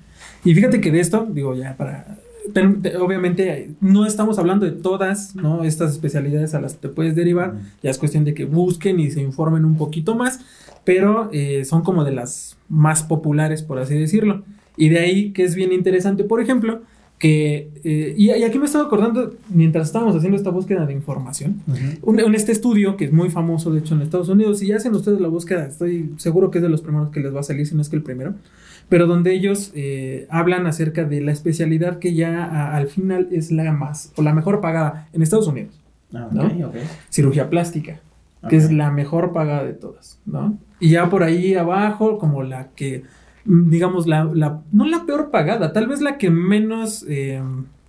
Y 0.44 0.54
fíjate 0.54 0.80
que 0.80 0.90
de 0.92 1.00
esto, 1.00 1.26
digo 1.30 1.54
ya 1.56 1.76
para... 1.76 2.18
ten- 2.52 2.82
te- 2.82 2.96
obviamente 2.96 3.70
no 3.80 4.06
estamos 4.06 4.38
hablando 4.38 4.66
de 4.66 4.72
todas, 4.72 5.34
¿no? 5.36 5.64
Estas 5.64 5.92
especialidades 5.92 6.54
a 6.54 6.60
las 6.60 6.74
que 6.74 6.88
te 6.88 6.94
puedes 6.94 7.14
derivar. 7.14 7.54
Ya 7.82 7.90
es 7.90 7.98
cuestión 7.98 8.24
de 8.24 8.34
que 8.34 8.44
busquen 8.44 9.00
y 9.00 9.10
se 9.10 9.20
informen 9.22 9.64
un 9.64 9.76
poquito 9.76 10.14
más, 10.14 10.40
pero 10.84 11.30
eh, 11.32 11.64
son 11.64 11.82
como 11.82 12.04
de 12.04 12.12
las 12.12 12.56
más 12.68 13.02
populares, 13.02 13.62
por 13.62 13.78
así 13.78 13.94
decirlo. 13.94 14.42
Y 14.76 14.88
de 14.88 14.98
ahí 14.98 15.32
que 15.32 15.44
es 15.44 15.54
bien 15.54 15.72
interesante, 15.72 16.24
por 16.24 16.40
ejemplo, 16.40 16.82
que... 17.18 17.70
eh, 17.84 18.14
y, 18.16 18.26
y 18.32 18.42
aquí 18.42 18.58
me 18.58 18.66
estaba 18.66 18.84
acordando, 18.84 19.34
mientras 19.48 19.86
estábamos 19.86 20.16
haciendo 20.16 20.36
esta 20.36 20.50
búsqueda 20.50 20.84
de 20.84 20.92
información, 20.92 21.62
un, 22.02 22.20
un- 22.20 22.34
este 22.34 22.50
estudio 22.52 22.96
que 22.96 23.04
es 23.06 23.12
muy 23.12 23.30
famoso, 23.30 23.70
de 23.72 23.78
hecho, 23.78 23.94
en 23.94 24.02
Estados 24.02 24.28
Unidos, 24.28 24.58
si 24.58 24.72
hacen 24.72 24.92
ustedes 24.94 25.20
la 25.20 25.28
búsqueda, 25.28 25.64
estoy 25.66 26.12
seguro 26.16 26.50
que 26.50 26.58
es 26.58 26.62
de 26.62 26.68
los 26.68 26.82
primeros 26.82 27.10
que 27.10 27.20
les 27.20 27.32
va 27.34 27.40
a 27.40 27.44
salir, 27.44 27.66
si 27.66 27.74
no 27.76 27.82
es 27.82 27.88
que 27.88 27.96
el 27.96 28.02
primero, 28.02 28.34
pero 28.88 29.06
donde 29.06 29.32
ellos 29.34 29.72
eh, 29.74 30.26
hablan 30.30 30.66
acerca 30.66 31.04
de 31.04 31.20
la 31.20 31.32
especialidad 31.32 31.98
que 31.98 32.14
ya 32.14 32.44
a- 32.44 32.76
al 32.76 32.86
final 32.88 33.28
es 33.32 33.50
la 33.50 33.72
más 33.72 34.12
o 34.16 34.22
la 34.22 34.32
mejor 34.34 34.60
pagada 34.60 35.08
en 35.12 35.22
Estados 35.22 35.46
Unidos, 35.48 35.80
Ah, 36.14 36.28
¿no? 36.32 36.46
ok, 36.46 36.52
ok. 36.66 36.74
cirugía 37.10 37.50
plástica, 37.50 38.00
que 38.48 38.56
es 38.56 38.70
la 38.72 38.90
mejor 38.90 39.32
pagada 39.32 39.64
de 39.64 39.72
todas, 39.72 40.20
¿no? 40.26 40.58
Y 40.80 40.90
ya 40.90 41.08
por 41.08 41.22
ahí 41.22 41.54
abajo, 41.54 42.18
como 42.18 42.42
la 42.42 42.68
que, 42.76 43.02
mm, 43.46 43.70
digamos, 43.70 44.06
la, 44.06 44.24
la- 44.24 44.60
no 44.70 44.84
la 44.86 45.04
peor 45.06 45.30
pagada, 45.30 45.72
tal 45.72 45.86
vez 45.88 46.00
la 46.00 46.18
que 46.18 46.30
menos, 46.30 47.04
eh, 47.08 47.42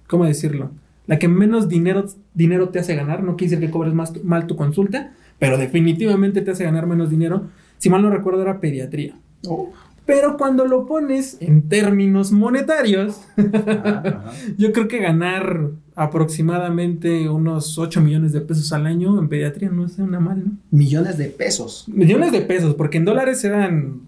¿cómo 0.08 0.26
decirlo? 0.26 0.72
La 1.08 1.20
que 1.20 1.28
menos 1.28 1.68
dinero, 1.70 2.06
dinero 2.34 2.70
te 2.70 2.80
hace 2.80 2.96
ganar, 2.96 3.22
no 3.24 3.36
quiere 3.36 3.52
decir 3.52 3.66
que 3.68 3.72
cobres 3.72 3.93
más, 3.93 4.24
mal 4.24 4.48
tu 4.48 4.56
consulta, 4.56 5.12
pero 5.38 5.58
definitivamente 5.58 6.41
te 6.41 6.52
hace 6.52 6.64
ganar 6.64 6.88
menos 6.88 7.10
dinero. 7.10 7.43
Si 7.78 7.89
mal 7.89 8.02
no 8.02 8.10
recuerdo, 8.10 8.41
era 8.41 8.60
pediatría. 8.60 9.16
Oh, 9.48 9.72
Pero 10.06 10.38
cuando 10.38 10.66
lo 10.66 10.86
pones 10.86 11.38
en 11.39 11.68
términos 11.68 12.32
monetarios, 12.32 13.22
yo 14.58 14.72
creo 14.72 14.88
que 14.88 14.99
ganar 14.99 15.72
aproximadamente 15.95 17.30
unos 17.30 17.78
8 17.78 18.01
millones 18.01 18.32
de 18.34 18.41
pesos 18.41 18.72
al 18.74 18.86
año 18.86 19.18
en 19.20 19.30
pediatría 19.30 19.70
no 19.70 19.86
es 19.86 19.97
una 19.97 20.20
mal, 20.20 20.43
¿no? 20.45 20.51
Millones 20.72 21.18
de 21.18 21.26
pesos. 21.26 21.86
Millones 21.88 22.32
de 22.32 22.41
pesos, 22.41 22.76
porque 22.76 22.97
en 22.97 23.06
dólares 23.06 23.43
eran 23.43 24.01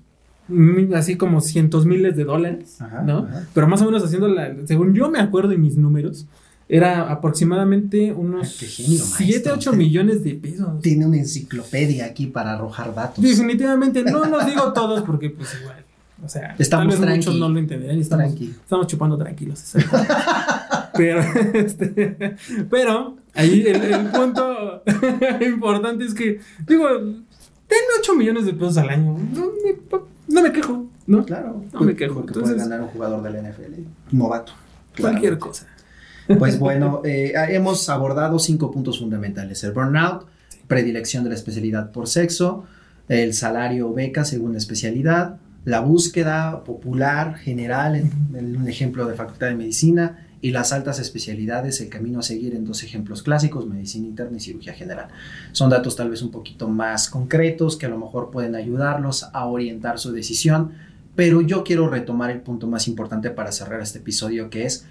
así 0.96 1.16
como 1.18 1.42
cientos 1.42 1.86
miles 1.86 2.16
de 2.16 2.24
dólares, 2.24 2.80
Ajá, 2.80 3.02
¿no? 3.02 3.20
ajá. 3.20 3.48
Pero 3.54 3.68
más 3.68 3.82
o 3.82 3.86
menos 3.86 4.04
haciendo 4.04 4.28
la, 4.28 4.56
según 4.66 4.94
yo 4.94 5.10
me 5.10 5.20
acuerdo 5.20 5.50
de 5.50 5.58
mis 5.58 5.78
números, 5.78 6.26
era 6.70 7.10
aproximadamente 7.12 8.12
unos 8.14 8.48
Ay, 8.50 8.56
qué 8.60 8.66
genio, 8.68 9.00
7, 9.04 9.32
maestro. 9.32 9.54
8 9.54 9.74
millones 9.74 10.24
de 10.24 10.36
pesos. 10.36 10.82
Tiene 10.82 11.06
una 11.06 11.18
enciclopedia 11.18 12.06
aquí 12.06 12.28
para 12.28 12.54
arrojar 12.54 12.94
datos. 12.94 13.24
Definitivamente, 13.24 14.04
no 14.04 14.26
los 14.26 14.46
digo 14.46 14.74
todos 14.74 15.02
porque 15.04 15.30
pues 15.30 15.50
igual, 15.62 15.84
o 16.24 16.30
sea, 16.30 16.56
Estamos 16.58 16.86
tal 16.86 16.88
vez 16.88 17.00
tranqui. 17.00 17.18
muchos 17.18 17.36
no 17.40 17.50
lo 17.50 17.60
entenderán 17.60 17.98
y 17.98 18.02
estamos, 18.02 18.26
Tranqui. 18.28 18.46
estamos 18.64 18.88
chupando 18.88 19.18
tranquilos. 19.18 19.64
pero, 20.96 21.22
este, 21.54 22.36
pero 22.70 23.18
ahí 23.34 23.62
el, 23.68 23.82
el 23.84 24.06
punto 24.08 24.84
importante 25.46 26.06
es 26.06 26.14
que, 26.14 26.40
digo, 26.68 26.88
ten 27.68 27.80
8 28.00 28.16
millones 28.16 28.46
de 28.46 28.54
pesos 28.54 28.78
al 28.78 28.90
año, 28.90 29.18
no 29.34 29.46
me, 29.64 30.00
no 30.28 30.42
me 30.42 30.52
quejo, 30.52 30.86
¿no? 31.06 31.24
Claro. 31.26 31.64
No 31.74 31.82
me 31.82 31.96
quejo, 31.96 32.16
Porque 32.16 32.30
entonces- 32.34 32.56
puede 32.56 32.68
ganar 32.70 32.82
un 32.82 32.88
jugador 32.88 33.22
del 33.24 33.36
NFL. 33.52 33.82
Novato. 34.12 34.54
Cualquier 35.00 35.38
Claramente. 35.38 35.40
cosa. 35.40 35.68
Pues 36.40 36.60
bueno, 36.60 37.02
eh, 37.06 37.32
hemos 37.50 37.88
abordado 37.90 38.38
cinco 38.40 38.70
puntos 38.72 39.00
fundamentales. 39.00 39.64
El 39.64 39.72
burnout, 39.72 40.26
predilección 40.68 41.24
de 41.24 41.30
la 41.30 41.36
especialidad 41.36 41.92
por 41.92 42.08
sexo, 42.08 42.66
el 43.08 43.34
salario 43.34 43.94
beca 43.94 44.26
según 44.26 44.52
la 44.52 44.58
especialidad, 44.58 45.38
la 45.68 45.82
búsqueda 45.82 46.64
popular 46.64 47.36
general, 47.36 47.98
en, 47.98 48.10
en 48.34 48.56
un 48.56 48.70
ejemplo 48.70 49.06
de 49.06 49.16
Facultad 49.16 49.48
de 49.48 49.56
Medicina, 49.56 50.24
y 50.40 50.52
las 50.52 50.72
altas 50.72 50.98
especialidades, 51.00 51.82
el 51.82 51.90
camino 51.90 52.20
a 52.20 52.24
seguir 52.24 52.56
en 52.56 52.64
dos 52.64 52.84
ejemplos 52.84 53.22
clásicos, 53.22 53.68
medicina 53.68 54.08
interna 54.08 54.38
y 54.38 54.40
cirugía 54.40 54.72
general. 54.74 55.08
Son 55.52 55.70
datos 55.70 55.98
tal 55.98 56.10
vez 56.10 56.22
un 56.22 56.32
poquito 56.32 56.70
más 56.70 57.10
concretos 57.10 57.76
que 57.76 57.86
a 57.86 57.90
lo 57.90 57.98
mejor 57.98 58.32
pueden 58.32 58.56
ayudarlos 58.56 59.24
a 59.34 59.46
orientar 59.46 60.00
su 60.00 60.14
decisión, 60.14 60.72
pero 61.16 61.42
yo 61.42 61.66
quiero 61.66 61.90
retomar 61.90 62.30
el 62.32 62.40
punto 62.40 62.68
más 62.68 62.88
importante 62.88 63.30
para 63.32 63.52
cerrar 63.52 63.82
este 63.82 64.00
episodio, 64.00 64.50
que 64.50 64.66
es 64.66 64.86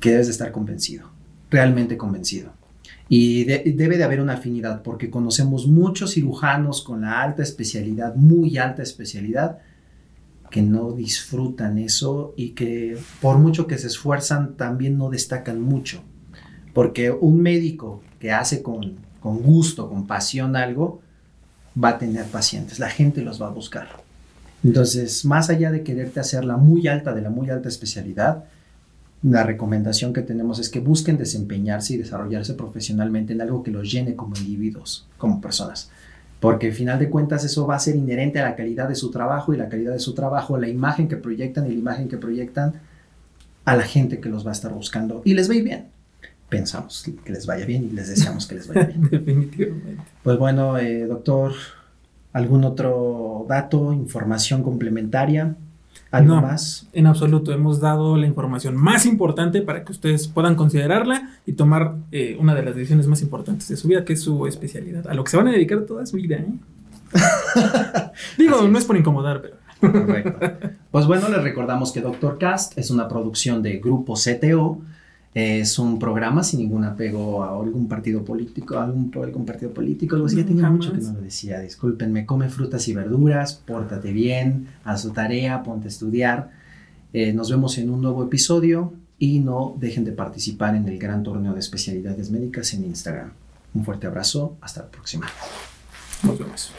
que 0.00 0.12
debes 0.12 0.28
de 0.28 0.32
estar 0.32 0.50
convencido, 0.50 1.10
realmente 1.50 1.98
convencido. 1.98 2.52
Y 3.10 3.44
de- 3.44 3.74
debe 3.76 3.98
de 3.98 4.04
haber 4.04 4.22
una 4.22 4.34
afinidad, 4.34 4.80
porque 4.82 5.10
conocemos 5.10 5.66
muchos 5.66 6.12
cirujanos 6.14 6.82
con 6.82 7.02
la 7.02 7.20
alta 7.20 7.42
especialidad, 7.42 8.14
muy 8.14 8.56
alta 8.56 8.82
especialidad, 8.82 9.58
que 10.54 10.62
no 10.62 10.92
disfrutan 10.92 11.78
eso 11.78 12.32
y 12.36 12.50
que 12.50 12.96
por 13.20 13.38
mucho 13.38 13.66
que 13.66 13.76
se 13.76 13.88
esfuerzan 13.88 14.54
también 14.54 14.96
no 14.96 15.10
destacan 15.10 15.60
mucho. 15.60 16.00
Porque 16.72 17.10
un 17.10 17.42
médico 17.42 18.02
que 18.20 18.30
hace 18.30 18.62
con, 18.62 18.94
con 19.18 19.42
gusto, 19.42 19.88
con 19.88 20.06
pasión 20.06 20.54
algo, 20.54 21.00
va 21.76 21.88
a 21.88 21.98
tener 21.98 22.26
pacientes, 22.26 22.78
la 22.78 22.88
gente 22.88 23.22
los 23.22 23.42
va 23.42 23.48
a 23.48 23.50
buscar. 23.50 23.88
Entonces, 24.62 25.24
más 25.24 25.50
allá 25.50 25.72
de 25.72 25.82
quererte 25.82 26.20
hacer 26.20 26.44
la 26.44 26.56
muy 26.56 26.86
alta 26.86 27.12
de 27.12 27.22
la 27.22 27.30
muy 27.30 27.50
alta 27.50 27.68
especialidad, 27.68 28.44
la 29.24 29.42
recomendación 29.42 30.12
que 30.12 30.22
tenemos 30.22 30.60
es 30.60 30.68
que 30.68 30.78
busquen 30.78 31.18
desempeñarse 31.18 31.94
y 31.94 31.96
desarrollarse 31.96 32.54
profesionalmente 32.54 33.32
en 33.32 33.40
algo 33.40 33.64
que 33.64 33.72
los 33.72 33.90
llene 33.90 34.14
como 34.14 34.36
individuos, 34.36 35.08
como 35.18 35.40
personas. 35.40 35.90
Porque 36.40 36.68
al 36.68 36.72
final 36.72 36.98
de 36.98 37.08
cuentas 37.08 37.44
eso 37.44 37.66
va 37.66 37.76
a 37.76 37.78
ser 37.78 37.96
inherente 37.96 38.38
a 38.38 38.44
la 38.44 38.56
calidad 38.56 38.88
de 38.88 38.94
su 38.94 39.10
trabajo 39.10 39.54
y 39.54 39.56
la 39.56 39.68
calidad 39.68 39.92
de 39.92 39.98
su 39.98 40.14
trabajo, 40.14 40.58
la 40.58 40.68
imagen 40.68 41.08
que 41.08 41.16
proyectan 41.16 41.66
y 41.66 41.70
la 41.70 41.78
imagen 41.78 42.08
que 42.08 42.18
proyectan 42.18 42.74
a 43.64 43.76
la 43.76 43.84
gente 43.84 44.20
que 44.20 44.28
los 44.28 44.44
va 44.44 44.50
a 44.50 44.52
estar 44.52 44.72
buscando. 44.72 45.22
Y 45.24 45.34
les 45.34 45.48
va 45.48 45.54
a 45.54 45.56
ir 45.56 45.64
bien. 45.64 45.86
Pensamos 46.48 47.04
que 47.24 47.32
les 47.32 47.46
vaya 47.46 47.64
bien 47.64 47.84
y 47.84 47.90
les 47.90 48.08
deseamos 48.08 48.46
que 48.46 48.56
les 48.56 48.68
vaya 48.68 48.84
bien. 48.84 49.02
Definitivamente. 49.10 50.02
Pues 50.22 50.38
bueno, 50.38 50.76
eh, 50.78 51.06
doctor, 51.06 51.52
¿algún 52.32 52.64
otro 52.64 53.46
dato, 53.48 53.92
información 53.92 54.62
complementaria? 54.62 55.56
¿Algo 56.16 56.36
No. 56.36 56.42
más? 56.42 56.88
En 56.92 57.06
absoluto, 57.06 57.52
hemos 57.52 57.80
dado 57.80 58.16
la 58.16 58.26
información 58.26 58.76
más 58.76 59.04
importante 59.06 59.62
para 59.62 59.84
que 59.84 59.92
ustedes 59.92 60.28
puedan 60.28 60.54
considerarla 60.54 61.30
y 61.46 61.52
tomar 61.54 61.96
eh, 62.12 62.36
una 62.40 62.54
de 62.54 62.62
las 62.62 62.74
decisiones 62.74 63.06
más 63.06 63.22
importantes 63.22 63.68
de 63.68 63.76
su 63.76 63.88
vida, 63.88 64.04
que 64.04 64.12
es 64.14 64.22
su 64.22 64.46
especialidad, 64.46 65.06
a 65.08 65.14
lo 65.14 65.24
que 65.24 65.30
se 65.30 65.36
van 65.36 65.48
a 65.48 65.52
dedicar 65.52 65.80
toda 65.82 66.06
su 66.06 66.16
vida. 66.16 66.36
¿eh? 66.36 66.46
Digo, 68.38 68.56
Así 68.56 68.68
no 68.68 68.78
es. 68.78 68.84
por 68.84 68.96
incomodar, 68.96 69.40
pero 69.42 69.56
Correcto. 69.92 70.38
Pues 70.90 71.06
bueno, 71.06 71.28
les 71.28 71.42
recordamos 71.42 71.92
que 71.92 72.00
Doctor 72.00 72.38
Cast 72.38 72.78
es 72.78 72.90
una 72.90 73.06
producción 73.08 73.62
de 73.62 73.78
Grupo 73.78 74.14
CTO. 74.14 74.80
Es 75.34 75.80
un 75.80 75.98
programa 75.98 76.44
sin 76.44 76.60
ningún 76.60 76.84
apego 76.84 77.42
a 77.42 77.60
algún 77.60 77.88
partido 77.88 78.24
político, 78.24 78.78
a 78.78 78.84
algún, 78.84 79.10
algún 79.20 79.44
partido 79.44 79.72
político. 79.72 80.14
Algo 80.14 80.28
así. 80.28 80.36
Ya 80.36 80.46
tenía 80.46 80.70
mucho 80.70 80.92
que 80.92 81.00
no 81.00 81.12
lo 81.12 81.20
decía. 81.20 81.58
Discúlpenme. 81.58 82.24
Come 82.24 82.48
frutas 82.48 82.86
y 82.86 82.94
verduras, 82.94 83.54
pórtate 83.54 84.12
bien, 84.12 84.68
haz 84.84 85.02
tu 85.02 85.10
tarea, 85.10 85.64
ponte 85.64 85.86
a 85.86 85.88
estudiar. 85.88 86.52
Eh, 87.12 87.32
nos 87.32 87.50
vemos 87.50 87.78
en 87.78 87.90
un 87.90 88.00
nuevo 88.00 88.22
episodio 88.22 88.94
y 89.18 89.40
no 89.40 89.74
dejen 89.78 90.04
de 90.04 90.12
participar 90.12 90.76
en 90.76 90.88
el 90.88 90.98
gran 90.98 91.22
torneo 91.24 91.52
de 91.52 91.60
especialidades 91.60 92.30
médicas 92.30 92.72
en 92.74 92.84
Instagram. 92.84 93.32
Un 93.74 93.84
fuerte 93.84 94.06
abrazo. 94.06 94.56
Hasta 94.60 94.82
la 94.82 94.88
próxima. 94.88 95.26
nos 96.22 96.38
vemos. 96.38 96.72